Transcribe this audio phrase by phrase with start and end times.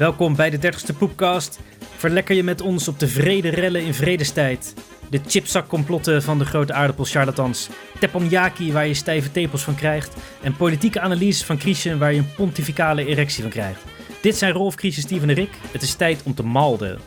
[0.00, 1.60] Welkom bij de 30ste Poepcast.
[1.96, 4.74] Verlekker je met ons op de vrede rellen in vredestijd.
[5.10, 7.68] De chipzakcomplotten van de grote aardappelcharlatans.
[7.98, 10.16] Teppanyaki waar je stijve tepels van krijgt.
[10.42, 13.82] En politieke analyses van Christian waar je een pontificale erectie van krijgt.
[14.22, 15.50] Dit zijn Rolf, Christian, Steven en Rick.
[15.70, 17.00] Het is tijd om te malden.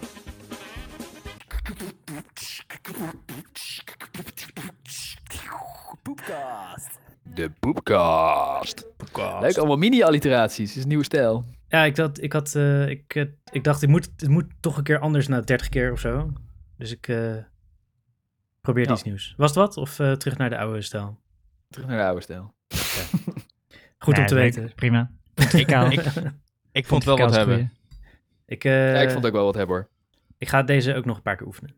[6.03, 6.89] Poepcast.
[7.23, 8.85] De Poepcast.
[9.41, 10.75] Leuk, allemaal mini-alliteraties.
[10.75, 11.45] is een nieuwe stijl.
[11.73, 14.77] Ja, ik, had, ik, had, eh, ik, eh, ik dacht, ik moet, het moet toch
[14.77, 16.33] een keer anders na 30 keer of zo.
[16.77, 17.35] Dus ik eh
[18.61, 18.91] probeer Ja.
[18.91, 19.33] iets nieuws.
[19.37, 19.77] Was het wat?
[19.77, 21.19] Of eh, terug naar de oude stijl?
[21.69, 22.53] Terug naar de oude stijl.
[23.97, 24.71] Goed om te weten.
[24.75, 25.11] Prima.
[25.33, 25.91] Pontificaal.
[25.91, 26.03] Ik,
[26.71, 27.71] ik vond wel wat hebben.
[28.45, 29.89] Ik, eh, ja, ik vond ook wel wat hebben hoor.
[30.37, 31.75] ik ga deze ook nog een paar keer oefenen.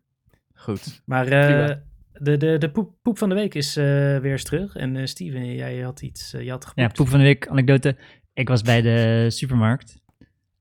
[0.54, 1.02] Goed.
[1.04, 1.76] Maar eh,
[2.12, 3.84] de, de, de poep, poep van de week is eh,
[4.18, 4.76] weer eens terug.
[4.76, 7.96] En eh, Steven, jij had iets, je had Ja, poep van de week, anekdote.
[8.36, 10.00] Ik was bij de supermarkt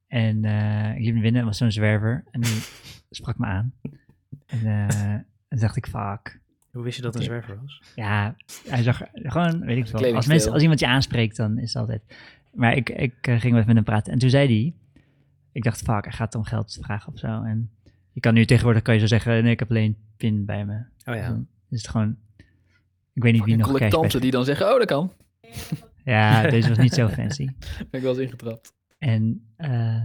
[0.07, 2.61] en eh, ik liep naar binnen, er was zo'n zwerver en die
[3.09, 3.73] sprak me aan.
[4.45, 5.15] En eh,
[5.49, 6.39] toen dacht ik, fuck.
[6.71, 7.81] Hoe wist je dat een zwerver was?
[7.95, 8.35] Ja,
[8.67, 10.15] hij zag gewoon, weet ik veel.
[10.15, 12.01] Als, mensen, als iemand je aanspreekt, dan is het altijd.
[12.53, 14.73] Maar ik, ik eh, ging even met hem praten en toen zei hij,
[15.51, 17.27] ik dacht, fuck, hij gaat om geld vragen of zo.
[17.43, 17.69] En
[18.11, 20.83] je kan nu tegenwoordig, kan je zo zeggen, nee, ik heb alleen pin bij me.
[21.05, 21.27] Oh ja.
[21.27, 22.15] Dan is het gewoon,
[23.13, 25.11] ik weet niet wie nog collectanten die dan zeggen, oh dat kan.
[26.05, 27.45] Ja, deze was niet zo fancy.
[27.45, 28.73] Ben ik wel eens ingetrapt.
[28.99, 30.01] En, eh,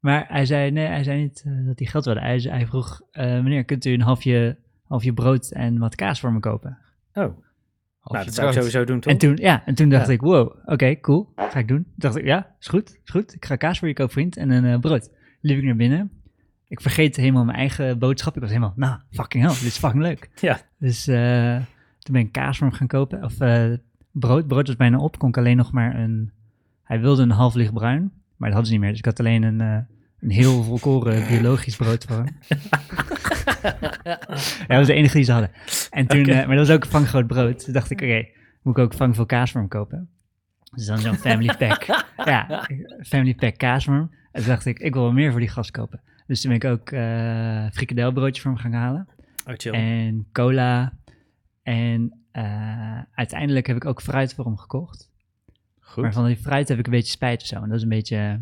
[0.00, 2.20] maar hij zei, nee, hij zei niet eh, dat hij geld wilde.
[2.20, 6.20] Hij, zei- hij vroeg, eh, meneer, kunt u een halfje, halfje brood en wat kaas
[6.20, 6.78] voor me kopen?
[7.12, 9.12] Oh, nou, dat zou ik sowieso doen, toch?
[9.12, 10.12] En toen, ja, en toen dacht Ja.
[10.12, 11.82] ik, wow, oké, cool, ga ik doen.
[11.82, 13.34] Toen dacht ik, ja, is goed, is goed.
[13.34, 15.10] Ik ga kaas voor je kopen, vriend, en een eh, brood.
[15.40, 16.10] Liep ik naar binnen.
[16.68, 18.34] Ik vergeet helemaal mijn eigen boodschap.
[18.34, 20.30] Ik was helemaal, nou, fucking hell, dit is fucking leuk.
[20.40, 20.60] Ja.
[20.78, 21.56] Dus eh,
[21.98, 23.72] toen ben ik kaas voor hem gaan kopen, of eh,
[24.12, 24.46] brood.
[24.46, 26.30] Brood was bijna op, kon ik alleen nog maar een...
[26.84, 28.90] Hij wilde een half licht bruin, maar dat hadden ze niet meer.
[28.90, 29.78] Dus ik had alleen een, eh,
[30.20, 32.26] een heel volkoren biologisch brood voor hem.
[34.02, 34.18] ja,
[34.66, 35.50] dat was de enige die ze hadden.
[35.90, 37.64] En toen, eh, maar dat was ook een vanggroot brood.
[37.64, 38.26] Toen dacht ik, oké,
[38.62, 40.08] moet ik ook vangveel kaas voor hem kopen?
[40.74, 41.84] Dus dan zo'n family pack.
[42.32, 42.66] ja,
[43.02, 44.10] family pack kaas voor hem.
[44.32, 46.00] En toen dacht ik, ik wil wel meer voor die gast kopen.
[46.26, 46.88] Dus toen ben ik ook
[47.74, 49.08] frikandelbroodje voor hem gaan halen.
[49.46, 49.72] Oh, chill.
[49.72, 50.92] En cola.
[51.62, 55.10] En eh, uiteindelijk heb ik ook fruit voor hem gekocht.
[55.80, 56.02] Goed.
[56.02, 57.54] Maar van die fruit heb ik een beetje spijt of zo.
[57.54, 58.40] En dat is een beetje...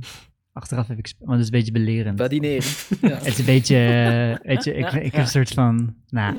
[0.58, 1.12] Achteraf heb ik...
[1.19, 2.16] Want dat is een beetje belerend.
[2.16, 2.69] Badineren.
[3.00, 3.08] ja.
[3.08, 6.36] Het is een beetje, eh, weet je, ik, ik heb een soort van, nou,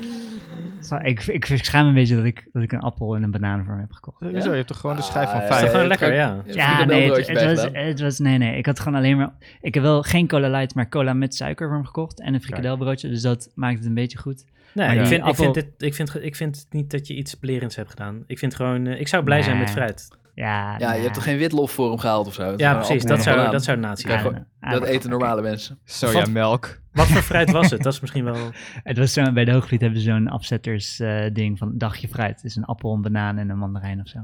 [1.02, 3.30] ik, ik, ik schaam me een beetje dat ik, dat ik een appel en een
[3.30, 4.20] banaan voor hem heb gekocht.
[4.20, 4.50] Hoezo?
[4.50, 5.70] Je hebt toch gewoon de schijf van Ah, is toch vijf?
[5.70, 6.78] gewoon eh, lekker, het ja.
[6.78, 9.74] Ja, nee, het, het was, het was, nee, nee, ik had gewoon alleen maar, ik
[9.74, 13.08] heb wel geen cola light, maar cola met suiker voor hem gekocht en een frikandelbroodje,
[13.08, 14.44] dus dat maakt het een beetje goed.
[14.74, 17.38] Nee, Maar ik, vind, ik, vind dit, ik, vind, ik vind niet dat je iets
[17.38, 18.24] belerends hebt gedaan.
[18.26, 20.08] Ik vind gewoon, eh, ik zou blij zijn met fruit.
[20.40, 22.54] Ja, Ja, je hebt toch geen witlof voor hem gehaald of zo?
[22.56, 23.04] Ja, precies.
[23.04, 24.20] Dat zou, dat zou nazi zijn.
[24.20, 25.78] gewoon- Dat eten normale mensen.
[25.84, 26.80] Sojamelk.
[26.92, 27.82] Wat voor fruit was het?
[27.86, 28.36] Dat is misschien wel...
[28.82, 32.36] Het was zo, bij de Hoogvliet hebben ze zo'n afzetters eh, ding van dagje fruit.
[32.36, 34.18] Het is een appel, een banaan en een mandarijn of zo.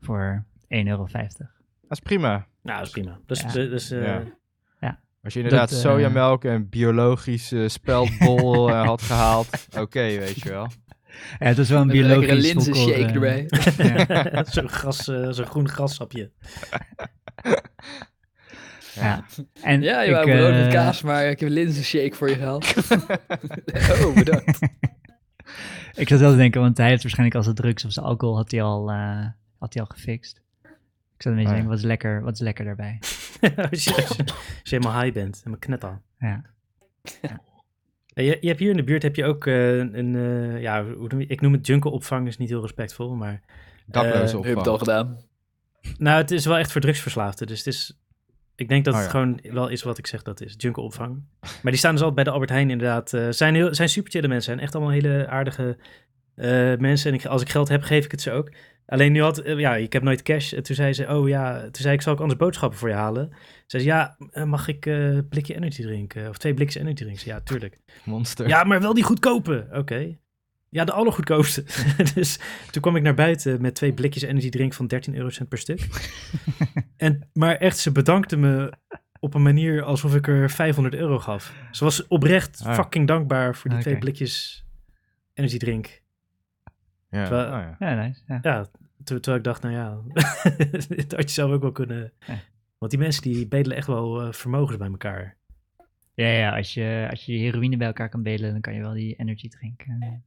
[0.00, 1.06] Voor 1,50 euro.
[1.12, 1.28] Dat
[1.88, 2.46] is prima.
[2.62, 3.18] Nou, dat is prima.
[3.26, 3.52] Dus, Ja.
[3.52, 4.22] dus, eh, Ja.
[4.80, 4.98] Ja.
[5.22, 10.48] Als je inderdaad Dat, eh, sojamelk en biologische speldbol eh, had gehaald, oké, weet je
[10.48, 10.68] wel.
[11.38, 14.30] Ja, het was wel een Met een lekkere biologisch linzenshake volkoren- erbij.
[14.32, 14.44] Ja.
[14.44, 16.30] zo'n gras, eh, zo'n groen grassapje.
[18.94, 19.24] Ja.
[19.62, 22.28] En Ja, je ik, wou brood met eh, kaas, maar ik heb een linzenshake voor
[22.28, 22.74] je gehaald.
[24.06, 24.58] oh, bedankt.
[25.94, 28.36] Ik zat wel te denken, want hij heeft waarschijnlijk al zijn drugs of zijn alcohol
[28.36, 29.26] had hij al, eh,
[29.58, 30.40] had hij al gefixt.
[31.16, 31.44] Ik zat een beetje te ja.
[31.50, 32.98] denken, wat is lekker, wat is lekker daarbij?
[33.70, 36.00] als, je, als, je, als je helemaal high bent, helemaal knetter.
[36.18, 36.42] Ja.
[37.20, 37.30] Eh,
[38.14, 41.08] Je, je hebt hier in de buurt heb je ook eh, een, eh, ja, hoe
[41.08, 43.40] noem je, ik noem het junkelopvang, is niet heel respectvol, maar...
[43.86, 44.78] Dakloze Eh, Je hebt het al opvang.
[44.78, 45.18] gedaan.
[45.98, 47.96] Nou, het is wel echt voor drugsverslaafden, dus het is...
[48.56, 49.18] Ik denk dat Oh, het ja.
[49.18, 51.22] gewoon wel is wat ik zeg dat is, junkelopvang.
[51.40, 53.12] Maar die staan dus altijd bij de Albert Heijn inderdaad.
[53.12, 55.76] eh zijn, heel, zijn super chille mensen, zijn echt allemaal hele aardige
[56.34, 57.10] eh, mensen.
[57.12, 58.50] En ik, als ik geld heb, geef ik het ze ook.
[58.86, 60.52] Alleen nu had, eh, ja, ik heb nooit cash.
[60.52, 62.94] En toen zei ze, oh ja, toen zei ik, zal ik anders boodschappen voor je
[62.94, 63.30] halen?
[63.66, 66.28] Zei ze, ja, eh, mag ik een blikje energy drinken?
[66.28, 67.24] Of twee blikjes energy drinks?
[67.24, 67.78] Ja, tuurlijk.
[68.04, 68.48] Monster.
[68.48, 69.68] Ja, maar wel die goedkope.
[69.72, 70.16] Oké.
[70.68, 71.64] Ja, de allergoedkoopste.
[72.14, 72.38] dus
[72.70, 75.86] toen kwam ik naar buiten met twee blikjes energy drink van 13 eurocent per stuk.
[76.96, 78.72] en, maar echt, ze bedankte me
[79.20, 81.52] op een manier alsof ik er 500 euro gaf.
[81.70, 82.74] Ze was oprecht Ah.
[82.74, 83.88] fucking dankbaar voor die Oké.
[83.88, 84.64] twee blikjes
[85.34, 86.01] energy drink.
[87.12, 87.24] Ja.
[87.26, 87.94] Terwijl- oh, ja.
[87.94, 88.20] Ja, nice.
[88.26, 88.38] Ja.
[88.42, 88.66] Ja,
[89.04, 89.98] ter- terwijl ik dacht, nou ja,
[90.96, 92.12] dat had je zelf ook wel kunnen...
[92.26, 92.38] Ja.
[92.78, 95.36] Want die mensen die bedelen echt wel eh, vermogens bij elkaar.
[96.14, 98.92] Ja, ja als, je, als je heroïne bij elkaar kan delen, dan kan je wel
[98.92, 100.24] die energy drinken.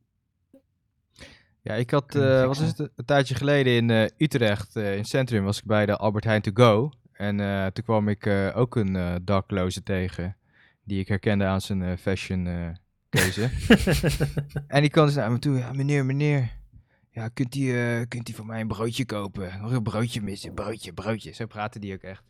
[1.62, 2.84] Ja, ik had, Kunnen eh we wat is fixen.
[2.86, 5.98] het, een tijdje geleden in eh, Utrecht, eh, in het centrum, was ik bij de
[5.98, 6.92] Albert Heijn To Go.
[7.12, 10.36] En eh, toen kwam ik eh, ook een eh, dakloze tegen.
[10.84, 12.68] Die ik herkende aan zijn eh, fashion eh,
[13.10, 13.50] keuze.
[14.68, 15.58] en die kwam dus naar me toe.
[15.58, 16.50] Ja, meneer, meneer.
[17.16, 19.62] Ja, kunt u, eh, kunt u voor mij een broodje kopen?
[19.62, 20.54] Nog een broodje missen.
[20.54, 21.32] Broodje, broodje.
[21.32, 22.24] Zo praatte die ook echt.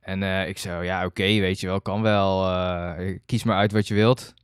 [0.00, 2.50] En eh, ik zo, ja, oké, weet je wel, kan wel.
[2.50, 4.34] eh, kies maar uit wat je wilt.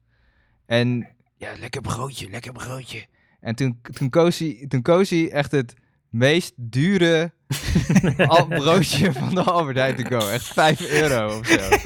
[0.67, 3.07] En ja, lekker broodje, lekker broodje.
[3.41, 5.75] En toen, toen, koos hij, toen koos hij echt het
[6.09, 7.33] meest dure
[8.49, 10.29] broodje van de Albert Heijn te go.
[10.29, 11.77] Echt 5 euro of zo.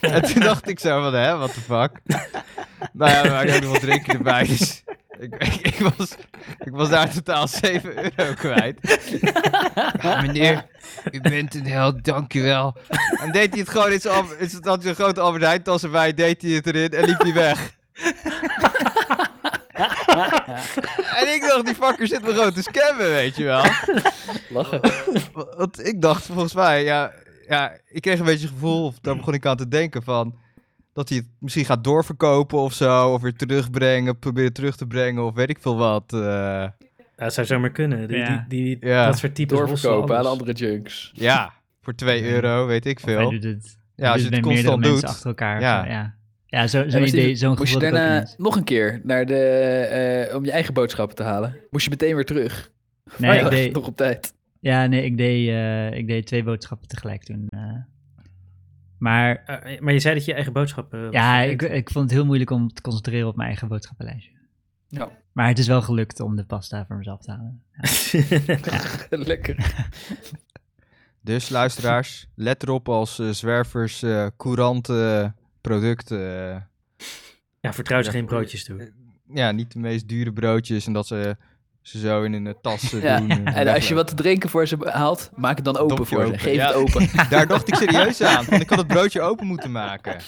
[0.00, 2.00] En toen dacht ik zo van, hè, what the fuck.
[2.92, 4.84] Nou ja, maar ik had nog wat drinken erbij, dus
[5.18, 6.10] ik, ik, ik was,
[6.58, 8.78] ik was daar totaal 7 euro kwijt.
[10.02, 10.66] Ja, meneer,
[11.10, 12.76] u bent een held, dank u wel.
[13.20, 15.44] En deed hij het gewoon in zijn, Al- in zijn, had hij een grote Albert
[15.44, 17.74] Heijn tas erbij, deed hij het erin en liep hij weg.
[21.20, 23.64] en ik dacht, die fucker zit me gewoon te scammen, weet je wel.
[24.48, 24.80] Lachen.
[25.56, 27.12] Want ik dacht volgens mij, ja,
[27.48, 30.34] ja, ik kreeg een beetje het gevoel, of daar begon ik aan te denken van,
[30.96, 35.24] dat hij het misschien gaat doorverkopen of zo, of weer terugbrengen, proberen terug te brengen,
[35.24, 36.12] of weet ik veel wat.
[36.12, 36.20] eh.
[36.20, 36.74] Ja,
[37.16, 38.08] dat zou zomaar kunnen.
[38.08, 38.46] Die, Ja.
[38.48, 39.06] die, die, Ja.
[39.06, 41.10] Dat soort types Doorverkopen aan andere junks.
[41.14, 41.52] ja,
[41.82, 43.30] voor 2 euro, weet ik veel.
[43.30, 45.04] doet het, Ja, als je het constant mensen doet.
[45.10, 45.60] achter elkaar.
[45.60, 45.84] Ja.
[45.86, 46.14] Ja, ja.
[46.46, 48.34] ja zo, En zo'n die- idee, zo'n Moest je daarna ineens.
[48.38, 49.38] nog een keer naar de,
[50.28, 51.56] eh, om je eigen boodschappen te halen?
[51.70, 52.70] Moest je meteen weer terug?
[53.18, 54.32] Nee, Maar ik deed, nog op tijd.
[54.60, 57.48] ja, nee, ik deed, eh, ik deed twee boodschappen tegelijk toen.
[58.98, 59.02] Eh.
[59.02, 61.02] maar Eh, maar je zei dat je je eigen boodschappen...
[61.02, 64.30] was ja, ik, ik vond het heel moeilijk om te concentreren op mijn eigen boodschappenlijstje.
[64.88, 65.10] Ja.
[65.32, 67.62] Maar het is wel gelukt om de pasta voor mezelf te halen.
[69.26, 69.56] Lekker.
[71.20, 76.18] Dus luisteraars, let erop als eh, zwervers eh courante producten.
[76.18, 76.60] eh,
[77.60, 78.92] ja, vertrouw ze Ja, geen broodjes toe.
[79.32, 81.36] ja, niet de meest dure broodjes en dat ze
[81.88, 83.46] ze zo in een tas eh, Ja, doen.
[83.46, 86.26] En als je wat te drinken voor ze haalt, maak het dan open Dompje voor
[86.26, 86.38] ze.
[86.38, 86.66] Geef Ja.
[86.66, 87.08] het open.
[87.30, 90.16] Daar dacht ik serieus aan, want ik had het broodje open moeten maken.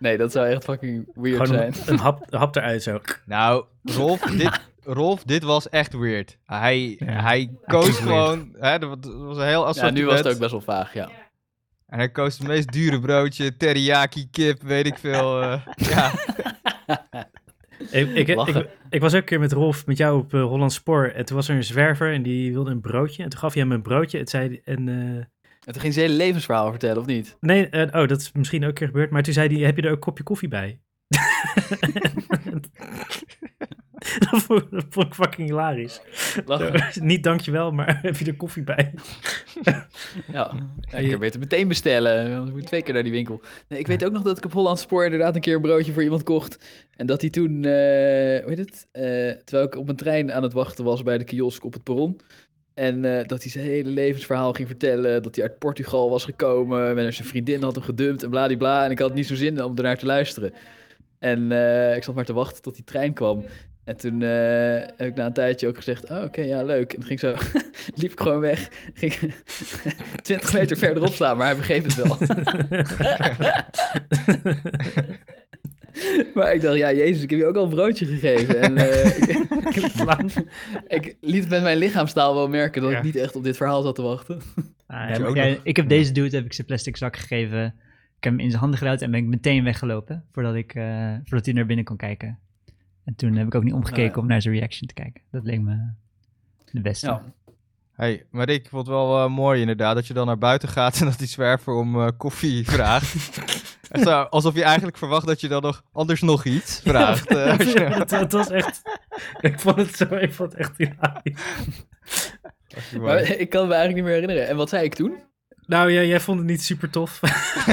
[0.00, 1.74] Nee, dat zou echt fucking weird Gewoon zijn.
[1.86, 3.00] een, een hap, een hap eruit zo.
[3.26, 6.38] Nou, Rolf, dit, Rolf, dit was echt weird.
[6.44, 7.22] Hij, Ja.
[7.22, 10.60] hij koos gewoon, hè, dat was- een heel Ja, nu was het ook best wel
[10.60, 11.08] vaag, ja.
[11.86, 15.42] En hij koos het meest dure broodje, teriyaki kip, weet ik veel.
[15.42, 16.10] eh, ja,
[17.90, 20.72] Ik, ik, ik, ik was ook een keer met Rolf, met jou op uh, Holland
[20.72, 21.04] Spoor.
[21.04, 23.22] En toen was er een zwerver en die wilde een broodje.
[23.22, 24.18] En toen gaf hij hem een broodje.
[24.18, 25.28] Het zei, en, uh, En
[25.64, 27.36] toen ging ze hele levensverhaal vertellen, of niet?
[27.40, 29.10] Nee, uh, oh, dat is misschien ook een keer gebeurd.
[29.10, 30.80] Maar toen zei hij, heb je er ook een kopje koffie bij?
[34.30, 36.00] dat, vond, dat vond ik fucking hilarisch.
[36.44, 36.84] Lachen.
[37.06, 38.94] Niet dankjewel, maar heb je er koffie bij?
[40.32, 40.52] ja,
[40.96, 42.36] ik kan beter meteen bestellen.
[42.36, 43.40] Want ik moet twee keer naar die winkel.
[43.68, 45.92] Nee, ik weet ook nog dat ik op Holland Spoor inderdaad een keer een broodje
[45.92, 46.58] voor iemand kocht.
[46.96, 48.86] En dat hij toen, uh, hoe heet het?
[48.92, 49.02] Uh,
[49.44, 52.20] terwijl ik op een trein aan het wachten was bij de kiosk op het perron.
[52.74, 55.22] En uh, dat hij zijn hele levensverhaal ging vertellen.
[55.22, 56.98] Dat hij uit Portugal was gekomen.
[56.98, 58.84] En zijn vriendin had hem gedumpt en bladibla.
[58.84, 60.52] En ik had niet zo zin om ernaar te luisteren.
[61.18, 63.44] En uh, ik zat maar te wachten tot die trein kwam.
[63.88, 64.28] En toen uh,
[64.96, 66.92] heb ik na een tijdje ook gezegd, oh, oké, okay, ja, leuk.
[66.92, 67.34] En toen ging zo,
[68.00, 68.68] liep ik gewoon weg.
[68.94, 69.14] Ging
[70.22, 72.16] 20 meter verderop staan, maar hij begreep het wel.
[76.34, 78.60] maar ik dacht, ja, jezus, ik heb je ook al een broodje gegeven.
[78.60, 79.06] En uh,
[80.88, 82.98] ik, ik, liet met mijn lichaamstaal wel merken dat ja.
[82.98, 84.40] ik niet echt op dit verhaal zat te wachten.
[84.86, 87.64] Ah, ja, ja, ik heb deze dude, heb ik zijn plastic zak gegeven.
[88.16, 91.14] Ik heb hem in zijn handen geduwd en ben ik meteen weggelopen, voordat, ik, uh,
[91.24, 92.38] voordat hij naar binnen kon kijken.
[93.08, 95.22] En toen heb ik ook niet omgekeken om naar zijn reaction te kijken.
[95.30, 95.76] Dat leek me
[96.72, 97.06] de beste.
[97.06, 97.22] Ja.
[97.92, 101.00] Hey, maar ik vond het wel uh, mooi inderdaad dat je dan naar buiten gaat
[101.00, 103.38] en dat die zwerver om uh, koffie vraagt.
[103.90, 107.28] Echt alsof je eigenlijk verwacht dat je dan nog anders nog iets vraagt.
[107.34, 108.82] Ja, het, het, was echt,
[109.40, 111.42] ik vond het zo, ik vond het echt hilarisch.
[113.00, 114.48] Maar ik kan me eigenlijk niet meer herinneren.
[114.48, 115.16] En wat zei ik toen?
[115.68, 117.20] Nou ja, jij vond het niet super tof.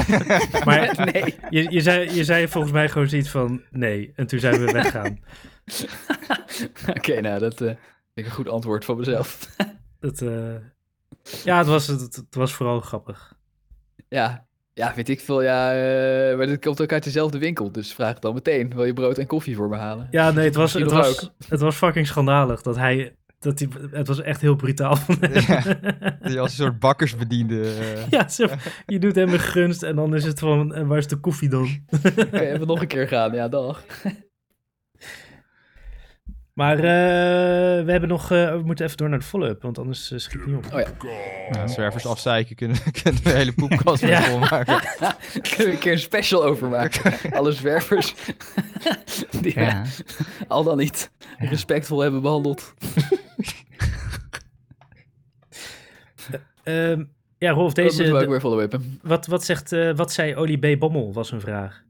[0.66, 1.36] maar nee.
[1.50, 4.12] je, je, zei, je zei volgens mij gewoon zoiets van nee.
[4.16, 5.20] En toen zijn we weggaan.
[6.90, 7.72] Oké, okay, nou dat uh,
[8.14, 9.56] ik een goed antwoord van mezelf.
[10.00, 10.56] dat, uh,
[11.44, 13.34] ja, het was, het, het, was vooral grappig.
[14.10, 15.42] Ja, ja, weet ik veel.
[15.42, 17.72] Ja, uh, maar dit komt ook uit dezelfde winkel.
[17.72, 18.74] Dus vraag het dan meteen.
[18.76, 20.08] Wil je brood en koffie voor me halen?
[20.12, 24.08] Ja, nee, het was, het was, het was fucking schandalig dat hij dat die, het
[24.08, 25.34] was echt heel brutaal van hem.
[25.34, 25.78] Ja,
[26.30, 27.56] die als een soort bakkersbediende.
[27.56, 28.10] Uh...
[28.10, 28.48] Ja, zo,
[28.86, 31.86] je doet hem een gunst en dan is het van, waar is de koffie dan?
[32.26, 33.84] okay, even nog een keer gaan, ja, dag.
[36.54, 36.84] Maar uh,
[37.86, 40.40] we hebben nog, uh, we moeten even door naar de follow-up, want anders uh, schiet
[40.40, 40.74] het niet op.
[40.74, 40.88] Oh ja.
[41.52, 44.22] ja zwervers afzeiken kunnen, kunnen we een hele poepkast ja.
[44.22, 44.80] vol maken.
[45.42, 47.32] kunnen we een keer een special over maken.
[47.32, 48.16] Alle zwervers
[49.42, 49.84] die ja.
[50.48, 52.74] al dan niet respectvol hebben behandeld.
[56.64, 59.00] Um, Ja, Rolf, Dat moeten we ook deze, weer follow-uppen.
[59.02, 60.80] wat, wat, zegt, eh, wat zei Olie B.
[60.80, 61.84] Bommel, was een vraag.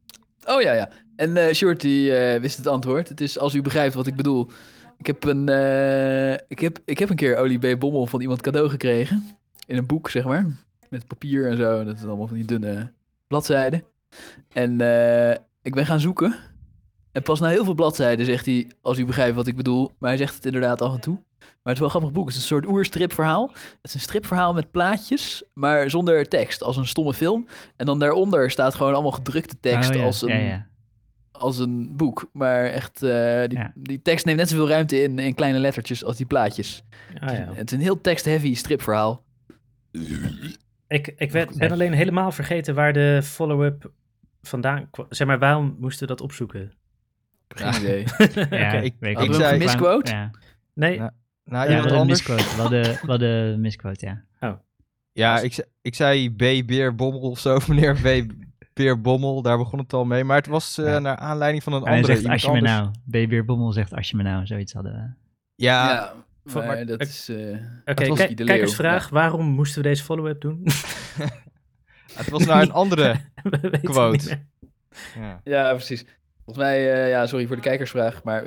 [0.45, 0.89] Oh ja, ja.
[1.15, 3.09] En eh Shorty eh, wist het antwoord.
[3.09, 4.49] Het is als u begrijpt wat ik bedoel.
[4.97, 7.79] Ik heb een, eh, ik heb, ik heb een keer Olie B.
[7.79, 9.37] Bommel van iemand cadeau gekregen.
[9.67, 10.45] In een boek, zeg maar.
[10.89, 11.83] Met papier en zo.
[11.83, 12.91] Dat is allemaal van die dunne
[13.27, 13.83] bladzijden.
[14.53, 16.35] En eh, ik ben gaan zoeken.
[17.11, 19.91] En pas na heel veel bladzijden zegt hij, als u begrijpt wat ik bedoel.
[19.99, 21.19] Maar hij zegt het inderdaad af en toe.
[21.47, 22.25] Maar het is wel een grappig boek.
[22.27, 23.47] Het is een soort oerstripverhaal.
[23.51, 26.63] Het is een stripverhaal met plaatjes, maar zonder tekst.
[26.63, 27.47] Als een stomme film.
[27.75, 30.03] En dan daaronder staat gewoon allemaal gedrukte tekst Oh, ja.
[30.03, 30.67] als, een, Ja, ja.
[31.31, 32.29] als een boek.
[32.33, 33.71] Maar echt, eh, die, Ja.
[33.75, 36.83] die tekst neemt net zoveel ruimte in, in kleine lettertjes als die plaatjes.
[37.19, 37.49] Ah, ja.
[37.53, 39.23] Het is een heel tekst-heavy stripverhaal.
[40.87, 43.91] Ik, ik werd- ben alleen helemaal vergeten waar de follow-up
[44.41, 45.05] vandaan kwam.
[45.09, 46.71] Zeg maar, waarom moesten we dat opzoeken?
[47.47, 48.03] Geen idee.
[48.59, 50.11] Ja, ik ik we zei- een misquote?
[50.11, 50.31] Ja,
[50.73, 51.01] Nee,
[51.45, 52.27] Nou, ja iemand we hadden een anders?
[52.27, 52.55] misquote.
[52.55, 54.23] We hadden, we hadden een misquote, ja.
[55.11, 56.37] Ja, ik, ik zei B.
[56.67, 58.33] Beer Bommel of zo, meneer B.
[58.73, 60.23] Beer Bommel, daar begon het al mee.
[60.23, 60.99] Maar het was eh, Ja.
[60.99, 62.89] naar aanleiding van een En hij andere zegt, als je me nou.
[63.05, 64.45] Babybeer Bommel zegt, als je me nou.
[64.45, 65.13] Zoiets hadden we.
[65.63, 66.13] Ja, Ja,
[66.45, 67.29] Voor- maar maar- dat ik- is...
[67.29, 67.35] eh,
[67.85, 69.09] Oké, kijk- de kijkersvraag.
[69.09, 70.63] Waarom moesten we deze follow-up doen?
[72.19, 73.15] het was naar een andere.
[73.81, 74.39] Quote.
[75.43, 76.05] Ja, precies.
[76.43, 78.43] Volgens mij, eh, ja, sorry voor de kijkersvraag, maar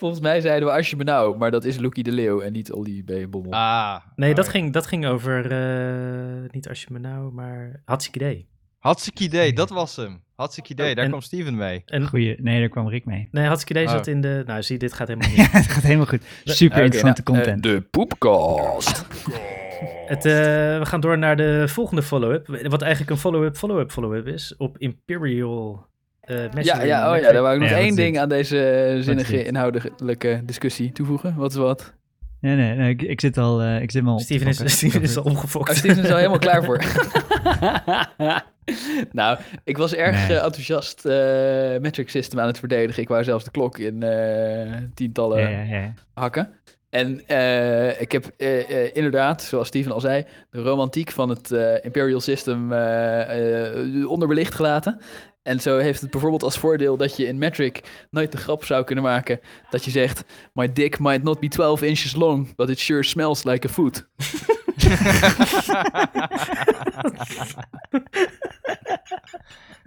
[0.00, 2.52] volgens mij zeiden we als je me nou, maar dat is Loekie de Leeuw en
[2.52, 3.30] niet Olly B.
[3.30, 3.52] Bommel.
[3.52, 3.96] Ah.
[4.16, 4.50] Nee, dat, ja.
[4.50, 8.48] ging, dat ging over, eh, niet als je me nou, maar hartstikke idee.
[8.78, 10.22] Hartstikke idee, dat was hem.
[10.34, 11.82] Hartstikke idee, Oh, daar en- kwam Steven mee.
[11.86, 12.36] En, Goeie.
[12.42, 13.28] Nee, daar kwam Rick mee.
[13.30, 13.98] nee, hartstikke idee Oh.
[13.98, 14.42] zat in de...
[14.46, 15.52] Nou, zie, dit gaat helemaal Ja, niet.
[15.52, 16.22] het gaat helemaal goed.
[16.44, 17.62] Super interessante nou, eh, content.
[17.62, 19.06] de poepcast.
[20.06, 20.32] Het, eh,
[20.78, 22.46] we gaan door naar de volgende follow-up.
[22.68, 24.54] Wat eigenlijk een follow-up, follow-up, follow-up is.
[24.56, 25.86] Op Imperial
[26.20, 29.44] eh Ja, ja, oh ja, daar wou ik nog één ding aan deze is zinnige
[29.44, 31.34] inhoudelijke discussie toevoegen.
[31.36, 31.92] Wat is wat?
[32.40, 34.72] Nee, nee, nee ik, ik zit al, eh, ik zit al Steven is.
[34.72, 35.70] Steven is al opgefokt.
[35.70, 36.82] Oh, Steven is al helemaal klaar voor.
[39.12, 40.38] nou, ik was erg Nee.
[40.38, 41.12] eh, enthousiast eh,
[41.80, 43.02] metric system aan het verdedigen.
[43.02, 45.94] Ik wou zelfs de klok in eh, tientallen Ja, ja, ja.
[46.14, 46.48] hakken.
[46.90, 51.50] En eh, ik heb eh, eh, inderdaad, zoals Steven al zei, de romantiek van het
[51.52, 55.00] eh, Imperial System eh, eh, onderbelicht gelaten.
[55.42, 57.80] En zo heeft het bijvoorbeeld als voordeel dat je in Metric
[58.10, 61.82] nooit de grap zou kunnen maken dat je zegt: My dick might not be 12
[61.82, 64.06] inches long, but it sure smells like a foot.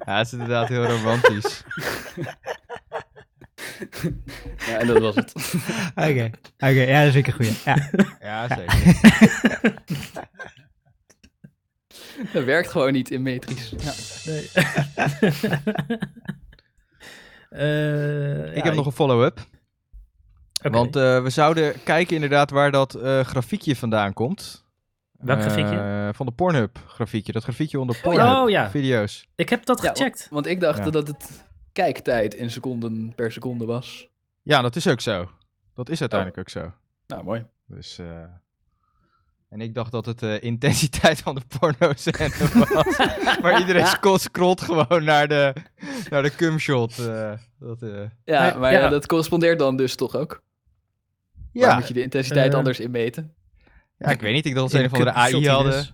[0.06, 1.64] Ja, het is inderdaad heel romantisch.
[4.68, 5.34] Ja, en dat was het.
[6.10, 7.54] Oké, oké, ja, dat is een goeie.
[7.66, 7.90] Ja.
[8.20, 9.74] Ja, zeker.
[12.34, 13.70] Dat werkt gewoon niet in Matrix.
[13.78, 13.94] Ja.
[14.32, 14.50] Nee.
[17.50, 19.40] Eh, Ik heb nog een follow-up.
[20.62, 24.66] Want eh, we zouden kijken inderdaad waar dat eh, grafiekje vandaan komt.
[25.12, 26.10] Welk Eh, grafiekje?
[26.14, 27.32] van de Pornhub grafiekje.
[27.32, 28.00] Dat grafiekje onder.
[28.02, 28.70] Pornhub Oh, ja.
[28.70, 29.28] video's.
[29.36, 30.28] ik heb dat Ja, gecheckt.
[30.30, 30.90] Want ik dacht Ja.
[30.90, 34.08] dat het kijktijd in seconden per seconde was.
[34.42, 35.30] Ja, dat is ook zo.
[35.74, 36.72] Dat is uiteindelijk ook zo.
[37.08, 37.46] Nou, mooi.
[37.68, 38.24] Dus, eh,
[39.54, 42.98] en ik dacht dat het de intensiteit van de pornozender was.
[43.42, 45.54] maar iedereen scrolt, scrolt gewoon naar de,
[46.10, 47.00] naar de cumshot.
[47.00, 47.90] eh dat, eh.
[48.26, 48.80] Ja, Maar- maar ja.
[48.80, 50.42] ja, dat correspondeert dan dus toch ook?
[51.54, 53.34] Waar Ja, moet je de intensiteit Eh, anders in meten?
[53.98, 54.46] ja, ik weet niet.
[54.46, 55.86] Ik dacht dat ze een of de AI die hadden.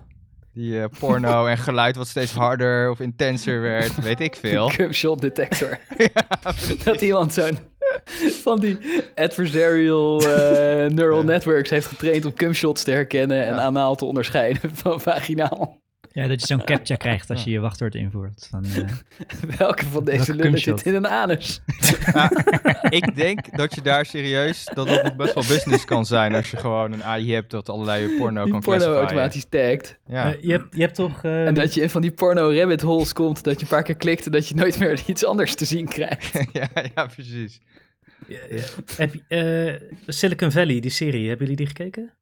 [0.54, 3.96] Die eh, porno en geluid wat steeds harder of intenser werd.
[3.96, 4.68] Weet ik veel.
[4.70, 5.80] Cumshot detector.
[6.84, 7.58] dat iemand zo'n
[8.44, 8.78] van die
[9.16, 11.24] adversarial eh, neural Ja.
[11.26, 13.62] networks heeft getraind om cumshots te herkennen en Ja.
[13.62, 15.78] anaal te onderscheiden van vaginaal.
[16.12, 18.48] ja, dat je zo'n captcha krijgt als je je wachtwoord invoert.
[18.50, 18.84] Van, eh,
[19.58, 21.62] Welke van deze lullen zit in een anus?
[22.90, 26.36] ik denk dat je daar serieus, dat dat nog best wel business kan zijn.
[26.36, 29.00] Als je gewoon een AI hebt dat allerlei porno Die kan porno classifyen.
[29.00, 30.00] automatisch tagt.
[30.08, 30.34] Ja.
[30.34, 31.24] Eh, je, hebt, je hebt toch...
[31.24, 33.84] eh, En dat je in van die porno rabbit holes komt, dat je een paar
[33.84, 36.34] keer klikt en dat je nooit meer iets anders te zien krijgt.
[36.54, 37.62] ja, ja, precies.
[38.30, 38.64] Ja, ja.
[38.98, 42.14] Heb je, eh, Silicon Valley, die serie, hebben jullie die gekeken?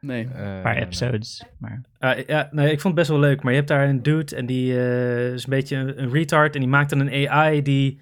[0.00, 0.28] Nee.
[0.34, 1.44] Eh, een paar episodes.
[1.58, 4.02] Maar Ah, ja, nee, ik vond het best wel leuk, maar je hebt daar een
[4.02, 7.28] dude en die eh, is een beetje een, een retard en die maakt dan een
[7.28, 8.00] AI die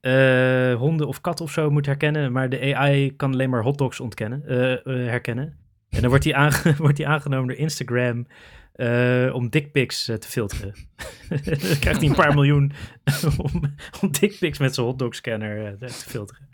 [0.00, 4.00] eh, honden of katten of zo moet herkennen, maar de AI kan alleen maar hotdogs
[4.00, 5.56] ontkennen, eh, eh, herkennen.
[5.90, 8.26] En dan wordt die, aange- wordt die aangenomen door Instagram
[8.72, 10.74] eh, om dickpics eh, te filteren.
[11.28, 11.38] dan
[11.80, 12.72] krijgt hij een paar miljoen
[13.52, 16.48] om, om dickpics met zijn hotdogscanner eh, te filteren.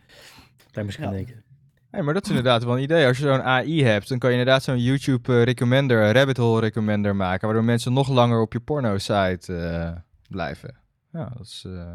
[0.75, 1.11] Daar ik aan Ja.
[1.11, 1.43] denken.
[1.91, 3.07] Hey, maar dat is inderdaad wel een idee.
[3.07, 6.61] Als je zo'n AI hebt, dan kan je inderdaad zo'n YouTube eh, recommender, rabbit hole
[6.61, 9.93] recommender maken, waardoor mensen nog langer op je porno site eh,
[10.29, 10.77] blijven.
[11.13, 11.65] Ja, dat is.
[11.67, 11.95] eh,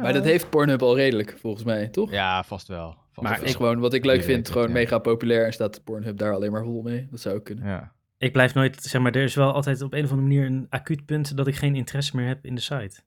[0.00, 2.10] Maar dat heeft Pornhub al redelijk, volgens mij, toch?
[2.10, 2.96] Ja, vast wel.
[3.12, 3.48] Vast Maar wel.
[3.48, 4.72] is gewoon wat ik leuk vind, het, gewoon ja.
[4.72, 7.06] mega populair en staat Pornhub daar alleen maar vol mee.
[7.10, 7.66] Dat zou ook kunnen.
[7.66, 7.92] Ja.
[8.18, 10.66] Ik blijf nooit, zeg maar, er is wel altijd op een of andere manier een
[10.68, 13.00] acuut punt dat ik geen interesse meer heb in de site.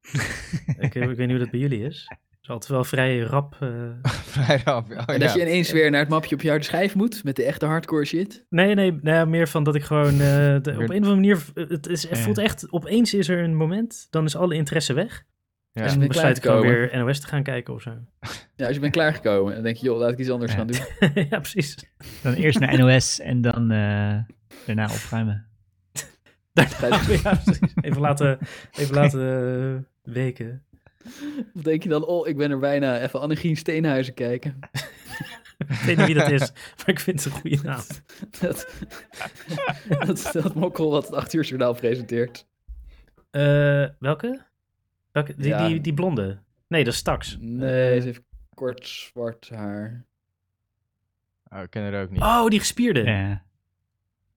[0.78, 2.08] ik, ik weet niet hoe dat bij jullie is.
[2.50, 3.56] Altijd wel vrij rap.
[3.60, 3.68] eh.
[4.34, 4.90] Vrij rap.
[4.90, 5.18] Oh, en ja.
[5.18, 7.66] dat je ineens weer naar het mapje op je harde schijf moet met de echte
[7.66, 8.44] hardcore shit.
[8.48, 11.38] Nee, nee, nee, meer van dat ik gewoon eh, de- op een of andere manier,
[11.54, 12.24] het, is, het Ja.
[12.24, 15.22] voelt echt, opeens is er een moment, dan is alle interesse weg.
[15.72, 15.82] Ja.
[15.82, 17.90] en dan besluit ik gewoon weer NOS te gaan kijken of zo.
[18.56, 20.58] Ja, als je bent klaargekomen, dan denk je, joh, laat ik iets anders Ja.
[20.58, 20.80] gaan doen.
[21.30, 21.76] ja, precies.
[22.22, 24.18] Dan eerst naar NOS en dan eh,
[24.66, 25.46] daarna opruimen.
[26.52, 26.86] Daarna,
[27.22, 27.74] ja, precies.
[27.80, 28.38] Even laten,
[28.72, 30.62] even laten weken.
[31.54, 34.58] Of denk je dan, oh, ik ben er bijna even Annegien Steenhuizen kijken.
[35.68, 37.80] Ik weet niet wie dat is, maar ik vind het een goede naam.
[38.40, 38.68] dat,
[39.88, 42.46] dat is dat mokkel wat het 8 uur journaal presenteert.
[43.30, 44.42] Eh, welke?
[45.12, 45.34] welke?
[45.36, 45.66] Die, Ja.
[45.68, 46.38] die, die blonde.
[46.68, 47.36] Nee, dat is Stax.
[47.40, 48.22] Nee, ze heeft
[48.54, 50.04] kort zwart haar.
[51.48, 52.20] Oh, ik ken er ook niet.
[52.22, 53.02] Oh, die gespierde.
[53.02, 53.42] Ja.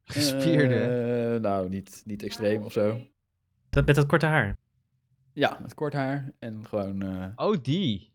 [0.03, 0.75] Gespierde.
[1.33, 2.99] Eh, nou, niet, niet extreem of zo.
[3.69, 4.57] Dat, met dat korte haar.
[5.33, 8.11] Ja, met kort haar en gewoon eh, Oh, die.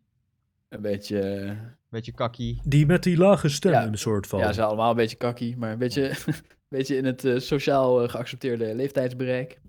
[0.68, 1.20] een beetje...
[1.20, 1.52] eh,
[1.90, 2.60] Beetje kakkie.
[2.64, 3.86] Die met die lage stem, Ja.
[3.86, 4.38] een soort van.
[4.38, 6.34] Ja, ze zijn allemaal een beetje kakkie, maar een beetje, een
[6.68, 9.60] beetje in het eh, sociaal eh, geaccepteerde leeftijdsbereik.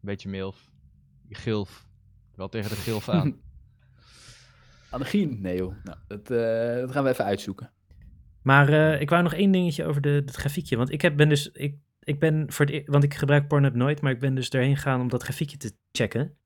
[0.00, 0.70] Beetje milf.
[1.28, 1.86] Gilf.
[2.34, 3.36] Wel tegen de gilf aan.
[4.90, 5.40] Annegien?
[5.40, 7.70] Nee joh, nou, dat, eh, dat gaan we even uitzoeken.
[8.42, 10.76] Maar eh, ik wou nog één dingetje over de, het grafiekje.
[10.76, 13.74] Want ik heb, ben dus, ik, ik ben voor het, e- want ik gebruik Pornhub
[13.74, 16.36] nooit, maar ik ben dus erheen gegaan om dat grafiekje te checken.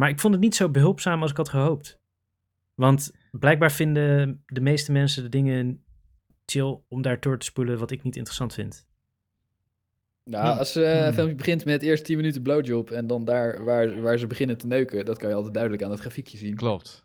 [0.00, 1.98] Maar ik vond het niet zo behulpzaam als ik had gehoopt.
[2.74, 5.84] Want blijkbaar vinden de meeste mensen de dingen
[6.46, 8.86] chill om daar door te spoelen wat ik niet interessant vind.
[10.24, 10.58] Nou, Hmm.
[10.58, 11.12] als eh, een Hmm.
[11.12, 14.66] filmpje begint met eerst 10 minuten blowjob en dan daar waar, waar ze beginnen te
[14.66, 16.54] neuken, dat kan je altijd duidelijk aan het grafiekje zien.
[16.56, 17.04] Klopt.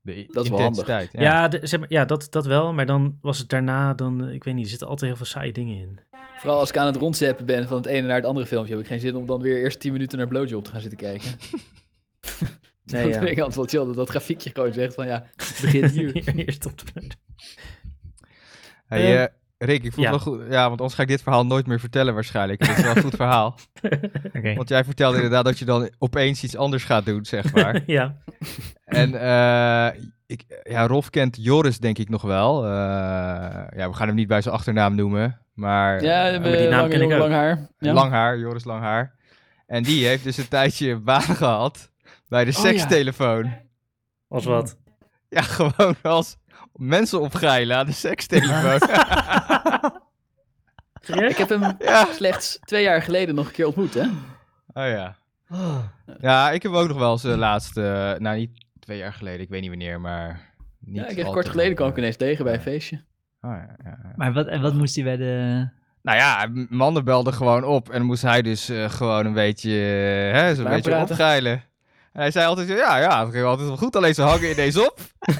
[0.00, 0.78] De Dat is wel handig.
[0.88, 1.22] intensiteit.
[1.24, 4.34] Ja, de- zeg maar, ja dat, dat wel, maar dan was het daarna, dan, eh,
[4.34, 5.98] ik weet niet, er zitten altijd heel veel saaie dingen in.
[6.38, 8.82] Vooral als ik aan het rondzeppen ben van het ene naar het andere filmpje, heb
[8.82, 11.30] ik geen zin om dan weer eerst 10 minuten naar blowjob te gaan zitten kijken.
[12.86, 13.18] Nee, dat ja.
[13.18, 15.24] vind ik altijd wel chill, dat dat grafiekje gewoon zegt van ja,
[15.62, 16.34] begin hier.
[16.36, 17.06] Eerst op de...
[18.86, 20.12] Hey, Eh, eh, Rick, ik voel ja.
[20.12, 20.44] het wel goed.
[20.50, 22.66] Ja, want anders ga ik dit verhaal nooit meer vertellen waarschijnlijk.
[22.66, 23.58] Dat is wel een goed verhaal.
[24.36, 24.54] Oké.
[24.54, 27.82] Want jij vertelde inderdaad dat je dan opeens iets anders gaat doen, zeg maar.
[27.86, 28.16] ja.
[28.84, 32.64] En eh, ik, ja, Rolf kent Joris denk ik nog wel.
[32.64, 32.70] Eh,
[33.76, 35.38] ja, we gaan hem niet bij zijn achternaam noemen.
[35.54, 37.18] Maar, Ja, met die naam lang, ken ik ook.
[37.18, 37.68] lang haar.
[37.78, 37.92] Ja.
[37.92, 39.14] lang haar, Joris lang haar.
[39.66, 41.90] En die heeft dus een tijdje een baan gehad
[42.28, 43.52] bij de Oh, sekstelefoon.
[44.28, 44.76] Als wat?
[45.28, 46.36] Ja, gewoon als
[46.72, 48.88] mensen opgeilen aan de sekstelefoon.
[51.28, 52.04] Ik heb hem ja.
[52.12, 54.02] slechts twee jaar geleden nog een keer ontmoet, hè?
[54.72, 55.16] Oh ja.
[56.20, 59.48] Ja, ik heb ook nog wel eens de laatste, nou niet twee jaar geleden, ik
[59.48, 61.98] weet niet wanneer, maar niet Ja, ik heb kort geleden kwam ik eh.
[61.98, 62.96] ineens tegen bij een feestje.
[63.40, 64.12] Oh, ja, ja, ja.
[64.16, 65.68] Maar wat, en wat moest hij bij de...
[66.02, 69.70] Nou ja, mannen belden gewoon op en dan moest hij dus eh, gewoon een beetje,
[69.70, 71.62] eh, hè, zo'n Klaar beetje opgeilen.
[72.16, 74.76] En hij zei altijd, ja, ja, het ging altijd wel goed, alleen ze hangen ineens
[74.78, 75.00] op.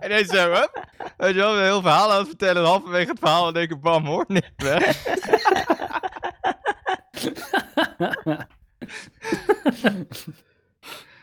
[0.00, 0.84] En hij zo, hup,
[1.16, 3.70] weet je wel, een heel verhaal aan het vertellen, en halverwege het verhaal, en denk
[3.70, 4.96] ik, bam, hoor, niet weg.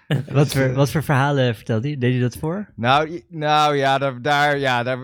[0.32, 1.98] Wat voor, wat voor verhalen vertelde hij?
[1.98, 2.68] Deed hij dat voor?
[2.76, 5.02] Nou, nou ja, daar, daar, ja, daar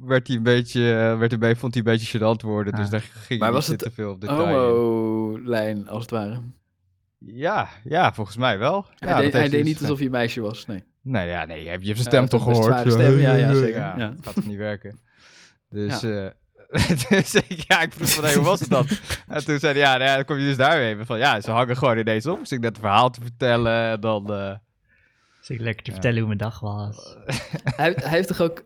[0.00, 2.74] werd- hij een beetje, eh, werd erbij, vond hij een beetje gênant worden.
[2.74, 2.90] Dus Ah.
[2.90, 4.28] daar ging Maar hij was niet het te veel op in.
[4.28, 6.40] Homo-lijn, als het ware.
[7.26, 8.74] Ja, ja, volgens mij wel.
[8.74, 10.84] Ja, hij dat deed, hij heeft deed dus niet alsof hij een meisje was, nee.
[11.02, 12.64] Nee, ja, nee, je hebt je hebt zijn Ja, stem toch gehoord?
[12.74, 13.78] zware stem, ja, ja, zeker.
[13.80, 14.10] Ja, Ja.
[14.10, 15.00] het gaat toch niet werken.
[15.68, 16.26] Dus, eh
[17.08, 18.86] dus ik, ja, ik vroeg van, hey, hoe was het dan?
[19.28, 21.06] En toen zei hij, ja, nou ja, dan kom je dus daar weer.
[21.06, 22.38] Van, ja, ze hangen gewoon ineens op.
[22.38, 24.32] Dus ik net een verhaal te vertellen en dan...
[24.34, 24.54] eh,
[25.38, 25.92] Dus ik lekker te Ja.
[25.96, 27.16] vertellen hoe mijn dag was.
[27.76, 28.64] Hij, hij heeft toch ook...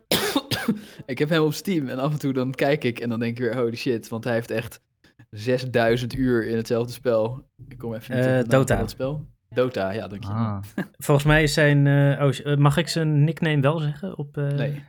[1.05, 3.37] ik heb hem op Steam en af en toe dan kijk ik en dan denk
[3.37, 4.81] ik weer, holy shit, want hij heeft echt
[5.29, 7.47] 6000 uur in hetzelfde spel.
[7.67, 8.77] Ik kom even niet van Dota.
[8.77, 9.25] dat spel.
[9.49, 10.29] Dota, ja, dank je.
[10.29, 10.61] Ah.
[11.05, 11.87] Volgens mij is zijn...
[11.87, 14.17] eh, oh, eh, mag ik zijn nickname wel zeggen?
[14.17, 14.83] Op, eh, Nee.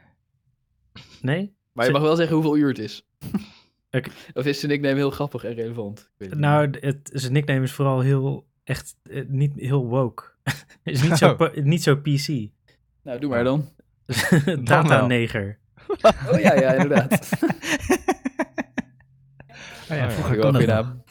[1.21, 1.55] Nee?
[1.73, 3.07] Maar je mag wel zeggen hoeveel uur het is.
[4.35, 5.99] Of is zijn nickname heel grappig en relevant?
[6.19, 6.39] Ik weet.
[6.39, 8.49] Nou, het, zijn nickname is vooral heel...
[8.65, 8.97] Echt
[9.29, 10.25] niet heel woke.
[10.85, 11.55] is niet zo, Oh.
[11.55, 12.29] niet zo PC.
[13.03, 13.69] nou, doe maar dan.
[14.65, 15.59] Data-neger.
[16.33, 17.29] Oh ja, ja, inderdaad.
[19.91, 21.03] Oh ja, ja, vroeger Heel kon dat naam.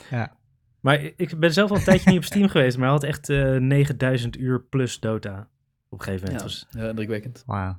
[0.80, 3.30] Maar ik ben zelf al een tijdje niet op Steam geweest, maar hij had echt
[3.30, 5.50] eh 9000 uur plus Dota.
[5.90, 6.50] Op een gegeven Ja, moment.
[6.52, 7.44] Dus, heel indrukwekkend.
[7.46, 7.78] Wauw.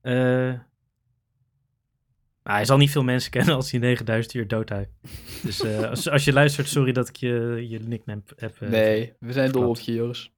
[0.00, 0.14] eh,
[2.42, 4.90] nou, hij zal niet veel mensen kennen als hij 9000 uur Dota heeft.
[5.42, 8.60] Dus eh, als, als je luistert, sorry dat ik je, je nickname heb.
[8.60, 10.32] Nee, we zijn dol op je, Joris.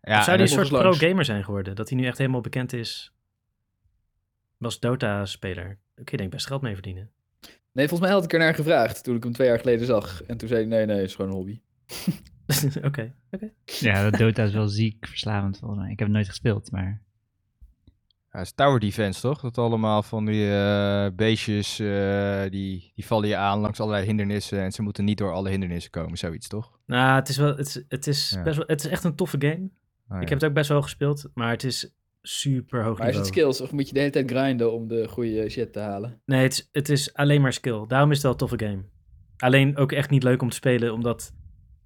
[0.00, 1.76] ja, Of zou hij een dat- soort pro-gamer zijn geworden?
[1.76, 3.12] Dat hij nu echt helemaal bekend is
[4.60, 5.78] als Dota-speler.
[5.94, 7.10] Kun je denk best geld mee verdienen.
[7.72, 10.22] Nee, volgens mij had ik er naar gevraagd toen ik hem twee jaar geleden zag.
[10.22, 11.60] En toen zei hij, nee, nee, het is gewoon een hobby.
[12.88, 13.50] Oké, oké.
[13.64, 15.90] Ja, dat Dota is wel ziek verslavend volgens mij.
[15.90, 17.02] Ik heb het nooit gespeeld, maar...
[18.32, 19.40] Ja, het is tower defense, toch?
[19.40, 24.60] Dat allemaal van die eh, beestjes, eh, die, die vallen je aan langs allerlei hindernissen
[24.60, 26.78] en ze moeten niet door alle hindernissen komen, zoiets, toch?
[26.86, 28.42] Nou, het is wel, het is, het is Ja.
[28.42, 29.70] best wel, het is echt een toffe game.
[30.08, 30.20] Oh, ja.
[30.20, 33.26] Ik heb het ook best wel gespeeld, maar het is super hoog Maar is het
[33.26, 36.20] skills of moet je de hele tijd grinden om de goede shit te halen?
[36.26, 37.84] Nee, het is, het is alleen maar skill.
[37.88, 38.82] Daarom is het wel een toffe game.
[39.36, 41.32] Alleen ook echt niet leuk om te spelen, omdat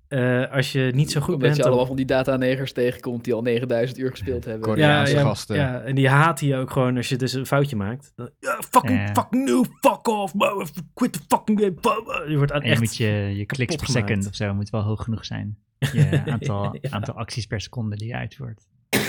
[0.08, 1.56] eh, als je niet zo goed Omdat bent...
[1.56, 4.62] je dan- allemaal van die datanegers tegenkomt die al 9000 uur gespeeld hebben.
[4.68, 5.56] Korea- Koreaanse gasten.
[5.56, 8.12] Ja, en die haten je ook gewoon als je dus een foutje maakt.
[8.16, 9.12] Dan, ja, fucking, Ja.
[9.12, 11.74] fucking new, fuck off, man, quit the fucking game.
[12.28, 12.80] Je wordt aan En je echt...
[12.80, 14.08] moet je, je kliks per gemaakt.
[14.08, 15.58] second of zo moet wel hoog genoeg zijn.
[15.92, 16.90] Je aantal, Ja.
[16.90, 18.66] aantal acties per seconde die je uitvoert.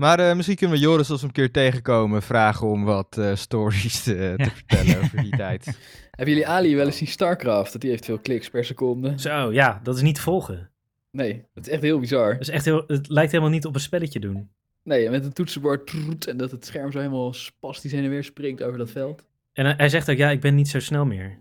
[0.00, 3.34] Maar eh, misschien kunnen we Joris als we een keer tegenkomen vragen om wat eh,
[3.34, 4.50] stories te, te Ja.
[4.50, 5.64] vertellen over die tijd.
[6.10, 7.72] Hebben jullie Ali wel eens zien StarCraft?
[7.72, 9.12] Dat die heeft veel kliks per seconde.
[9.16, 10.70] Zo, ja, dat is niet te volgen.
[11.10, 12.32] Nee, dat is echt heel bizar.
[12.32, 14.50] Dat is echt heel, het lijkt helemaal niet op een spelletje doen.
[14.84, 18.24] Nee, met een toetsenbord troet, en dat het scherm zo helemaal spastisch heen en weer
[18.24, 19.24] springt over dat veld.
[19.52, 21.38] En hij- zegt ook, ja, ik ben niet zo snel meer.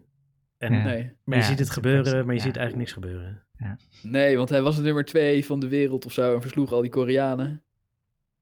[0.58, 0.84] En, Ja.
[0.84, 1.12] Nee.
[1.24, 2.45] Maar je Ja, ziet het gebeuren, maar je ja.
[2.48, 3.43] ziet eigenlijk niks gebeuren.
[4.02, 6.82] nee, want hij was de nummer twee van de wereld of zo en versloeg al
[6.82, 7.63] die Koreanen.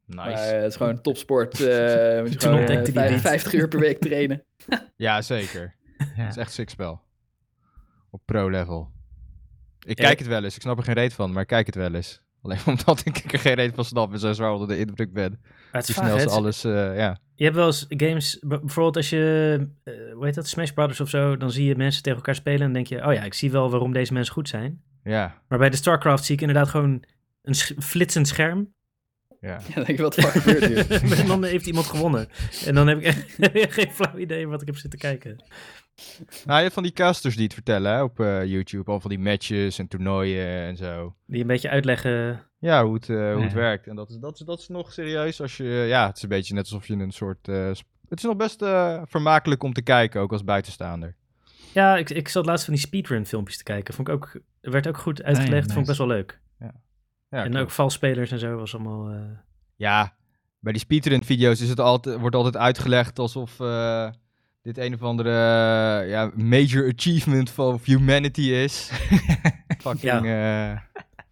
[0.07, 0.21] Nice.
[0.29, 1.53] Maar eh, het is gewoon topsport.
[1.59, 1.59] eh
[2.21, 3.21] moet je Toen gewoon ontdekte eh, hij vijf- dit.
[3.21, 4.43] 50 uur per week trainen.
[4.95, 5.75] Ja, zeker.
[5.97, 6.05] Ja.
[6.23, 7.01] Het is echt sick spel.
[8.09, 8.91] Op pro-level.
[9.85, 10.05] Ik Ja.
[10.05, 10.55] kijk het wel eens.
[10.55, 12.21] Ik snap er geen reet van, maar ik kijk het wel eens.
[12.41, 15.39] Alleen omdat ik er geen reet van snap en zo zwaar onder de indruk ben.
[15.41, 17.17] Maar het is snel alles, eh, ja.
[17.35, 21.09] Je hebt wel eens games, bijvoorbeeld als je, eh, hoe heet dat, Smash Brothers of
[21.09, 23.33] zo, dan zie je mensen tegen elkaar spelen en dan denk je, oh ja, ik
[23.33, 24.81] zie wel waarom deze mensen goed zijn.
[25.03, 27.03] Ja, Maar bij de StarCraft zie ik inderdaad gewoon
[27.41, 28.73] een sch- flitsend scherm.
[29.41, 29.59] Ja.
[29.67, 31.01] Ja, dan denk je, wat fuck gebeurt hier?
[31.21, 32.27] en dan heeft iemand gewonnen.
[32.65, 35.43] En dan heb ik echt geen flauw idee wat ik heb zitten kijken.
[36.45, 38.91] Nou, je hebt van die casters die het vertellen hè, op eh, YouTube.
[38.91, 41.15] Al van die matches en toernooien en zo.
[41.25, 42.41] Die een beetje uitleggen.
[42.59, 43.87] Ja, hoe het, eh, hoe het werkt.
[43.87, 45.63] En dat is, dat, is, dat is nog serieus als je...
[45.63, 47.47] ja, het is een beetje net alsof je een soort...
[47.47, 47.67] eh,
[48.09, 51.15] het is nog best eh, vermakelijk om te kijken, ook als buitenstaander.
[51.73, 53.93] Ja, ik, ik zat laatst van die speedrun filmpjes te kijken.
[53.93, 55.65] Vond ik ook, werd ook goed uitgelegd.
[55.67, 56.39] Vond ik best wel leuk.
[57.29, 59.09] Ja, en ook valspelers en zo was allemaal...
[59.09, 59.21] eh,
[59.75, 60.15] Ja,
[60.59, 64.09] bij die speedrun video's is het altijd, wordt altijd uitgelegd alsof eh,
[64.61, 68.91] dit een of andere eh, ja, major achievement of humanity is.
[69.81, 70.27] fucking,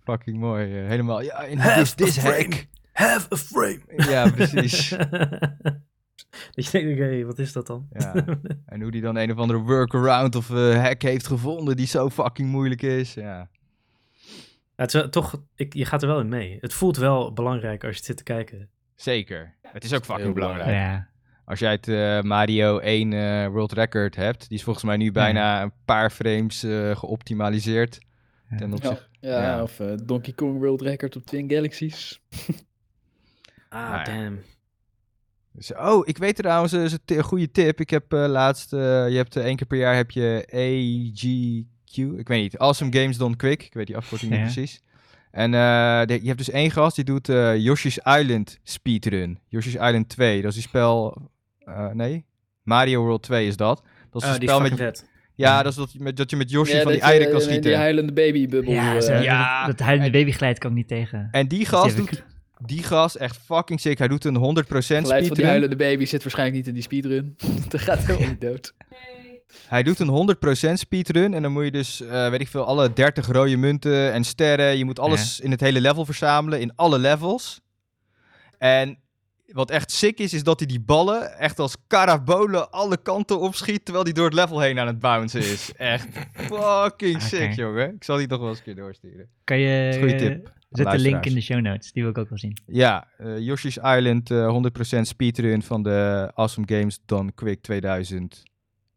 [0.03, 0.65] fucking mooi.
[0.67, 2.65] helemaal, ja, in this, this hack.
[2.91, 3.81] Have a frame.
[3.97, 4.89] Ja, precies.
[6.55, 7.87] dat je denkt, oké, wat is dat dan?
[7.91, 8.13] Ja.
[8.65, 12.49] En hoe die dan een of andere workaround of hack heeft gevonden die zo fucking
[12.49, 13.13] moeilijk is.
[13.13, 13.49] Ja,
[14.75, 16.57] het is wel- toch, ik, je gaat er wel in mee.
[16.61, 18.69] Het voelt wel belangrijk als je het zit te kijken.
[18.95, 19.55] zeker.
[19.61, 20.69] Het is ook fucking belangrijk.
[20.69, 21.07] Ja.
[21.45, 25.11] Als jij het eh, Mario 1 eh, World Record hebt, die is volgens mij nu
[25.11, 27.99] bijna een paar frames eh, geoptimaliseerd.
[28.49, 28.57] Ja.
[28.57, 29.07] Ten Ja, opzichte...
[29.19, 29.61] ja, Ja.
[29.61, 32.19] of eh, Donkey Kong World Record op Twin Galaxies.
[33.69, 34.39] Ah, Nou damn.
[35.51, 37.79] Dus, oh, ik weet trouwens, dat is een goede tip.
[37.79, 40.45] Ik heb eh, laatst, eh, je hebt één keer per jaar heb je
[41.97, 43.63] Ik weet niet, Awesome Games Done Quick.
[43.63, 44.45] Ik weet die afkorting niet Ja.
[44.45, 44.81] precies.
[45.31, 49.39] En eh, de- je hebt dus één gast die doet eh, Yoshi's Island speedrun.
[49.47, 51.17] Yoshi's Island 2, dat is die spel,
[51.59, 52.25] eh, nee,
[52.63, 53.83] Mario World 2 is dat.
[54.11, 55.05] Dat is Oh, een spel met, vet.
[55.35, 57.41] ja, dat is dat, je met, dat je met Yoshi Ja, van die eieren kan
[57.41, 57.61] schieten.
[57.63, 58.73] Die huilende babybubbel.
[58.73, 59.65] Ja, zo, Ja.
[59.65, 61.27] dat, dat huilende babygeluid kan ik niet tegen.
[61.31, 62.23] En die gast doet,
[62.65, 63.97] die gast echt fucking sick.
[63.97, 65.45] Hij doet een 100% geluid van die speedrun.
[65.47, 67.35] huilende baby zit waarschijnlijk niet in die speedrun.
[67.69, 68.73] dat gaat helemaal niet dood.
[69.67, 70.35] Hij doet een
[70.69, 74.13] 100% speedrun en dan moet je dus, eh, weet ik veel, alle 30 rode munten
[74.13, 74.77] en sterren.
[74.77, 77.61] Je moet alles in het hele level verzamelen, in alle levels.
[78.57, 78.97] En
[79.45, 83.85] wat echt sick is, is dat hij die ballen echt als karabolen alle kanten opschiet,
[83.85, 85.71] terwijl hij door het level heen aan het bouncen is.
[85.75, 86.07] Echt
[86.51, 87.93] fucking sick, jongen.
[87.95, 89.29] Ik zal die toch wel eens een keer doorsturen.
[89.43, 89.97] Kan je...
[89.99, 90.53] goede eh, tip.
[90.69, 91.91] Zet de link in de show notes.
[91.91, 92.57] Die wil ik ook wel zien.
[92.65, 97.61] Ja, eh, Yoshi's Island, eh 100% speedrun van de Awesome Games Done Quick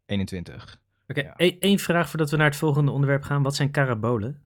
[0.09, 0.79] 2021.
[1.07, 1.33] Oké, Ja.
[1.37, 3.43] e- één vraag voordat we naar het volgende onderwerp gaan.
[3.43, 4.43] Wat zijn karabolen?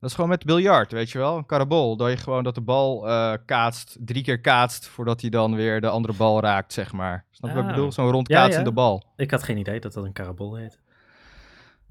[0.00, 1.36] Dat is gewoon met biljart, weet je wel.
[1.36, 1.96] Een karabol.
[1.96, 5.80] Dat je gewoon dat de bal eh, kaatst, drie keer kaatst, voordat hij dan weer
[5.80, 7.24] de andere bal raakt, zeg maar.
[7.30, 7.76] Snap je wat ik Ah.
[7.76, 7.92] bedoel?
[7.92, 8.74] Zo'n rond Ja, kaatsende ja.
[8.74, 9.12] bal.
[9.16, 10.80] Ik had geen idee dat dat een karabol heet.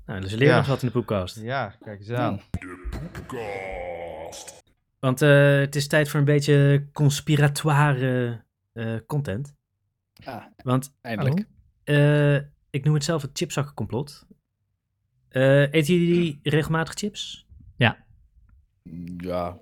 [0.05, 0.57] Nou, dus leren Ja.
[0.57, 1.41] nog wat in de podcast.
[1.41, 2.41] Ja, kijk eens aan.
[4.99, 9.55] Want eh, het is tijd voor een beetje conspiratoire eh, content.
[10.23, 11.45] Ah, Want eindelijk.
[11.83, 12.37] eh,
[12.75, 14.25] ik noem het zelf het chipzakkencomplot.
[15.29, 17.45] Eh eten jullie regelmatig chips?
[17.77, 18.05] Ja.
[19.17, 19.57] Ja,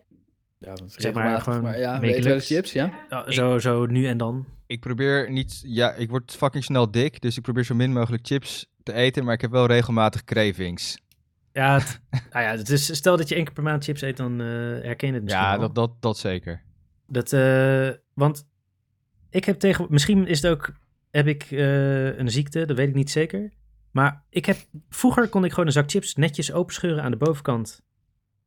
[0.60, 2.18] dat is Zeg maar regelmatig, gewoon maar ja, we wekelijks.
[2.18, 3.06] eten wel eens chips, ja?
[3.10, 4.46] Ja, zo, zo nu en dan.
[4.68, 5.62] Ik probeer niet...
[5.66, 9.24] Ja, ik word fucking snel dik, dus ik probeer zo min mogelijk chips te eten,
[9.24, 10.98] maar ik heb wel regelmatig cravings.
[11.52, 14.18] Ja, het, nou ja, het is, stel dat je één keer per maand chips eet,
[14.18, 15.60] dan eh, herken je het misschien Ja, wel.
[15.60, 16.62] dat, dat, dat zeker.
[17.08, 18.48] Dat, eh, want
[19.30, 20.74] ik heb tegen, misschien is het ook,
[21.14, 23.52] heb ik eh, een ziekte, dat weet ik niet zeker.
[23.92, 24.58] Maar ik heb,
[24.90, 27.82] vroeger kon ik gewoon een zak chips netjes openscheuren aan de bovenkant.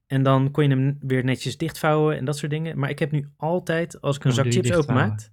[0.06, 2.78] En dan kon je hem weer netjes dichtvouwen en dat soort dingen.
[2.78, 5.30] Maar ik heb nu altijd, als ik een Hoe zak chips openmaak,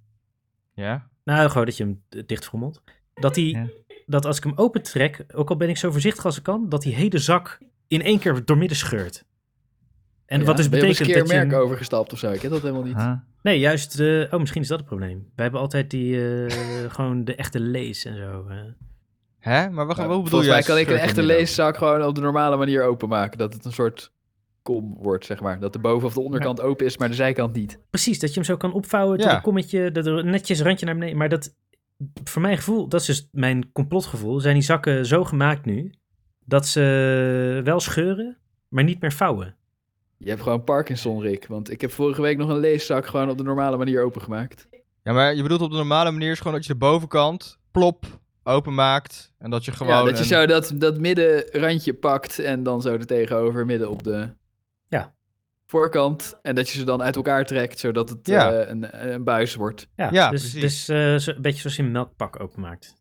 [0.74, 1.08] Ja?
[1.24, 2.82] nou gewoon dat je hem dichtfrommelt,
[3.14, 3.66] dat, die, Ja.
[4.06, 6.82] dat als ik hem opentrek, ook al ben ik zo voorzichtig als ik kan, dat
[6.82, 9.24] die hele zak in één keer doormidden scheurt.
[10.26, 10.46] En Ja?
[10.46, 11.34] wat dus betekent een keer dat je...
[11.36, 12.30] merk hem- overgestapt of zo?
[12.30, 13.22] Ik heb dat helemaal niet.
[13.42, 13.96] Nee, juist.
[13.96, 15.18] De, oh, misschien is dat het probleem.
[15.34, 16.50] Wij hebben altijd die, eh,
[16.96, 18.46] gewoon de echte lees en zo.
[18.48, 18.56] eh.
[19.38, 19.70] Hè?
[19.70, 20.50] Maar wat, Nou, wat bedoel volgens je?
[20.50, 23.38] mij kan ik een echte leeszak gewoon op de normale manier openmaken.
[23.38, 24.12] Dat het een soort
[24.62, 25.60] kom wordt, zeg maar.
[25.60, 27.78] Dat de boven- of de onderkant open is, maar de zijkant niet.
[27.90, 29.36] Precies, dat je hem zo kan opvouwen tot Ja.
[29.36, 31.16] een kommetje, dat er netjes randje naar beneden.
[31.18, 31.54] Maar dat,
[32.24, 35.92] voor mijn gevoel, dat is dus mijn complotgevoel, zijn die zakken zo gemaakt nu,
[36.44, 38.36] dat ze wel scheuren,
[38.68, 39.56] maar niet meer vouwen.
[40.24, 41.46] Je hebt gewoon Parkinson, Rick.
[41.46, 44.68] Want ik heb vorige week nog een leeszak gewoon op de normale manier opengemaakt.
[45.02, 48.04] Ja, maar je bedoelt op de normale manier is gewoon dat je de bovenkant plop
[48.42, 49.92] openmaakt en dat je gewoon...
[49.92, 53.90] ja, dat je een- zo dat, dat middenrandje pakt en dan zo er tegenover midden
[53.90, 54.28] op de
[54.88, 55.14] Ja.
[55.66, 56.38] voorkant.
[56.42, 58.52] En dat je ze dan uit elkaar trekt, zodat het Ja.
[58.52, 59.88] eh, een, een buis wordt.
[59.96, 60.60] Ja, Ja, dus, precies.
[60.60, 62.94] dus eh, zo, een beetje zoals je een melkpak openmaakt.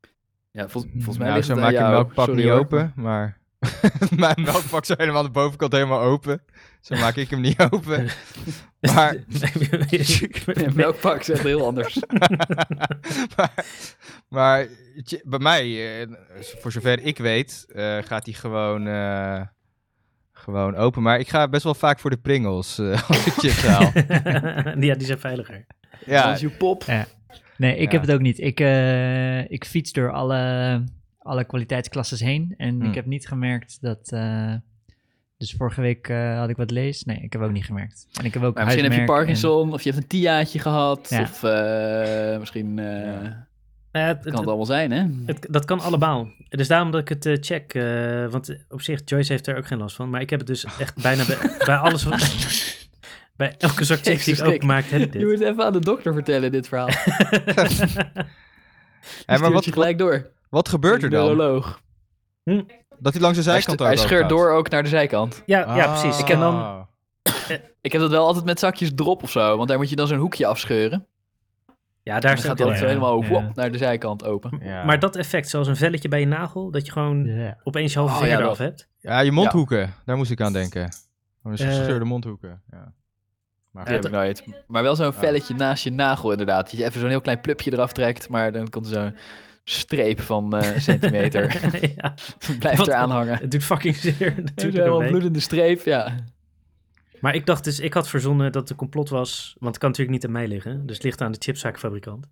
[0.51, 2.49] Ja, vol- volgens mij Nou, ligt zo het maak aan je een melkpak Sorry, niet
[2.49, 2.59] hoor.
[2.59, 3.41] open, maar...
[4.15, 6.41] Mijn melkpak zo helemaal aan de bovenkant helemaal open.
[6.83, 8.07] Zo maak ik hem niet open.
[8.79, 9.15] Maar,
[10.45, 11.99] Een melkpak is echt heel anders.
[14.29, 14.67] maar,
[15.23, 16.07] bij mij, eh,
[16.59, 19.41] voor zover ik weet, eh, gaat hij gewoon, eh,
[20.31, 21.01] gewoon open.
[21.01, 23.91] Maar ik ga best wel vaak voor de pringles eh, als ik chips haal.
[24.79, 25.65] ja, die zijn veiliger.
[26.05, 26.85] ja, Als je pop.
[27.57, 27.91] Nee, ik Ja.
[27.91, 28.39] heb het ook niet.
[28.39, 30.83] Ik, eh, ik fiets door alle,
[31.19, 32.53] alle kwaliteitsklasses heen.
[32.57, 32.87] En Hm.
[32.87, 34.11] ik heb niet gemerkt dat...
[35.47, 37.03] dus vorige week eh, had ik wat lees.
[37.03, 38.07] Nee, ik heb ook niet gemerkt.
[38.19, 41.07] En ik heb ook misschien heb je en- Parkinson, of je hebt een tiaatje gehad,
[41.09, 41.21] Ja.
[41.21, 43.47] of eh, misschien eh, Ja.
[43.91, 45.05] Nou ja, het- kan het allemaal zijn, hè?
[45.25, 46.27] Het, dat kan allemaal.
[46.49, 47.73] Dus daarom dat ik het check.
[47.73, 50.09] eh, want op zich, Joyce heeft er ook geen last van.
[50.09, 52.03] Maar ik heb het dus echt bijna bij, bij alles.
[52.03, 52.31] Wat,
[53.35, 54.53] bij elke zak chips die ik Rick.
[54.53, 55.27] openmaak, heb ik Je dit.
[55.27, 56.89] moet even aan de dokter vertellen, dit verhaal.
[59.25, 60.31] Hé, maar wat, je gelijk door.
[60.49, 61.25] wat gebeurt er dan?
[61.25, 61.81] Neuroloog.
[63.03, 64.29] Dat hij langs de Hij, zijkant hij ook scheurt gaat?
[64.29, 65.43] door ook naar de zijkant.
[65.45, 66.19] ja, ja, precies.
[66.19, 66.81] Ik heb dan, Ah.
[67.81, 70.07] Ik heb dat wel altijd met zakjes drop of zo, want daar moet je dan
[70.07, 71.05] zo'n hoekje afscheuren.
[72.03, 72.87] ja, daar hij altijd zo ja.
[72.89, 73.13] helemaal
[73.43, 73.51] Ja.
[73.53, 74.59] naar de zijkant open.
[74.63, 74.83] Ja.
[74.83, 77.57] Maar dat effect, zoals een velletje bij je nagel, dat je gewoon Ja.
[77.63, 78.57] opeens je halve Oh, vinger eraf dat.
[78.57, 78.87] hebt.
[78.99, 79.93] Ja, je mondhoeken.
[80.05, 80.89] Daar moest ik aan denken.
[81.43, 82.61] Oh, dus Eh, gescheurde mondhoeken.
[82.71, 82.93] Ja.
[83.71, 84.43] Maar Die heb ik nooit.
[84.67, 86.69] Maar wel zo'n velletje naast je nagel inderdaad.
[86.69, 89.15] Dat je even zo'n heel klein plupje eraf trekt, maar dan komt er zo'n
[89.63, 91.51] streep van eh, een centimeter.
[91.97, 92.13] ja,
[92.59, 93.37] Blijft Wat- eraan hangen.
[93.37, 94.35] het doet fucking zeer.
[94.35, 95.09] Dat er helemaal doorheen.
[95.09, 96.15] bloedende streep, ja.
[97.19, 99.55] Maar ik dacht dus, ik had verzonnen dat het een complot was.
[99.59, 100.85] Want het kan natuurlijk niet aan mij liggen.
[100.85, 102.25] Dus het ligt aan de chipszaakfabrikant.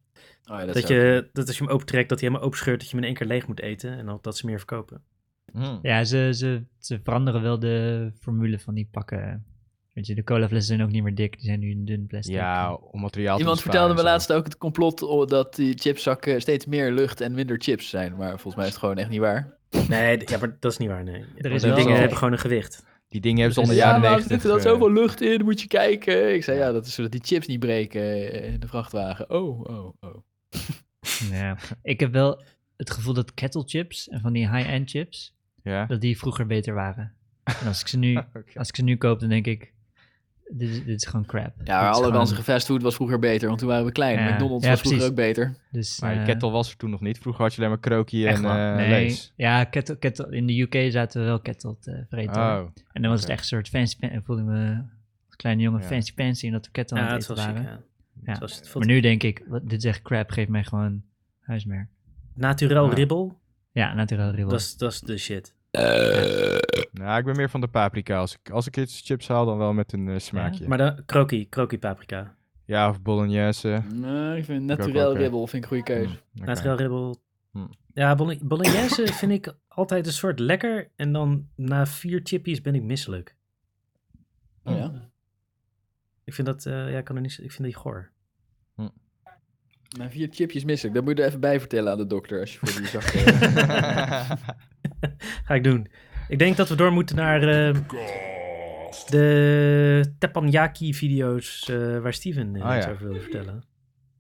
[0.52, 2.80] Oh, ja, Dat, is ook- je, dat als je hem opentrekt, dat hij helemaal openscheurt,
[2.80, 3.98] dat je hem in één keer leeg moet eten.
[3.98, 5.04] En dat ze meer verkopen.
[5.52, 5.78] Hm.
[5.82, 9.46] Ja, ze, ze, ze veranderen wel de formule van die pakken.
[9.94, 11.38] Weet je, de colaflessen zijn ook niet meer dik.
[11.38, 12.36] Die zijn nu een dun plastic.
[12.36, 16.42] Ja, om materiaal te Iemand vertelde me laatst ook het complot oh, dat die chipszakken
[16.42, 18.16] steeds meer lucht en minder chips zijn.
[18.16, 19.58] Maar volgens mij is het gewoon echt niet waar.
[19.88, 21.26] Nee, ja, maar dat is niet waar, nee.
[21.38, 22.86] Er is die dingen zo- hebben gewoon een gewicht.
[23.08, 24.42] Die dingen hebben ze onder de ja, jaren maar er 90.
[24.42, 26.34] zit er dan eh, zoveel lucht in, moet je kijken.
[26.34, 29.30] Ik zei, ja, dat is zodat die chips niet breken eh, in de vrachtwagen.
[29.30, 30.24] Oh, oh, oh.
[31.32, 31.58] Ja.
[31.84, 32.44] Ik heb wel
[32.78, 35.86] het gevoel dat kettle chips en van die high-end chips, Ja.
[35.86, 37.14] dat die vroeger beter waren.
[37.62, 38.20] En als ik ze nu,
[38.54, 39.74] als ik ze nu koop, dan denk ik,
[40.52, 41.54] dit is, dit is gewoon crap.
[41.64, 44.20] Ja, alle gewoon- fastfood was vroeger beter, want toen waren we klein.
[44.20, 45.56] Ja, McDonald's ja, was vroeger ook beter.
[45.72, 47.18] Dus, Maar eh, kettle was er toen nog niet.
[47.18, 49.34] Vroeger had je alleen maar krokie echt en eh nee, lees.
[49.36, 52.36] Ja, kettle, kettle, in de UK zaten we wel kettle te vreten.
[52.42, 52.60] Oh,
[52.92, 54.76] En dan was het echt een soort fancy, ik voelde me
[55.26, 55.88] als kleine jongen Ja.
[55.88, 57.64] fancy fancy en dat we kettle Ja, aan het eten ziek, waren.
[57.64, 57.80] ja.
[58.24, 58.32] Ja.
[58.32, 61.02] Het was- het Maar nu denk ik, wat, dit is echt crap, geef mij gewoon
[61.40, 61.88] huismerk.
[62.34, 62.94] Naturel Ja.
[62.94, 63.40] ribbel,
[63.72, 64.50] Ja, natuurlijk ribbel.
[64.52, 65.54] dat is, dat is de shit.
[66.92, 68.18] Nou, ik ben meer van de paprika.
[68.18, 70.62] Als ik, als ik iets chips haal, dan wel met een eh, smaakje.
[70.64, 72.36] Ja, Maar dan kroki, kroki paprika.
[72.68, 73.82] of bolognese.
[73.94, 76.10] Nee, ik vind naturel ribbel vind ik een goede keuze.
[76.34, 76.46] Hm, oké.
[76.46, 77.22] Naturel ribbel.
[77.52, 77.68] Hm.
[77.94, 80.92] Ja, bolo- bolognese vind ik altijd een soort lekker.
[80.96, 83.36] En dan na vier chippies ben ik misselijk.
[84.64, 85.10] Oh, ja.
[86.24, 88.12] Ik vind dat, eh, ja, ik kan er niet, ik vind die goor.
[89.98, 90.94] Na vier chipjes mis ik.
[90.94, 93.04] Dat moet je er even bij vertellen aan de dokter als je voor die zak...
[93.04, 94.32] eh,
[95.46, 95.88] Ga ik doen.
[96.28, 97.42] Ik denk dat we door moeten naar...
[97.44, 97.76] eh,
[99.10, 102.92] De teppanyaki-video's eh, waar Steven uh, Oh, iets ja.
[102.92, 103.64] over wilde vertellen.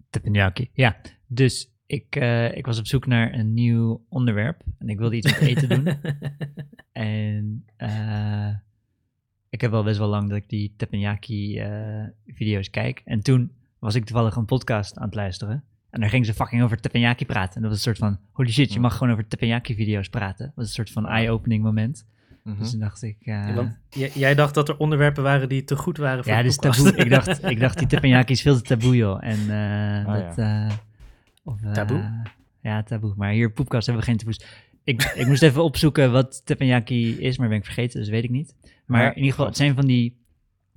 [0.09, 0.69] Teppanyaki.
[0.73, 4.61] Ja, dus ik, eh, ik was op zoek naar een nieuw onderwerp.
[4.79, 5.87] En ik wilde iets met eten doen.
[6.91, 8.49] En eh,
[9.49, 13.01] ik heb wel best wel lang dat ik die teppanyaki-video's kijk.
[13.05, 15.63] En toen was ik toevallig een podcast aan het luisteren.
[15.89, 17.55] En daar gingen ze fucking over teppanyaki praten.
[17.55, 20.45] En dat was een soort van, holy shit, je mag gewoon over teppanyaki-video's praten.
[20.45, 22.05] Dat was een soort van eye-opening moment.
[22.43, 22.57] Mhm.
[22.59, 23.17] Dus toen dacht ik...
[23.19, 23.77] eh, Ja, want
[24.13, 26.57] jij dacht dat er onderwerpen waren die te goed waren voor ja, de dit is
[26.57, 26.85] podcast.
[26.85, 27.03] taboe.
[27.03, 29.23] ik, dacht, ik dacht, die teppanyaki is veel te taboe, joh.
[29.23, 30.37] En eh Oh, dat...
[30.37, 30.69] eh,
[31.43, 32.21] of, Taboe?
[32.61, 33.13] Ja, taboe.
[33.17, 34.41] Maar hier, poepkast, hebben we geen taboes.
[34.83, 38.29] Ik, ik moest even opzoeken wat teppanyaki is, maar ben ik vergeten, dus weet ik
[38.29, 38.55] niet.
[38.85, 40.19] Maar Ja, in ieder geval, het zijn van die...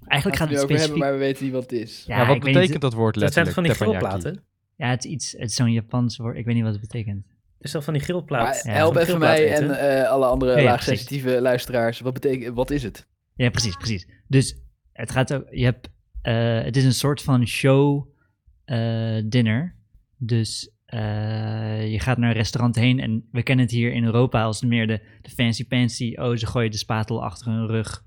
[0.06, 0.80] Eigenlijk gaat het we het specifiek...
[0.80, 2.04] hebben, maar we weten niet wat het is.
[2.06, 3.78] Ja, maar wat niet- betekent dat woord dat zijn letterlijk?
[3.78, 4.44] toch van die grillplaten?
[4.76, 6.36] Ja, het is iets, het is zo'n Japans woord.
[6.36, 7.26] Ik weet niet wat het betekent.
[7.60, 8.62] Is dat van die grillplaat?
[8.64, 12.00] Ja, help van even mij en eh, alle andere Ja, ja, laagsensitieve luisteraars.
[12.00, 13.06] Wat, betekent, wat is het?
[13.34, 14.08] Ja, precies, precies.
[14.28, 14.56] Dus
[14.92, 15.88] het gaat ook, je hebt,
[16.22, 18.08] eh, het is een soort van show
[18.64, 19.76] eh, dinner.
[20.16, 24.42] Dus eh, je gaat naar een restaurant heen en we kennen het hier in Europa
[24.42, 26.14] als meer de, de fancy fancy.
[26.16, 28.04] Oh, ze gooien de spatel achter hun rug.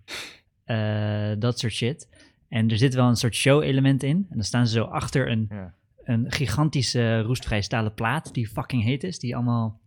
[0.67, 2.08] Eh, dat soort shit.
[2.49, 4.15] En er zit wel een soort show element in.
[4.30, 5.73] En dan staan ze zo achter een, Ja.
[6.03, 9.19] een gigantische roestvrij stalen plaat die fucking heet is.
[9.19, 9.80] Die allemaal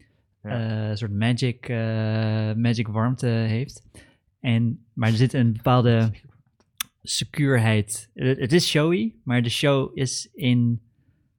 [0.42, 0.50] Ja.
[0.82, 1.76] eh, een soort magic, eh,
[2.54, 3.82] magic warmte heeft.
[4.40, 6.10] En, maar er zit een bepaalde
[7.02, 8.10] secuurheid.
[8.14, 10.80] Het, is showy, maar de show is in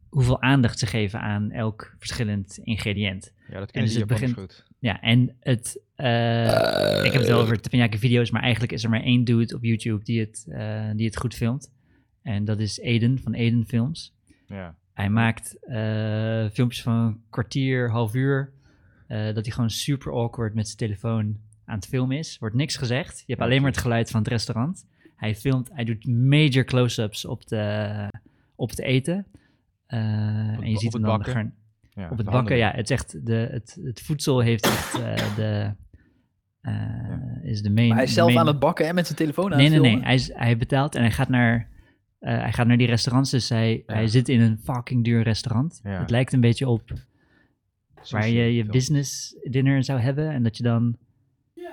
[0.10, 3.34] hoeveel aandacht ze geven aan elk verschillend ingrediënt.
[3.50, 4.66] Ja, dat kennen dus ze begint- goed.
[4.82, 8.90] Ja, en het, eh, ik heb het wel over teppanyaki video's, maar eigenlijk is er
[8.90, 11.72] maar één dude op YouTube die het, eh, die het goed filmt.
[12.22, 14.14] En dat is Eden van Eden Films.
[14.48, 14.76] Ja.
[14.94, 18.54] Hij maakt eh, filmpjes van een kwartier, half uur.
[19.08, 22.38] eh, dat hij gewoon super awkward met zijn telefoon aan het filmen is.
[22.40, 23.18] Wordt niks gezegd.
[23.20, 24.86] Je hebt alleen maar het geluid van het restaurant.
[25.16, 28.08] Hij filmt, hij doet major close-ups op, de,
[28.56, 29.26] op het eten.
[29.86, 31.24] Eh, en je ziet hem dan
[31.94, 32.34] Ja, op het bakken.
[32.34, 32.58] handen.
[32.58, 35.74] Ja, het is echt de, het, het voedsel heeft echt eh, de.
[36.62, 37.88] eh, Is de main.
[37.88, 39.74] Maar hij is zelf main- aan het bakken en met zijn telefoon aan Nee, het
[39.74, 39.90] nee, nee.
[39.92, 40.08] filmen.
[40.08, 41.70] Hij, is, hij betaalt en hij gaat naar.
[42.20, 43.94] eh, hij gaat naar die restaurants, dus hij, Ja.
[43.94, 45.80] hij zit in een fucking duur restaurant.
[45.84, 46.00] Ja.
[46.00, 46.82] Het lijkt een beetje op
[48.10, 50.30] waar je je business dinner zou hebben.
[50.32, 50.98] En dat je dan,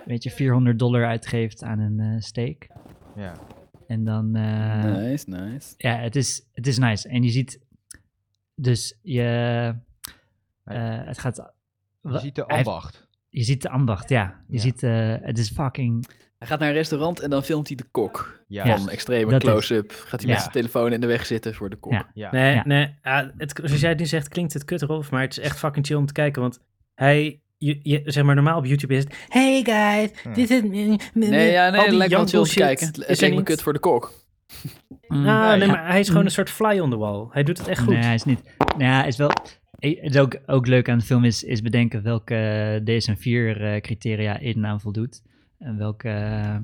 [0.04, 2.66] weet je, 400 dollar uitgeeft aan een eh, steak.
[3.16, 3.34] Ja.
[3.86, 5.74] En dan, eh, nice, nice.
[5.76, 7.08] ja, het is, het is nice.
[7.08, 7.60] En je ziet,
[8.54, 9.74] dus je,
[10.68, 11.52] eh, het gaat...
[12.02, 13.06] Je ziet de hij heeft- ambacht.
[13.28, 14.40] Je ziet de ambacht, ja.
[14.48, 14.60] Je Ja.
[14.62, 16.08] ziet, eh, het is fucking...
[16.38, 18.42] Hij gaat naar een restaurant en dan filmt hij de kok.
[18.48, 18.66] Ja.
[18.76, 18.90] Van Ja.
[18.90, 19.90] extreme close-up.
[19.92, 20.32] Gaat hij Ja.
[20.34, 21.92] met zijn telefoon in de weg zitten voor de kok.
[21.92, 22.06] Ja.
[22.14, 22.30] Ja.
[22.30, 22.62] Nee, Ja.
[22.66, 22.94] nee.
[23.02, 25.58] ja, het, zoals jij het nu zegt, klinkt het kut Rolf, maar het is echt
[25.58, 26.58] fucking chill om te kijken, want
[26.94, 30.60] hij, je, je- zeg maar, normaal op YouTube is het, hey guys, dit is...
[31.14, 32.86] Nee, ja, nee, lijkt wel chill om te kijken.
[32.86, 34.12] Het, lijkt me kut voor de kok.
[35.08, 35.66] Mm, Ah, nee, ja.
[35.66, 37.26] maar hij is gewoon een soort fly on the wall.
[37.30, 37.94] Hij doet het echt goed.
[37.94, 38.40] Nee, hij is niet.
[38.58, 39.30] Nou ja, is wel.
[39.78, 44.66] Eh, Het is ook, ook leuk aan de film is, is bedenken welke DSM-4-criteria Eden
[44.66, 45.22] aan voldoet.
[45.58, 46.56] En welke, eh,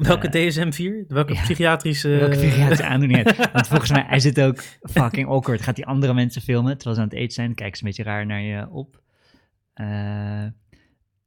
[0.00, 1.06] Welke Eh, DSM-4?
[1.08, 1.42] Welke ja.
[1.42, 2.08] psychiatrische...
[2.08, 3.52] welke psychiatrische aandoening heeft.
[3.52, 5.62] Want volgens mij, hij zit ook fucking awkward.
[5.62, 7.54] Gaat hij andere mensen filmen terwijl ze aan het eten zijn?
[7.54, 9.02] Kijken ze een beetje raar naar je op.
[9.74, 9.86] Eh,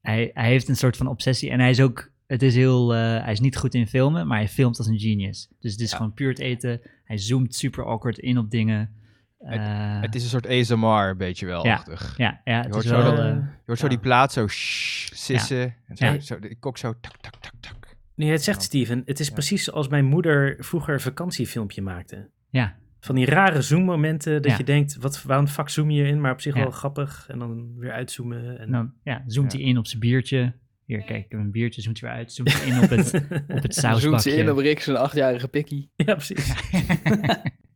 [0.02, 1.50] hij, hij heeft een soort van obsessie.
[1.50, 2.12] En hij is ook...
[2.28, 2.94] Het is heel...
[2.96, 5.50] eh, hij is niet goed in filmen, maar hij filmt als een genius.
[5.60, 6.82] Dus het is gewoon puur het eten.
[7.04, 8.96] Hij zoomt super awkward in op dingen.
[9.38, 11.66] Eh, Het is een soort ASMR, een beetje wel.
[11.66, 11.74] Ja.
[11.74, 12.18] achtig.
[12.18, 13.16] Ja, ja, Je het hoort is zo wel...
[13.16, 13.90] dat- eh, Je hoort zo Ja.
[13.92, 15.76] die plaat zo shh, sissen.
[15.88, 16.20] En zo, Ja.
[16.20, 17.96] zo, de kok zo tak, tak, tak, tak.
[18.16, 19.34] Nu je het zegt, Steven, het is Ja.
[19.34, 22.30] precies zoals mijn moeder vroeger een vakantiefilmpje maakte.
[22.50, 24.58] ja, Van die rare zoommomenten dat Ja.
[24.58, 26.22] je denkt, wat, waarom fuck zoom je in?
[26.22, 26.62] Maar op zich Ja.
[26.62, 27.26] wel grappig.
[27.30, 28.60] En dan weer uitzoomen.
[28.60, 29.58] En dan ja, zoomt Ja.
[29.60, 30.54] hij in op zijn biertje.
[30.86, 32.34] Hier, kijk, een biertje, zoomt hij weer uit.
[32.34, 33.14] Zoomt hij in op het,
[33.58, 34.62] op het Dan zoekt ze in op sausbakje.
[34.62, 35.92] Rick zijn achtjarige pikkie.
[35.96, 36.54] ja, precies.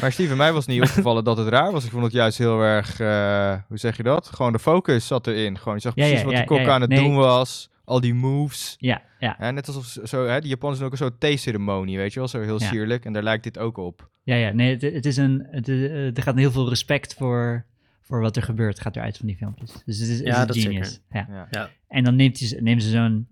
[0.00, 1.84] Maar Steven, mij was niet opgevallen dat het raar was.
[1.84, 4.26] Ik vond het juist heel erg, eh, hoe zeg je dat?
[4.28, 5.58] Gewoon de focus zat erin.
[5.58, 6.70] Gewoon, je zag Ja, precies ja, wat de kok ja, ja.
[6.70, 6.98] aan het Nee.
[6.98, 7.70] doen was.
[7.84, 8.74] Al die moves.
[8.78, 11.96] Ja, ja, Hè, net alsof ze- zo, hè, die Japanners doen ook een soort theeceremonie,
[11.96, 12.28] weet je wel?
[12.28, 12.66] Zo heel Ja.
[12.68, 13.04] sierlijk.
[13.04, 14.08] En daar lijkt dit ook op.
[14.22, 14.50] ja, ja.
[14.52, 17.64] Nee, het, het is een, het, eh, er gaat heel veel respect voor,
[18.02, 19.72] voor wat er gebeurt, gaat eruit van die filmpjes.
[19.84, 21.00] Dus het is, Ja, is dat genius.
[21.10, 21.26] Ja.
[21.30, 21.48] Ja.
[21.50, 21.70] Ja.
[21.88, 23.28] En dan neemt, hij, ze- nemen ze zo'n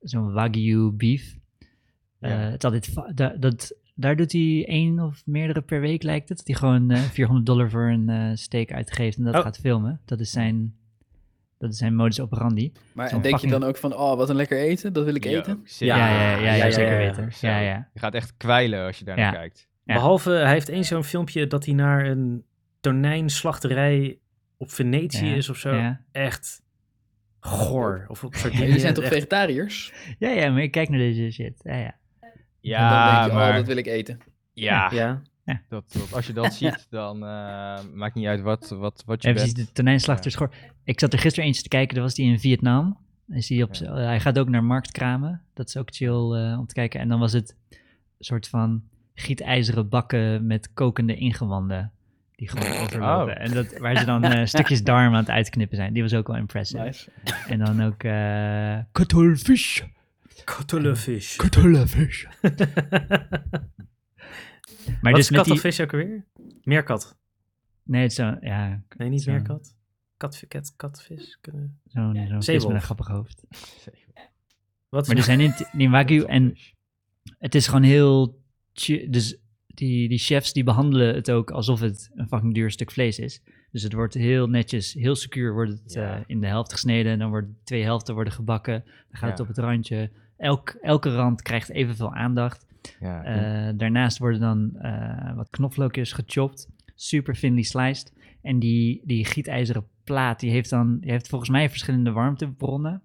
[0.00, 1.36] zo'n Wagyu beef.
[2.20, 2.36] Eh, Ja.
[2.36, 6.28] het is altijd, va- da- dat, daar doet hij één of meerdere per week, lijkt
[6.28, 6.38] het.
[6.38, 9.40] Dat hij gewoon eh 400 dollar voor een eh steak uitgeeft en dat Oh.
[9.40, 10.00] gaat filmen.
[10.04, 10.74] Dat is zijn,
[11.58, 12.72] dat is zijn modus operandi.
[12.92, 15.60] Maar denk je dan ook van, oh, wat een lekker eten, dat wil ik eten?
[15.64, 17.28] Ja, ja, ja, ja, ja, zeker weten.
[17.40, 17.88] Ja, ja.
[17.94, 19.24] Je gaat echt kwijlen als je daar Ja.
[19.30, 19.68] naar kijkt.
[19.84, 19.94] Ja.
[19.94, 22.44] Behalve, hij heeft één zo'n filmpje dat hij naar een
[22.80, 24.18] tonijnslachterij
[24.56, 25.74] op Venetië Ja, is of zo.
[25.74, 26.00] ja.
[26.12, 26.62] Echt
[27.40, 28.04] Goor.
[28.08, 29.92] Of op Jullie zijn toch echt- vegetariërs?
[30.18, 31.60] Ja, ja, maar ik kijk naar deze shit.
[31.62, 31.97] Ja, ja.
[32.76, 34.18] En dan Ja, denk je, maar oh, dat wil ik eten.
[34.52, 35.22] ja, Ja.
[35.68, 39.28] Dat, dat- als je dat ziet, dan eh, maakt niet uit wat, wat, wat je
[39.28, 39.46] Ja, bent.
[39.52, 40.54] precies, de tonijnslachter schoor.
[40.84, 42.98] Ik zat er gisteren eentje te kijken, daar was die in Vietnam.
[43.28, 43.86] Is op, Ja.
[43.86, 45.42] eh, hij gaat ook naar marktkramen.
[45.54, 47.00] Dat is ook chill eh, om te kijken.
[47.00, 48.82] En dan was het een soort van
[49.14, 51.92] gietijzeren bakken met kokende ingewanden.
[52.36, 53.34] Die gewoon overlopen.
[53.36, 53.42] Oh.
[53.42, 55.92] En dat, waar ze dan eh, stukjes darm aan het uitknippen zijn.
[55.92, 56.82] Die was ook wel impressive.
[56.84, 57.10] Nice.
[57.48, 58.78] En dan ook uh,
[60.56, 61.36] cuttlefish.
[61.36, 62.24] Cuttlefish.
[65.00, 65.82] Maar Wat dus is met die...
[65.82, 66.26] ook weer?
[66.62, 67.18] Meerkat.
[67.82, 69.30] Nee, het is zo, ja, Nee, niet Zo.
[69.30, 69.76] meerkat.
[70.16, 71.38] Kat, kat, katvis.
[71.40, 73.44] kunnen- zo'n vis met een grappig hoofd.
[74.88, 76.56] Wat Maar er zijn in die wagyu en
[77.38, 78.40] het is gewoon heel...
[79.08, 83.18] Dus die, die chefs die behandelen het ook alsof het een fucking duur stuk vlees
[83.18, 83.42] is.
[83.70, 86.16] Dus het wordt heel netjes, heel secuur wordt het Ja.
[86.16, 87.12] eh, in de helft gesneden.
[87.12, 88.84] En dan worden twee helften worden gebakken.
[88.84, 90.10] Dan gaat het op het randje.
[90.38, 92.66] Elk, elke rand krijgt evenveel aandacht.
[93.00, 96.68] Ja, Eh, daarnaast worden dan eh, wat knoflookjes gechopt.
[96.94, 98.12] Super thinly sliced.
[98.42, 103.02] En die, die gietijzeren plaat, die heeft dan die heeft volgens mij verschillende warmtebronnen.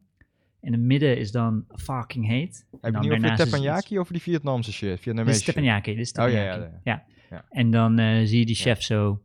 [0.62, 2.66] In het midden is dan fucking heet.
[2.82, 4.90] Heb je niet over de teppanyaki of over die Vietnamse shit?
[4.90, 5.54] Dit Vietnamese is shit?
[5.54, 5.96] teppanyaki.
[5.96, 7.06] Dit is Oh, ja, ja.
[7.50, 9.22] En dan eh, zie je die chef zo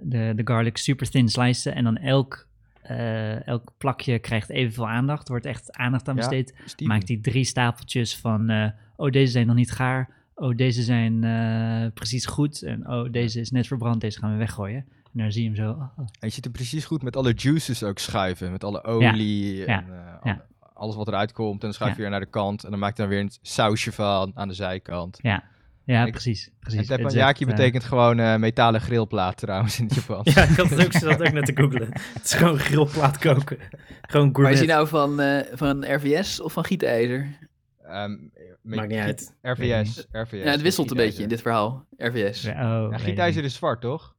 [0.00, 1.74] de, de garlic super thin slicen.
[1.74, 2.48] En dan elk,
[2.88, 5.24] eh, elk plakje krijgt evenveel aandacht.
[5.24, 6.54] Er wordt echt aandacht aan besteed.
[6.88, 11.24] Maakt hij drie stapeltjes van, eh, oh deze zijn nog niet gaar, oh deze zijn
[11.24, 14.84] eh, precies goed en oh deze is net verbrand, deze gaan we weggooien.
[15.12, 15.98] En dan zie je hem zo, oh, oh.
[15.98, 18.50] En je ziet hem precies goed met alle juices ook schuiven.
[18.52, 20.18] Met alle olie en ja, ja.
[20.22, 21.52] alle- alles wat eruit komt.
[21.54, 22.64] En dan schuif je weer naar de kant.
[22.64, 25.18] En dan maakt hij dan weer een sausje van aan de zijkant.
[25.22, 25.42] ja,
[25.86, 26.46] ja Ik- precies.
[26.46, 26.80] En precies.
[26.80, 30.32] Het is teppanyaki eh, betekent gewoon eh, metalen grillplaat trouwens in het Japans.
[30.34, 31.88] Ja, ik had het ook, zat ook net te googlen.
[31.92, 33.58] Het is gewoon grillplaat koken.
[34.02, 34.58] Gewoon Maar is gourmet.
[34.58, 37.38] hij nou van, eh, van RVS of van gietijzer?
[37.82, 38.16] Ehm,
[38.62, 39.34] Maakt niet uit.
[39.42, 40.42] RVS, RVS.
[40.44, 41.86] Ja, het wisselt een beetje in dit verhaal.
[41.96, 42.42] RVS.
[42.42, 44.14] ja, oh, Ja, gietijzer is zwart, toch?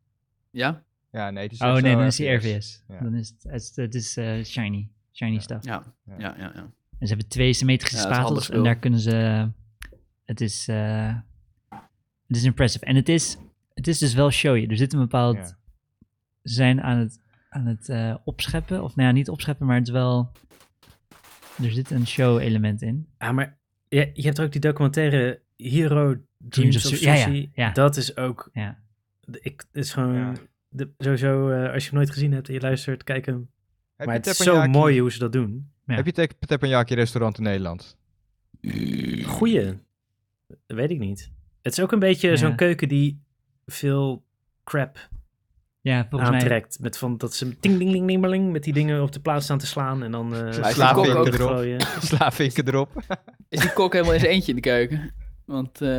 [0.51, 0.83] Ja?
[1.11, 2.83] Ja, nee, het is Oh nee, dan is hij RVS.
[2.87, 2.99] Ja.
[3.01, 5.39] Dan is het, het is, het is eh, shiny, shiny Ja.
[5.39, 5.65] stuff.
[5.65, 5.83] Ja.
[6.05, 6.13] Ja.
[6.17, 6.71] Ja, ja, ja.
[6.99, 9.47] En ze hebben twee symmetrische spatels en daar kunnen ze,
[10.25, 11.15] het is, eh,
[12.27, 12.85] het is impressive.
[12.85, 13.37] En het is,
[13.73, 14.65] het is dus wel showy.
[14.69, 15.57] Er zit een bepaald, Ja.
[16.43, 17.19] zijn aan het,
[17.49, 20.31] aan het eh, opscheppen, of nou ja, niet opscheppen, maar het is wel,
[21.63, 23.07] er zit een show element in.
[23.19, 23.57] Ja, maar
[23.87, 27.09] je, je hebt ook die documentaire Hero Dreams of of Su- Sushi.
[27.09, 27.71] ja, ja, ja.
[27.71, 28.49] Dat is ook...
[28.53, 28.79] Ja.
[29.31, 30.15] Ik, het is gewoon...
[30.15, 30.33] Ja.
[30.69, 33.49] De, sowieso, eh, als je hem nooit gezien hebt en je luistert, kijk hem.
[33.95, 35.71] Heb maar het is zo mooi hoe ze dat doen.
[35.85, 35.95] Ja.
[35.95, 37.97] Heb je te- teppanyaki restaurant in Nederland?
[39.25, 39.65] Goeie.
[40.47, 41.31] Dat weet ik niet.
[41.67, 42.35] Het is ook een beetje Ja.
[42.35, 43.21] zo'n keuken die
[43.65, 44.23] veel
[44.63, 45.09] crap
[45.81, 46.77] Ja, volgens mij, aantrekt.
[46.81, 49.45] Met van dat ze ting ding ding ding ding met die dingen op de plaats
[49.45, 51.81] staan te slaan en dan eh Sla- slaven kok ook erop.
[52.01, 52.89] Slavinken erop.
[53.49, 55.13] Is die kok helemaal zijn eentje in de keuken?
[55.45, 55.89] Want eh,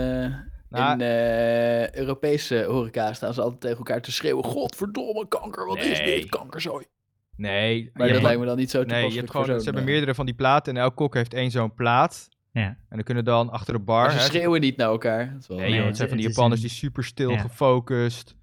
[0.71, 4.45] Nou, in eh, Europese horeca staan ze altijd tegen elkaar te schreeuwen...
[4.45, 6.21] Godverdomme, kanker, wat is Nee.
[6.21, 6.29] dit?
[6.29, 6.85] Kankerzooi.
[7.37, 9.59] Nee, Maar dat hebt- lijkt me dan niet zo nee, toepasselijk je hebt voor gewoon,
[9.59, 12.29] ze zo'n, hebben eh, meerdere van die platen en elk kok heeft één zo'n plaat.
[12.53, 12.67] Ja.
[12.67, 14.03] En dan kunnen dan achter de bar...
[14.03, 15.33] Maar ze hè, schreeuwen niet naar elkaar.
[15.33, 17.05] Dat is wel, Nee, joh, het- het zijn van die het Japanners een- die super
[17.05, 17.39] stil Ja.
[17.39, 18.37] gefocust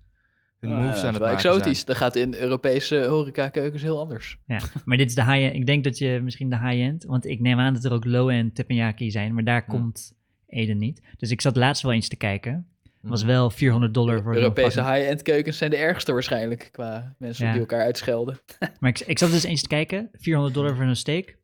[0.60, 1.74] hun Ah, moves dat aan is het wel maken exotisch.
[1.76, 1.86] zijn.
[1.86, 4.38] Dat gaat in Europese horeca-keukens heel anders.
[4.46, 5.56] Ja, maar dit is de high-end.
[5.56, 8.56] Ik denk dat je misschien de high-end, want ik neem aan dat er ook low-end
[8.56, 10.14] teppanyaki zijn, maar daar komt
[10.48, 11.02] Eden niet.
[11.18, 12.68] Dus ik zat laatst wel eens te kijken.
[13.02, 13.28] Het was Hm.
[13.28, 16.70] wel 400 dollar voor Europese high-end keukens zijn de ergste waarschijnlijk.
[16.72, 17.52] Qua mensen Ja.
[17.52, 18.40] die elkaar uitschelden.
[18.80, 21.38] Maar ik, ik zat dus eens te kijken, 400 dollar voor een steak.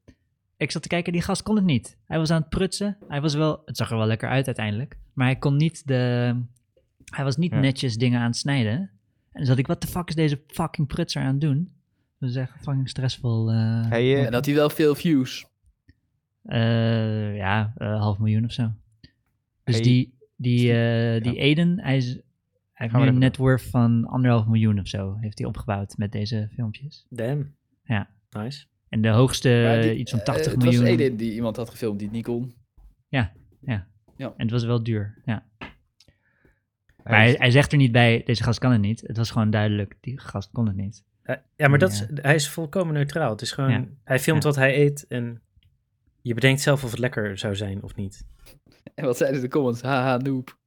[0.62, 1.98] Ik zat te kijken, die gast kon het niet.
[2.08, 2.98] Hij was aan het prutsen.
[3.08, 6.36] Hij was wel, het zag er wel lekker uit uiteindelijk, maar hij kon niet de,
[7.06, 7.60] hij was niet Ja.
[7.60, 8.74] netjes dingen aan het snijden.
[8.74, 8.90] En
[9.32, 11.72] dan zat ik, wat de fuck is deze fucking prutser aan het doen?
[12.20, 13.52] Dat is echt fucking stressvol.
[13.52, 13.90] eh.
[13.90, 15.46] Hey, eh, En had hij wel veel views.
[16.44, 18.72] Eh, ja, eh, half miljoen of zo.
[19.64, 22.22] Dus Hey, die, die, eh, die Eden, hij, is, hij
[22.74, 26.50] heeft nu een net worth van anderhalf miljoen of zo, heeft hij opgebouwd met deze
[26.54, 27.06] filmpjes.
[27.10, 27.56] Damn.
[27.84, 28.10] Ja.
[28.30, 28.66] Nice.
[28.92, 30.82] En de hoogste, die- iets van eh, 80 het miljoen.
[30.82, 32.54] was Edin die iemand had gefilmd die het niet kon.
[34.18, 35.46] En het was wel duur, ja.
[37.04, 39.02] Maar hij hij, zegt er niet bij, deze gast kan het niet.
[39.06, 41.04] Het was gewoon duidelijk, die gast kon het niet.
[41.24, 42.04] Eh, ja, maar dat Ja.
[42.14, 43.30] is, hij is volkomen neutraal.
[43.32, 43.86] Het is gewoon, Ja.
[44.04, 44.48] hij filmt Ja.
[44.50, 45.42] wat hij eet en
[46.22, 48.26] je bedenkt zelf of het lekker zou zijn of niet.
[48.96, 49.82] En wat zeiden de comments?
[49.82, 50.58] Haha, noob.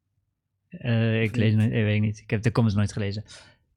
[0.69, 2.19] Eh, ik lees nooit, eh, weet ik niet.
[2.21, 3.25] Ik heb de comments nooit gelezen.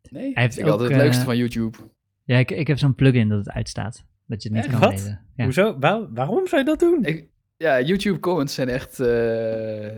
[0.09, 1.77] Nee, Hij heeft ik had ook, het leukste eh, van YouTube.
[2.23, 4.05] Ja, ik, ik heb zo'n plugin dat het uitstaat.
[4.28, 4.80] Dat je het niet Echt?
[4.80, 4.99] kan Wat?
[4.99, 5.21] lezen.
[5.36, 5.43] Ja.
[5.43, 5.78] Hoezo?
[5.80, 7.05] Waar- waarom zou je dat doen?
[7.05, 8.99] Ik, ja, YouTube comments zijn echt...
[8.99, 9.07] eh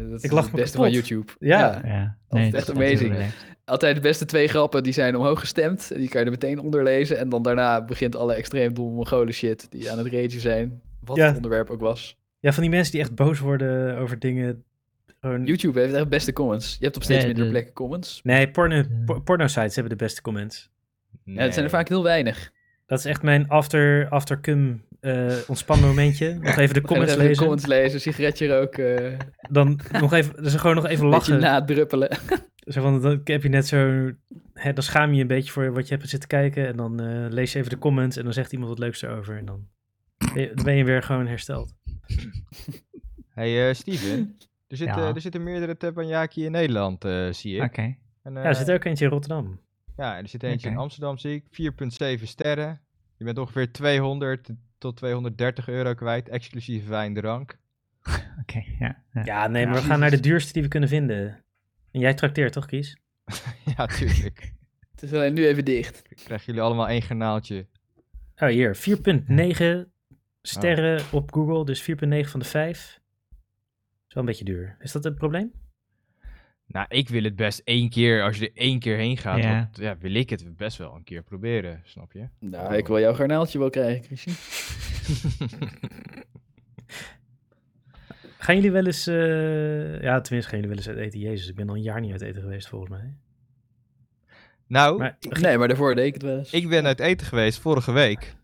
[0.09, 0.91] dat is Ik lach het beste kapot.
[0.91, 1.31] van YouTube.
[1.39, 1.81] Ja.
[1.85, 3.15] Ja, Dat is het echt amazing.
[3.65, 5.87] altijd de beste twee grappen die zijn omhoog gestemd.
[5.95, 7.17] Die kan je er meteen onder lezen.
[7.17, 10.81] En dan daarna begint alle extreem domme Mongolen shit die aan het ragen zijn.
[11.03, 11.25] Wat Ja.
[11.25, 12.17] het onderwerp ook was.
[12.39, 14.63] Ja, van die mensen die echt boos worden over dingen.
[15.21, 15.45] Gewoon...
[15.45, 16.77] YouTube heeft echt beste comments.
[16.79, 18.19] Je hebt op steeds minder de- plekken comments.
[18.23, 18.83] Nee, porno,
[19.23, 20.69] porno-sites hebben de beste comments.
[21.23, 22.51] Ja, het zijn er vaak heel weinig.
[22.89, 26.33] Dat is echt mijn after, after cum eh ontspan momentje.
[26.41, 27.41] Nog even de Nog comments even de lezen.
[27.43, 29.17] comments lezen, sigaretje roken,
[29.57, 31.39] Dan nog even, dus gewoon nog even beetje lachen.
[31.51, 32.17] nadruppelen.
[32.73, 34.11] Zo van, dan heb je net zo...
[34.53, 36.67] Hè, dan schaam je je een beetje voor wat je hebt zitten kijken.
[36.67, 39.37] En dan eh, lees je even de comments en dan zegt iemand wat leuks erover.
[39.37, 39.67] En dan
[40.33, 41.73] ben je, dan ben je weer gewoon hersteld.
[43.33, 44.35] Hey eh, Steven,
[44.67, 45.13] er, zit, Ja.
[45.15, 47.63] er zitten meerdere teppanyaki in Nederland, eh, zie ik.
[47.63, 47.95] Oké.
[48.23, 49.59] En, Ja, er zit ook eentje in Rotterdam.
[49.99, 50.77] Ja, en er zit eentje in.
[50.77, 51.43] Amsterdam, zie ik.
[52.19, 52.81] 4,7 sterren.
[53.17, 57.57] Je bent ongeveer 200 tot 230 euro kwijt, exclusief wijn, drank.
[58.41, 59.03] Oké, ja.
[59.13, 59.23] ja.
[59.25, 59.81] Ja, nee, maar Ja.
[59.81, 61.43] we gaan naar de duurste die we kunnen vinden.
[61.91, 62.97] En jij trakteert toch, Kies?
[63.77, 64.53] ja, tuurlijk.
[64.91, 66.01] Het is alleen nu even dicht.
[66.23, 67.67] Krijgen jullie allemaal één garnaaltje.
[68.35, 68.75] Oh, hier.
[69.85, 69.91] 4,9
[70.41, 71.65] sterren op Google.
[71.65, 71.87] Dus 4,9
[72.29, 72.99] van de 5.
[74.07, 74.77] Is wel een beetje duur.
[74.79, 75.51] Is dat een probleem?
[76.71, 79.53] Nou, ik wil het best één keer, als je er één keer heen gaat, Ja.
[79.53, 82.27] want, ja, wil ik het best wel een keer proberen, snap je?
[82.39, 84.35] Nou, ik wil jouw garnaaltje wel krijgen, Christian.
[88.37, 89.07] Gaan jullie wel eens...
[89.07, 91.19] eh, Ja, tenminste gaan jullie wel eens uit eten.
[91.19, 93.13] Jezus, ik ben al een jaar niet uit eten geweest volgens mij.
[94.67, 96.51] nou, Maar, Nee, maar daarvoor deed ik het wel eens.
[96.51, 98.35] ik ben uit eten geweest vorige week.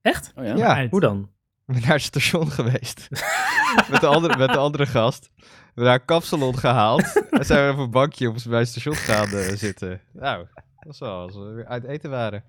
[0.00, 0.32] echt?
[0.36, 0.86] Oh ja?
[0.88, 1.30] Hoe dan?
[1.66, 3.08] Ik ben naar het station geweest.
[3.90, 5.30] met, de andere, met de andere gast.
[5.76, 7.22] We hebben daar een kapsalon gehaald.
[7.30, 10.00] en zijn we op een bankje op, bij het station gaan eh, zitten.
[10.12, 10.46] Nou,
[10.80, 12.44] dat is wel als we weer uit eten waren.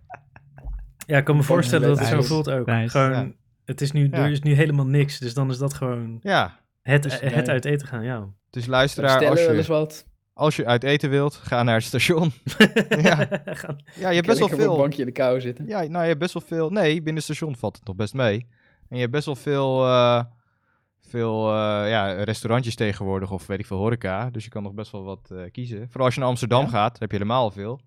[1.06, 2.66] Ja, ik kan me voorstellen dat het zo voelt ook.
[2.66, 2.90] Nice.
[2.90, 3.32] Gewoon, Ja.
[3.66, 4.18] het is nu, Ja.
[4.18, 5.20] er is nu helemaal niks.
[5.20, 7.48] Dus dan is dat gewoon Ja, het, Dus, het nee.
[7.48, 8.28] uit eten gaan, ja.
[8.50, 10.06] dus luisteraar, als je, wat.
[10.34, 12.32] als je uit eten wilt, ga naar het station.
[12.90, 13.28] Ja.
[13.46, 14.78] Gaan- Ja, je hebt best wel op een veel.
[14.78, 15.66] bankje in de kou zitten.
[15.68, 16.70] Ja, nou, je hebt best wel veel.
[16.70, 18.48] Nee, binnen het station valt het nog best mee.
[18.90, 20.24] En je hebt best wel veel, eh,
[21.08, 21.54] veel eh,
[21.90, 24.30] ja, restaurantjes tegenwoordig, of weet ik veel, horeca.
[24.30, 25.88] Dus je kan nog best wel wat eh, kiezen.
[25.90, 26.68] Vooral als je naar Amsterdam Ja.
[26.70, 27.80] gaat, heb je helemaal veel.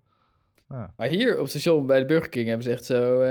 [0.67, 3.29] Maar hier op het station bij de Burger King hebben ze echt zo eh,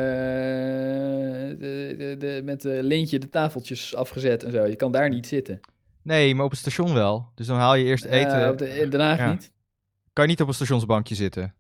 [1.58, 4.66] de, de, de, met een lintje de tafeltjes afgezet en zo.
[4.66, 5.60] Je kan daar niet zitten.
[6.02, 7.28] Nee, maar op het station wel.
[7.34, 8.38] Dus dan haal je eerst eten.
[8.38, 9.30] Ja, op de, in Den Haag Ja.
[9.30, 9.52] niet.
[10.12, 11.54] Kan je niet op een stationsbankje zitten.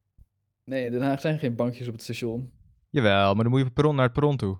[0.64, 2.50] Nee, in Den Haag zijn geen bankjes op het station.
[2.90, 4.58] Jawel, maar dan moet je perron naar het perron toe.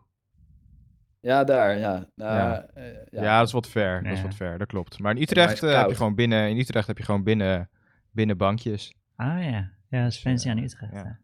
[1.21, 2.07] Ja, daar, ja.
[2.15, 2.67] Nou, Ja.
[2.75, 4.03] eh, Ja, dat is wat ver.
[4.03, 4.25] Dat is Ja.
[4.25, 4.99] wat ver, dat klopt.
[4.99, 7.69] Maar in Utrecht, eh, heb je gewoon binnen, in Utrecht heb je gewoon binnen,
[8.11, 8.95] binnen bankjes.
[9.17, 9.71] Ah ja.
[9.89, 10.93] Ja, dat is fancy aan Utrecht.
[10.93, 10.99] Ja.
[10.99, 11.19] ja.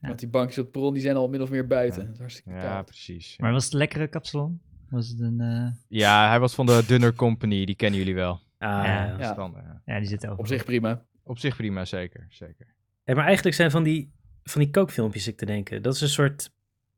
[0.00, 0.08] Ja.
[0.08, 2.00] Want die bankjes op het perron die zijn al min of meer buiten.
[2.00, 2.04] Ja.
[2.06, 3.38] Dat is hartstikke Ja, precies.
[3.38, 4.60] Maar was het een lekkere kapsalon?
[4.90, 5.40] Was het een...
[5.40, 8.32] eh, Ja, hij was van de Dunner Company, die kennen jullie wel.
[8.58, 8.84] Ah, Ja.
[8.84, 9.10] ja.
[9.10, 9.34] Dat is Ja.
[9.34, 10.38] dan, Ja, die zit over.
[10.38, 11.02] Op zich prima.
[11.22, 12.26] op zich prima, zeker.
[12.28, 12.66] zeker.
[13.04, 14.12] Hey, maar eigenlijk zijn van die,
[14.42, 15.82] van die kookfilmpjes ik te denken.
[15.82, 16.52] Dat is een soort,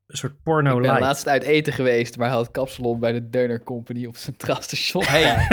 [0.07, 3.31] een soort porno ik ben laatst uit eten geweest, maar hij had kapsalon bij de
[3.31, 5.05] Deuner Company op Centraal Station.
[5.05, 5.23] Hey,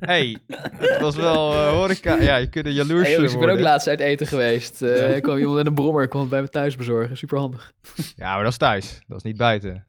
[0.00, 0.36] hey,
[0.78, 2.20] het was wel eh, horeca.
[2.22, 4.82] Ja, je kunt er jaloers Hey, jongens, ik ben ook laatst uit eten geweest.
[4.82, 7.16] Eh, Er kwam iemand met een brommer, kwam het bij me thuis bezorgen.
[7.16, 7.72] Super handig.
[8.16, 9.00] Ja, maar dat is thuis.
[9.06, 9.86] Dat is niet buiten.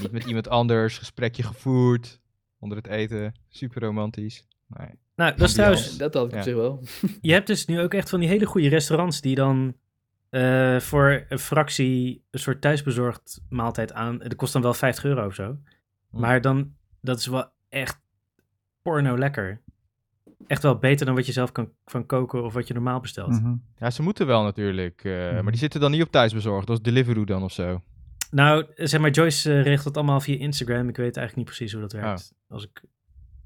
[0.00, 2.20] niet met iemand anders, gesprekje gevoerd.
[2.58, 3.34] Onder het eten.
[3.48, 4.44] Super romantisch.
[4.68, 4.88] Nee.
[5.16, 5.96] nou, dat is trouwens...
[5.96, 6.36] Dat had ik Ja.
[6.38, 6.82] op zich wel.
[7.20, 9.74] Je hebt dus nu ook echt van die hele goede restaurants die dan
[10.32, 14.18] eh, voor een fractie een soort thuisbezorgd maaltijd aan.
[14.18, 15.58] Dat kost dan wel 50 euro of zo.
[16.10, 16.20] Hm.
[16.20, 18.00] Maar dan, dat is wel echt
[18.82, 19.60] porno lekker.
[20.46, 23.30] Echt wel beter dan wat je zelf kan van koken of wat je normaal bestelt.
[23.30, 23.54] Mhm.
[23.78, 25.04] Ja, ze moeten wel natuurlijk.
[25.04, 25.34] eh, Mhm.
[25.42, 26.66] Maar die zitten dan niet op thuisbezorgd.
[26.66, 27.82] Dat is Deliveroo dan of zo.
[28.30, 30.88] Nou, zeg maar, Joyce eh, regelt het allemaal via Instagram.
[30.88, 32.82] Ik weet eigenlijk niet precies hoe dat werkt, als ik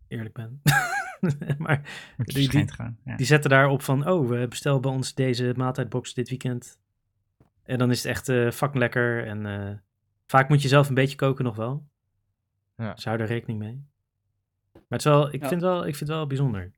[0.08, 0.60] eerlijk ben.
[1.58, 1.80] maar
[2.16, 2.64] Die- die-.
[3.04, 3.16] Ja.
[3.16, 6.78] die zetten daarop van, oh, we bestellen bij ons deze maaltijdbox dit weekend.
[7.64, 9.26] En dan is het echt eh fucking lekker.
[9.26, 9.70] En eh,
[10.26, 11.86] vaak moet je zelf een beetje koken nog wel.
[12.76, 12.92] Ja.
[12.94, 13.84] Dus hou er rekening mee.
[14.72, 15.48] Maar het is wel, ik, Ja.
[15.48, 16.70] vind wel, ik vind het wel bijzonder.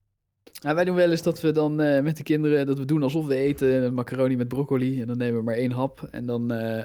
[0.62, 3.02] Nou, wij doen wel eens dat we dan eh, met de kinderen, dat we doen
[3.02, 5.00] alsof we eten macaroni met broccoli.
[5.00, 6.08] En dan nemen we maar één hap.
[6.10, 6.84] En dan, eh,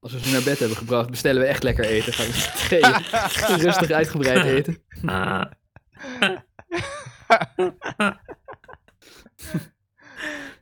[0.00, 2.12] als we ze naar bed hebben gebracht, bestellen we echt lekker eten.
[2.12, 2.26] Gaan
[3.58, 4.76] we rustig uitgebreid eten.
[5.04, 5.44] Ah.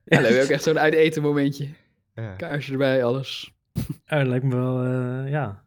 [0.04, 1.68] Ja, dan heb je ook echt zo'n uit eten momentje.
[2.14, 2.34] Ja.
[2.34, 3.52] Kaarsje erbij, alles.
[4.04, 5.62] Dat lijkt me wel, eh, ja.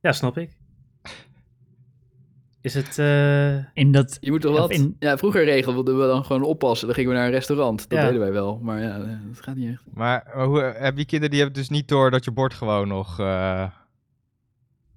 [0.00, 0.56] Ja, snap ik.
[2.60, 4.18] Is het, eh, In dat...
[4.20, 4.70] Je moet toch wat?
[4.70, 6.86] in- Ja, vroeger regelden we dan gewoon oppassen.
[6.86, 7.88] Dan gingen we naar een restaurant.
[7.88, 8.04] Dat Ja.
[8.04, 8.58] deden wij wel.
[8.62, 9.82] Maar ja, eh, dat gaat niet echt.
[9.94, 12.88] Maar, maar hoe, heb je kinderen die hebben dus niet door dat je bord gewoon
[12.88, 13.70] nog eh,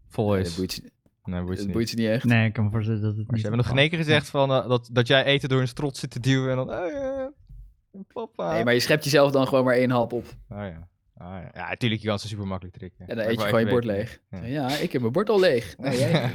[0.07, 0.47] vol is?
[0.47, 0.90] dat boeit, ze-
[1.23, 1.73] Nee, boeit ze dat niet.
[1.73, 2.23] boeit ze niet echt.
[2.23, 3.97] Nee, ik kan me voorstellen dat het Maar niet ze hebben nog geen één keer
[3.97, 6.71] gezegd van, eh, dat, dat jij eten door een strot zit te duwen en dan...
[6.71, 7.27] eh, eh.
[8.13, 8.53] Papa.
[8.53, 10.25] Nee, maar je schept jezelf dan gewoon maar één hap op.
[10.49, 10.89] Oh ja.
[11.17, 11.49] Ah, ja.
[11.53, 13.07] ja, natuurlijk, je kan ze super makkelijk trikken.
[13.07, 14.19] En dan eet je gewoon je bord leeg.
[14.29, 14.43] Ja.
[14.45, 15.75] Ja, ik heb mijn bord al leeg.
[15.77, 16.31] Nou, jij?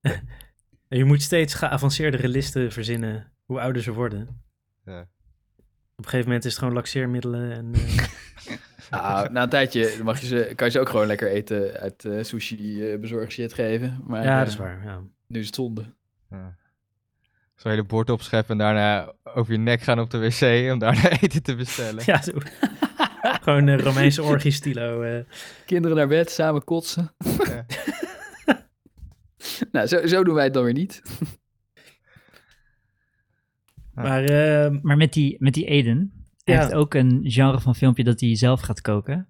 [0.00, 0.18] En
[0.98, 4.42] je moet steeds geavanceerdere listen verzinnen hoe ouder ze worden.
[4.84, 5.08] Ja.
[5.96, 7.70] Op een gegeven moment is het gewoon laxeermiddelen en...
[7.74, 8.04] eh,
[8.90, 12.04] Nou, na een tijdje mag je ze, kan je ze ook gewoon lekker eten uit
[12.04, 14.00] eh, sushi eh bezorg shit geven.
[14.06, 14.80] Maar ja, dat is waar.
[14.84, 15.00] Ja.
[15.26, 15.84] nu is het zonde.
[16.30, 16.56] Ja.
[17.54, 21.10] Zo'n hele bord opscheppen en daarna over je nek gaan op de wc om daarna
[21.20, 22.02] eten te bestellen.
[22.06, 22.32] Ja, zo.
[23.22, 25.02] gewoon een Romeinse orgie-stilo.
[25.02, 25.18] eh.
[25.66, 27.14] Kinderen naar bed, samen kotsen.
[27.46, 27.66] Ja.
[29.72, 31.02] nou, zo, zo doen wij het dan weer niet.
[33.94, 36.12] Maar eh, Maar met die, met die Eden,
[36.44, 36.60] hij Ja.
[36.60, 39.26] heeft ook een genre van filmpje dat hij zelf gaat koken.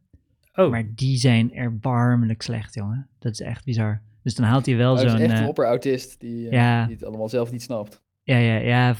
[0.54, 3.08] oh, Maar die zijn erbarmelijk slecht, jongen.
[3.18, 4.00] Dat is echt bizar.
[4.22, 5.20] Dus dan haalt hij wel is zo'n...
[5.20, 6.84] echt eh, een opperautist die, eh, ja.
[6.86, 8.02] die het allemaal zelf niet snapt.
[8.22, 8.94] Ja, ja, ja.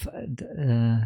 [0.57, 1.03] eh,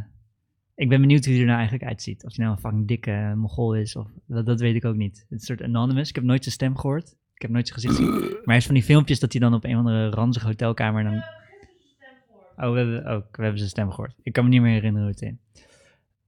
[0.75, 2.25] ik ben benieuwd hoe hij er nou eigenlijk uitziet.
[2.25, 3.97] Of hij nou een fucking dikke uh, mogol is.
[3.97, 5.17] Of, dat, dat weet ik ook niet.
[5.17, 6.09] Het is een soort anonymous.
[6.09, 7.17] Ik heb nooit zijn stem gehoord.
[7.35, 8.21] Ik heb nooit zijn gezicht gezien.
[8.31, 11.05] Maar hij is van die filmpjes dat hij dan op een of andere ranzige hotelkamer
[11.05, 11.23] dan...
[12.61, 14.15] Oh, we hebben, oh, we hebben zijn stem gehoord.
[14.23, 15.39] Ik kan me niet meer herinneren hoe het in.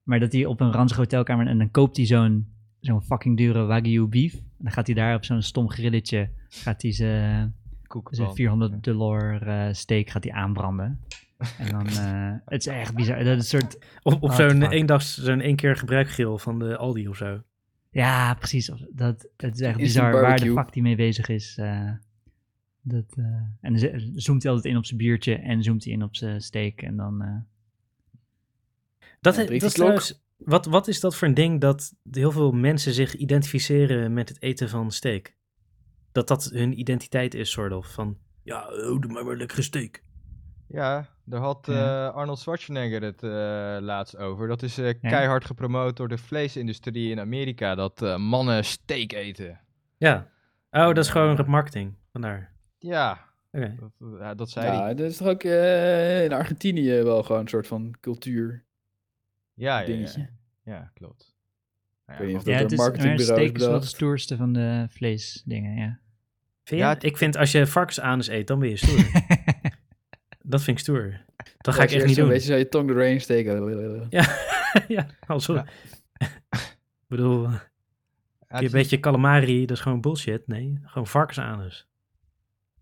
[0.02, 1.46] Maar dat hij op een ranzige hotelkamer...
[1.46, 2.46] En dan koopt hij zo'n
[2.80, 4.34] zo'n fucking dure Wagyu beef.
[4.34, 6.28] En dan gaat hij daar op zo'n stom grilletje...
[6.48, 7.54] Gaat hij zijn
[7.86, 8.24] Koekenpan.
[8.24, 11.00] zijn 400 dollar eh, steak gaat hij aanbranden.
[11.58, 11.86] En dan...
[11.86, 13.24] eh, het is echt bizar.
[13.24, 13.78] Dat is een soort...
[14.02, 17.42] op, op What zo'n eendags, zo'n één keer gebruikgrill van de Aldi of zo.
[17.90, 18.72] Ja, precies.
[18.90, 21.56] Dat, het is echt bizar waar de fuck die mee bezig is.
[21.58, 21.90] eh.
[22.82, 23.24] Dat, eh,
[23.60, 26.40] en dan zoomt hij altijd in op zijn biertje en zoomt hij in op zijn
[26.40, 26.80] steak.
[26.82, 27.22] En dan...
[27.22, 27.36] eh,
[29.20, 32.52] Dat, Ja, dat is trouwens, wat, wat is dat voor een ding dat heel veel
[32.52, 35.34] mensen zich identificeren met het eten van steak?
[36.12, 37.92] Dat dat hun identiteit is, soort of.
[37.92, 40.02] Van, ja, oh, doe maar maar lekkere steak.
[40.68, 42.08] Ja, daar had Ja.
[42.08, 43.30] eh, Arnold Schwarzenegger het eh,
[43.80, 44.48] laatst over.
[44.48, 47.74] Dat is eh, keihard gepromoot door de vleesindustrie in Amerika.
[47.74, 49.60] Dat eh, mannen steak eten.
[49.98, 50.30] Ja.
[50.70, 51.94] Oh, dat is gewoon marketing.
[52.12, 52.52] Vandaar.
[52.80, 54.74] Ja, dat, ja, dat zei hij.
[54.76, 58.64] Ja, dat is toch ook eh, in Argentinië wel gewoon een soort van cultuur
[59.54, 60.28] Ja, ja, ja, dingetje.
[60.64, 61.34] ja, klopt.
[62.06, 65.98] Nou ja, of maar- ja, door het is, wel de stoerste van de vleesdingen, ja.
[66.64, 66.86] Vind je?
[66.86, 69.10] Ja, het- ik vind als je varkensanus eet, dan ben je stoer.
[70.52, 71.20] dat vind ik stoer.
[71.58, 72.28] Dat ga ik je echt niet doen.
[72.28, 74.06] beetje zo je tong doorheen steken.
[74.10, 74.36] Ja,
[74.88, 75.66] ja also, Ja.
[76.50, 77.60] ik bedoel, Ja,
[78.46, 80.46] het een beetje calamari, dat is gewoon bullshit.
[80.46, 81.88] Nee, gewoon varkensanus.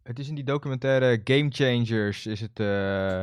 [0.09, 3.23] Het is in die documentaire Game Changers is het, eh,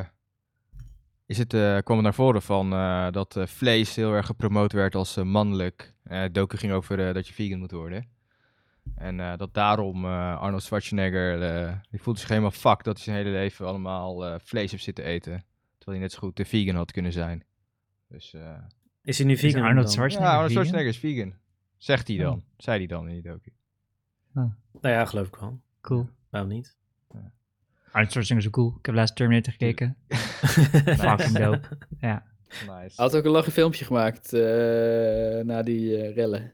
[1.25, 4.71] is het, eh, kwam het naar voren van eh, dat eh, vlees heel erg gepromoot
[4.71, 5.93] werd als eh, mannelijk.
[6.03, 8.07] Eh het docu ging over dat je vegan moet worden.
[8.95, 13.03] En eh, dat daarom eh, Arnold Schwarzenegger, eh, die voelde zich helemaal fuck dat hij
[13.03, 15.45] zijn hele leven allemaal eh, vlees heeft zitten eten.
[15.77, 17.43] Terwijl hij net zo goed de vegan had kunnen zijn.
[18.07, 18.57] Dus eh,
[19.03, 19.93] Is hij nu Is vegan Arnold dan?
[19.93, 20.51] Schwarzenegger ja, Arnold?
[20.51, 21.33] Schwarzenegger is vegan.
[21.77, 22.36] Zegt hij dan.
[22.36, 22.41] Oh.
[22.57, 23.51] Zei hij dan in die docu.
[24.33, 24.49] Nou
[24.81, 25.59] ja, geloof ik wel.
[25.81, 26.09] Cool.
[26.36, 26.75] Waarom niet?
[27.91, 28.75] Arnold Schwarzenegger is zo cool.
[28.79, 29.97] Ik heb laatst Terminator gekeken.
[30.97, 31.67] Fucking dope.
[31.99, 32.23] Ja.
[32.59, 32.69] Nice.
[32.71, 34.41] Hij had ook een lachen filmpje gemaakt eh,
[35.45, 36.53] na die eh, rellen.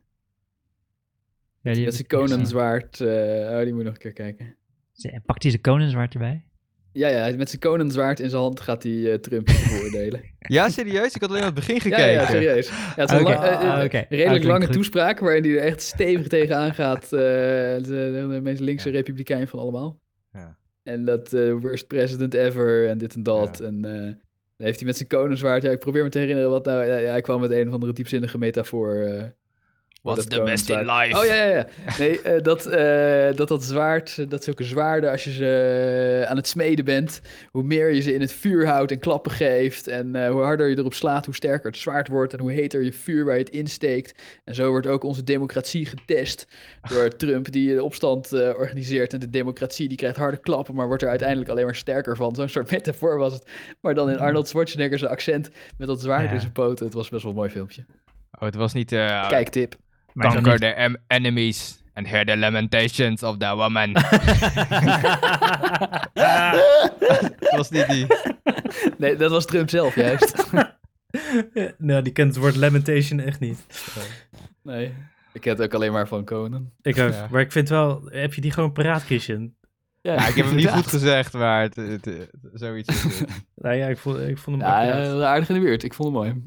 [1.62, 2.08] ja die niet gezien.
[2.08, 3.02] konenzwaard.
[3.02, 3.08] eh
[3.52, 4.56] oh, die moet je nog een keer kijken.
[4.92, 6.46] Ze- Pakt hij zijn konenzwaard erbij?
[6.94, 10.22] Ja, ja, met zijn konenzwaard in zijn hand gaat hij eh, Trump veroordelen.
[10.40, 11.16] Ja, serieus?
[11.16, 12.12] Ik had alleen aan het begin gekeken.
[12.12, 12.68] ja, serieus.
[12.68, 14.74] Ja, het is een lang- eh, eh, ah, redelijk Ah, lange goed.
[14.74, 17.10] toespraak waarin hij er echt stevig tegenaan gaat.
[17.10, 17.80] de,
[18.32, 18.96] de meest linkse Ja.
[18.96, 20.00] republikein van allemaal.
[20.34, 20.58] Ja.
[20.84, 21.32] En dat
[21.62, 23.60] worst president ever en dit en dat.
[23.60, 25.64] En dan heeft hij met zijn konenzwaard...
[25.64, 26.86] Ja, ik probeer me te herinneren wat nou...
[26.86, 28.96] Ja, ja, hij kwam met een of andere diepzinnige metafoor...
[30.02, 31.18] wat What's the best in life?
[31.20, 31.68] Oh ja, ja, ja.
[32.00, 36.36] Nee, eh, dat, eh, dat dat zwaard, dat zulke zwaarden, als je ze eh, aan
[36.36, 37.22] het smeden bent,
[37.52, 40.78] hoe meer je ze in het vuur houdt en klappen geeft, en hoe harder je
[40.78, 43.54] erop slaat, hoe sterker het zwaard wordt, en hoe heter je vuur waar je het
[43.54, 44.22] insteekt.
[44.44, 46.48] En zo wordt ook onze democratie getest
[46.90, 49.14] door Trump, die de opstand organiseert.
[49.14, 52.36] En de democratie, die krijgt harde klappen, maar wordt er uiteindelijk alleen maar sterker van.
[52.36, 53.50] Zo'n soort metafoor was het.
[53.82, 56.32] Maar dan in Arnold Schwarzenegger's accent met dat zwaard Ja.
[56.32, 56.86] in zijn poten.
[56.86, 57.86] Het was best wel een mooi filmpje.
[58.32, 58.90] Oh, het was niet...
[58.90, 59.76] Kijktip.
[60.14, 63.92] Conquer niet- the em- enemies and hear the lamentations of the woman.
[67.40, 68.06] Het was niet die.
[68.98, 70.44] Nee, dat was Trump zelf juist.
[71.78, 73.66] nou, die kent het woord lamentation echt niet.
[74.64, 74.94] Nee.
[75.34, 76.72] Ik ken het ook alleen maar van Conan.
[76.82, 77.12] Ik ook.
[77.12, 77.28] Ja.
[77.32, 79.54] Maar ik vind wel, heb je die gewoon paraat, Christian?
[80.02, 83.06] Ja, ik heb hem niet goed gezegd, maar het, het- het- zoiets.
[83.56, 85.84] Nou ja, ik vond, ik vond hem Ja, ja, aardig in de buurt.
[85.84, 86.44] Ik vond hem mooi.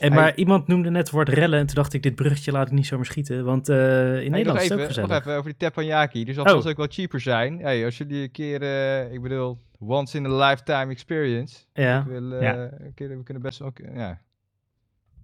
[0.00, 2.66] En maar iemand noemde net het woord rellen en toen dacht ik, dit bruggetje laat
[2.66, 3.82] ik niet zomaar schieten, want eh, in
[4.14, 5.08] Hey, Nederland is het ook even, gezellig.
[5.10, 6.24] nog even over die teppanyaki.
[6.24, 6.66] Die zal Oh.
[6.66, 7.58] ook wel cheaper zijn.
[7.58, 11.56] Hey, als jullie een keer, eh, ik bedoel, once in a lifetime experience.
[11.72, 11.98] Ja.
[12.00, 12.54] Ik wil, eh, Ja.
[12.78, 14.20] een keer, we kunnen best wel een keer- ja,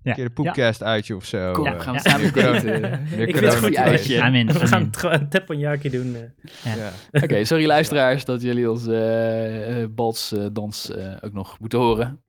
[0.02, 1.52] een keer een poepcast uitje of zo.
[1.52, 1.80] Kom, eh.
[1.80, 2.10] gaan we Ja.
[2.10, 2.26] samen
[3.28, 4.04] Ik vind het goed uitje.
[4.14, 4.22] idee.
[4.22, 6.16] Amen, We gaan een teppanyaki doen.
[6.64, 6.90] Ja.
[7.22, 12.20] Oké, sorry luisteraars dat jullie onze eh eh, balsdans eh, ook nog moeten horen.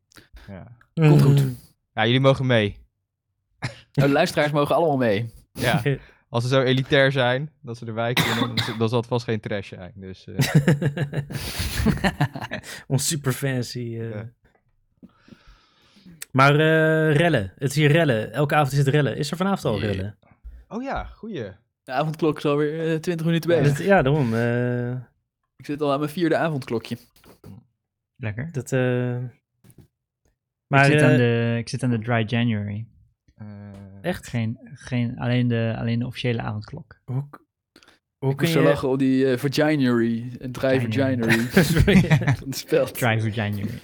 [0.47, 0.67] Ja.
[0.93, 1.43] Komt goed.
[1.97, 2.77] Ja, jullie mogen mee.
[3.93, 5.33] Oh, de luisteraars mogen allemaal mee.
[5.51, 5.81] Ja.
[6.29, 9.39] Als ze zo elitair zijn, dat ze kunnen, dan, is- dan zal het vast geen
[9.39, 9.91] trash zijn.
[9.95, 10.37] Dus eh,
[12.87, 13.97] Ons super fancy.
[13.99, 14.09] eh.
[14.09, 14.29] Ja.
[16.31, 17.53] Maar eh, rellen.
[17.57, 18.31] Het is hier rellen.
[18.33, 19.17] Elke avond is het rellen.
[19.17, 20.17] Is er vanavond al rellen?
[20.67, 21.51] Oh ja, goeie.
[21.83, 23.77] De avondklok is alweer eh, 20 minuten bezig.
[23.77, 24.33] Dat- ja, daarom.
[24.35, 24.91] eh,
[25.55, 26.97] Ik zit al aan mijn vierde avondklokje.
[28.15, 28.49] Lekker.
[28.51, 29.17] dat, eh,
[30.67, 32.87] maar ik, zit aan de, ik zit aan de Dry January.
[33.35, 33.47] Eh,
[34.01, 34.27] echt?
[34.27, 37.01] Geen, geen, alleen, de, alleen de officiële avondklok.
[37.05, 37.27] Hoe,
[38.17, 38.59] hoe Ik kun je...
[38.59, 40.35] lachen op die uh, Vaginery.
[40.37, 41.39] Een dry Vaginery.
[41.39, 42.07] Vaginery.
[42.37, 42.85] Van het spel.
[42.85, 43.79] Dry January.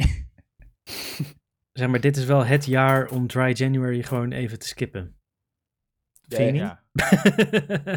[1.73, 5.15] zeg maar, dit is wel het jaar om Dry January gewoon even te skippen.
[6.37, 6.81] Ja, Vind je ja.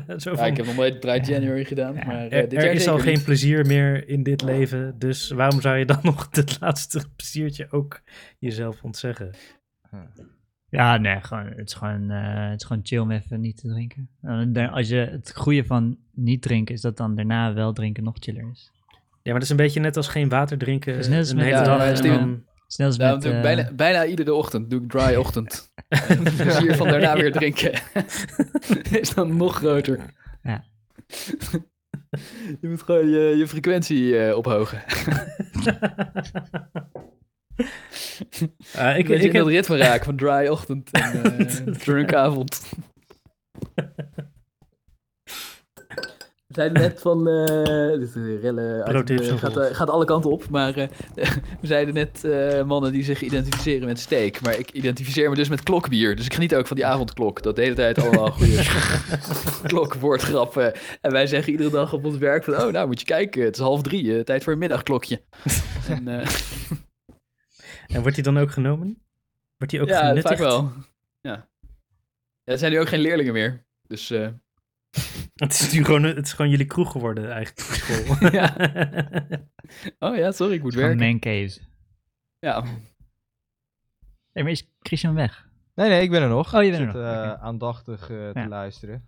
[0.06, 0.22] niet?
[0.22, 1.94] Zo Ja, van, ik heb nog nooit Dry January gedaan.
[1.94, 2.04] Ja.
[2.06, 3.24] Maar eh, er dit er jaar is al geen niet.
[3.24, 8.00] plezier meer in dit leven, dus waarom zou je dan nog het laatste pleziertje ook
[8.38, 9.30] jezelf ontzeggen?
[10.68, 13.68] Ja, nee, gewoon, het, is gewoon, eh, het is gewoon chill om even niet te
[13.68, 14.08] drinken.
[14.22, 18.04] En dan- als je, het goede van niet drinken is dat dan daarna wel drinken
[18.04, 18.70] nog chiller is.
[19.22, 21.30] Ja, maar dat is een beetje net als geen water drinken Het is net als
[21.30, 22.00] een met- hele Ja, dag.
[22.02, 23.24] en dan- Snel als met...
[23.24, 25.72] eh, bijna, bijna iedere ochtend doe ik dry ochtend.
[25.88, 27.72] En het plezier van daarna weer drinken
[29.00, 30.00] is dan nog groter.
[30.42, 30.64] Ja.
[32.60, 34.82] Je moet gewoon je, je frequentie eh, ophogen.
[38.74, 41.74] Ah, ik, Ik, ik ik in dat heb, ritme raken van dry ochtend en eh
[41.84, 42.68] drunk avond.
[46.56, 50.48] We zeiden net van, eh dit is een en gaat, eh, gaat alle kanten op,
[50.48, 50.72] maar
[51.60, 52.22] we zeiden net
[52.66, 54.40] mannen die zich identificeren met steak.
[54.40, 57.42] Maar ik identificeer me dus met klokbier, dus ik geniet ook van die avondklok.
[57.42, 58.64] Dat de hele tijd allemaal goede
[59.72, 60.72] klokwoordgrappen.
[61.00, 63.54] En wij zeggen iedere dag op ons werk van, oh nou moet je kijken, het
[63.54, 65.22] is half drie, tijd voor een middagklokje.
[65.88, 66.08] en,
[67.86, 69.02] en wordt die dan ook genomen?
[69.56, 70.28] Wordt die ook ja, genuttigd?
[70.28, 70.72] vaak wel.
[71.20, 71.30] Ja.
[71.30, 71.48] ja.
[72.44, 73.64] Er zijn nu ook geen leerlingen meer.
[73.86, 74.12] Dus
[75.34, 78.30] Het is nu gewoon, het is gewoon jullie kroeg geworden eigenlijk op school.
[78.40, 78.54] Ja.
[79.98, 81.18] Oh ja, sorry, ik moet werken.
[81.20, 81.60] caves.
[82.38, 82.64] Ja.
[84.32, 85.48] Hey, maar is Christian weg?
[85.74, 86.54] Nee, nee, ik ben er nog.
[86.54, 88.48] Oh, je bent Ik er zit, nog, eh, aandachtig eh, te Ja.
[88.48, 89.04] luisteren.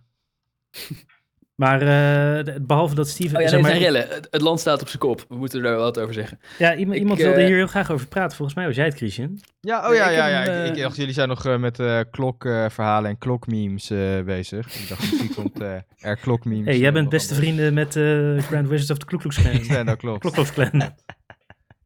[1.59, 3.37] Maar eh, behalve dat Steven...
[3.37, 4.15] Oh ja, nee, maar, het.
[4.15, 5.25] Het, het land staat op zijn kop.
[5.29, 6.41] We moeten er wel wat over zeggen.
[6.59, 8.37] ja, iemand, Ik, iemand wilde eh, hier heel graag over praten.
[8.37, 9.41] Volgens mij was jij het, Christian.
[9.61, 10.43] Ja, oh ja, ja, ja.
[10.43, 14.21] hem, Ik, ik eh, dacht, jullie zijn nog eh, met eh klokverhalen en klokmemes eh,
[14.25, 14.81] bezig.
[14.81, 16.65] Ik dacht, misschien komt eh, er klokmemes.
[16.65, 19.65] hey, jij eh, bent beste vrienden met eh Grand Wizards of the Klux Klan.
[19.77, 20.31] Ja, dat klopt.
[20.33, 20.71] Klux Klan.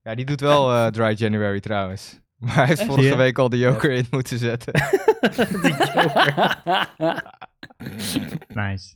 [0.05, 2.21] Ja, die doet wel eh, Dry January trouwens.
[2.39, 3.17] Maar hij heeft vorige Ja.
[3.17, 4.73] week al de joker in moeten zetten.
[8.55, 8.95] Nice.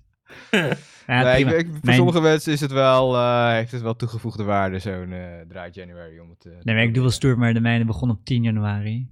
[0.51, 1.51] Ja, nee, ik, prima.
[1.51, 5.12] ik- voor Mijn- sommige mensen is het wel, eh, heeft het wel toegevoegde waarde, zo'n
[5.12, 6.18] eh Dry January.
[6.18, 8.24] Om het, eh, te Nee, maar ik doe wel stoer, maar de mijne begon op
[8.24, 9.09] 10 januari.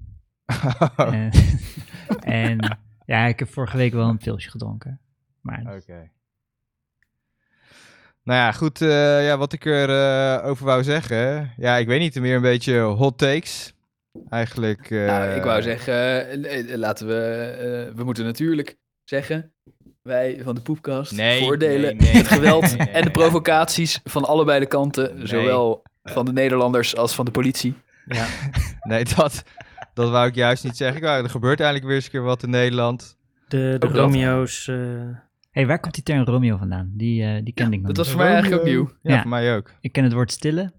[0.47, 0.83] Oh,
[1.15, 1.31] En,
[2.21, 5.01] en ja, ik heb vorige week wel een pilsje gedronken.
[5.41, 6.11] Maar Oké.
[8.23, 8.81] Nou ja, goed.
[8.83, 11.53] eh, ja, wat ik er eh, over wou zeggen.
[11.57, 13.75] Ja, ik weet niet, meer een beetje hot takes.
[14.29, 14.91] Eigenlijk.
[14.91, 17.15] eh, nou, ik wou zeggen, laten we...
[17.89, 19.53] eh, we moeten natuurlijk zeggen...
[20.05, 23.11] Wij van de Poepkast Nee, voordelen nee, nee, het geweld nee, nee, en de nee.
[23.11, 25.17] provocaties van allebei de kanten.
[25.17, 25.27] Nee.
[25.27, 27.75] Zowel van de Nederlanders als van de politie.
[28.07, 28.27] Ja.
[28.89, 29.43] Nee, dat,
[29.95, 30.97] dat wou ik juist niet zeggen.
[30.97, 33.17] Ik wou, er gebeurt eigenlijk weer eens een keer wat in Nederland.
[33.49, 33.87] De, de.
[33.87, 34.69] Romeo's.
[34.69, 34.77] eh,
[35.51, 36.91] hey, waar komt die term Romeo vandaan?
[36.95, 38.91] Die, eh, die kende ik nog Dat was voor mij eigenlijk ook nieuw.
[39.03, 39.21] Ja, Ja.
[39.21, 39.73] voor mij ook.
[39.81, 40.73] Ik ken het woord stille,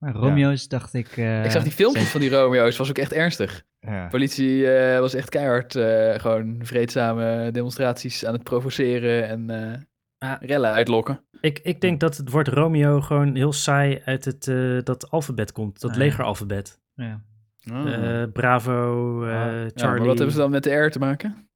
[0.00, 1.16] maar Romeo's dacht ik...
[1.16, 3.62] eh, ik zag die filmpjes van die Romeo's, was ook echt ernstig.
[3.80, 4.06] Ja.
[4.08, 9.78] Politie eh, was echt keihard eh, gewoon vreedzame demonstraties aan het provoceren en eh,
[10.22, 10.36] Ah.
[10.40, 11.24] rellen uitlokken.
[11.40, 15.52] ik, ik denk dat het woord Romeo gewoon heel saai uit het, eh, dat alfabet
[15.52, 15.80] komt.
[15.80, 16.02] Dat Ah, ja.
[16.02, 16.80] legeralfabet.
[16.94, 17.20] ja.
[17.64, 19.36] Eh, Bravo, eh, Ah.
[19.36, 19.98] Ja, Charlie.
[19.98, 21.49] maar wat hebben ze dan met de R te maken?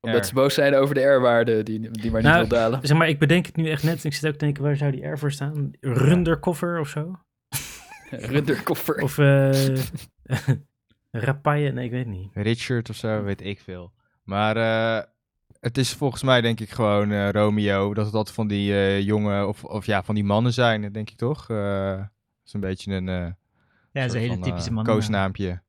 [0.00, 0.24] Omdat R.
[0.24, 2.86] ze boos zijn over de R-waarde die, die maar niet Nou, wil dalen.
[2.86, 4.04] Zeg maar, ik bedenk het nu echt net.
[4.04, 5.70] Ik zit ook te denken, waar zou die R voor staan?
[5.80, 7.18] Runderkoffer of zo?
[8.10, 9.02] Runderkoffer.
[9.02, 9.74] Of eh
[11.10, 11.72] Rapaille?
[11.72, 12.30] Nee, ik weet niet.
[12.34, 13.92] Richard of zo, weet ik veel.
[14.24, 15.04] Maar eh,
[15.60, 17.94] het is volgens mij denk ik gewoon eh, Romeo.
[17.94, 21.10] Dat het altijd van die eh, jongen of, of ja, van die mannen zijn, denk
[21.10, 21.50] ik toch?
[21.50, 22.08] Eh, dat
[22.44, 23.32] is een beetje een eh Ja,
[23.92, 24.84] dat is een hele van, typische man.
[24.84, 25.62] koosnaampje.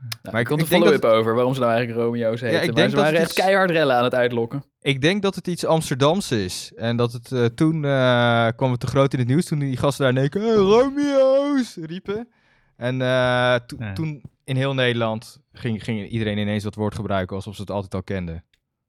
[0.00, 2.56] Nou, Maar ik ik- komt een ik follow-up over waarom ze nou eigenlijk Romeo's heten.
[2.60, 4.64] ik maar denk ze dat waren het echt iets- keihard rellen aan het uitlokken.
[4.80, 6.72] Ik denk dat het iets Amsterdams is.
[6.76, 9.44] En dat het eh, toen eh, kwam het te groot in het nieuws.
[9.44, 12.28] Toen die gasten daar "Hey, Romeo's riepen.
[12.76, 13.92] En eh, to- Ja.
[13.92, 17.94] toen in heel Nederland ging, ging iedereen ineens dat woord gebruiken alsof ze het altijd
[17.94, 18.44] al kenden.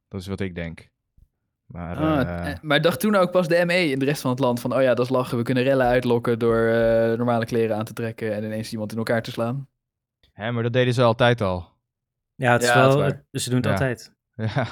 [0.07, 0.87] Dat is wat ik denk.
[1.65, 4.59] Maar Ah, maar dacht toen ook pas de ME in de rest van het land
[4.59, 4.75] van...
[4.75, 7.93] oh ja, dat is lachen, we kunnen rellen uitlokken door eh, normale kleren aan te
[7.93, 8.33] trekken...
[8.33, 9.67] en ineens iemand in elkaar te slaan.
[10.38, 11.69] Hè, maar dat deden ze altijd al.
[12.35, 13.71] Ja, het is Ja, wel, het- ze doen het Ja.
[13.71, 14.13] altijd.
[14.55, 14.67] Ja,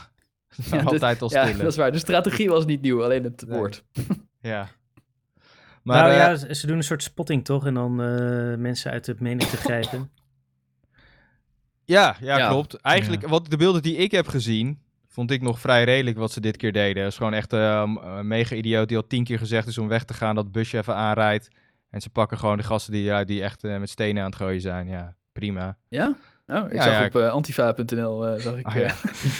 [0.72, 1.92] Ja, altijd al Ja, dat is waar.
[1.92, 3.58] De strategie was niet nieuw, alleen het Nee.
[3.58, 3.84] woord.
[4.40, 4.68] Ja.
[5.84, 7.66] Maar nou eh, ja, ze doen een soort spotting toch?
[7.66, 10.12] En dan eh, mensen uit de menigte grijpen.
[11.86, 12.50] Ja, ja, Ja.
[12.50, 12.76] klopt.
[12.82, 16.40] Eigenlijk, wat de beelden die ik heb gezien, vond ik nog vrij redelijk wat ze
[16.42, 17.04] dit keer deden.
[17.04, 19.88] Het is gewoon echt eh, een mega idioot die al tien keer gezegd is om
[19.88, 21.48] weg te gaan, dat het busje even aanrijdt.
[21.90, 24.38] En ze pakken gewoon de gasten die, ja, die echt eh, met stenen aan het
[24.40, 24.88] gooien zijn.
[24.88, 25.78] Ja, prima.
[25.90, 26.16] Ja?
[26.48, 28.68] Oh, ik Ja, zag ja, op eh, antifa.nl eh, zag ik...
[28.68, 28.94] Oh, eh, ja.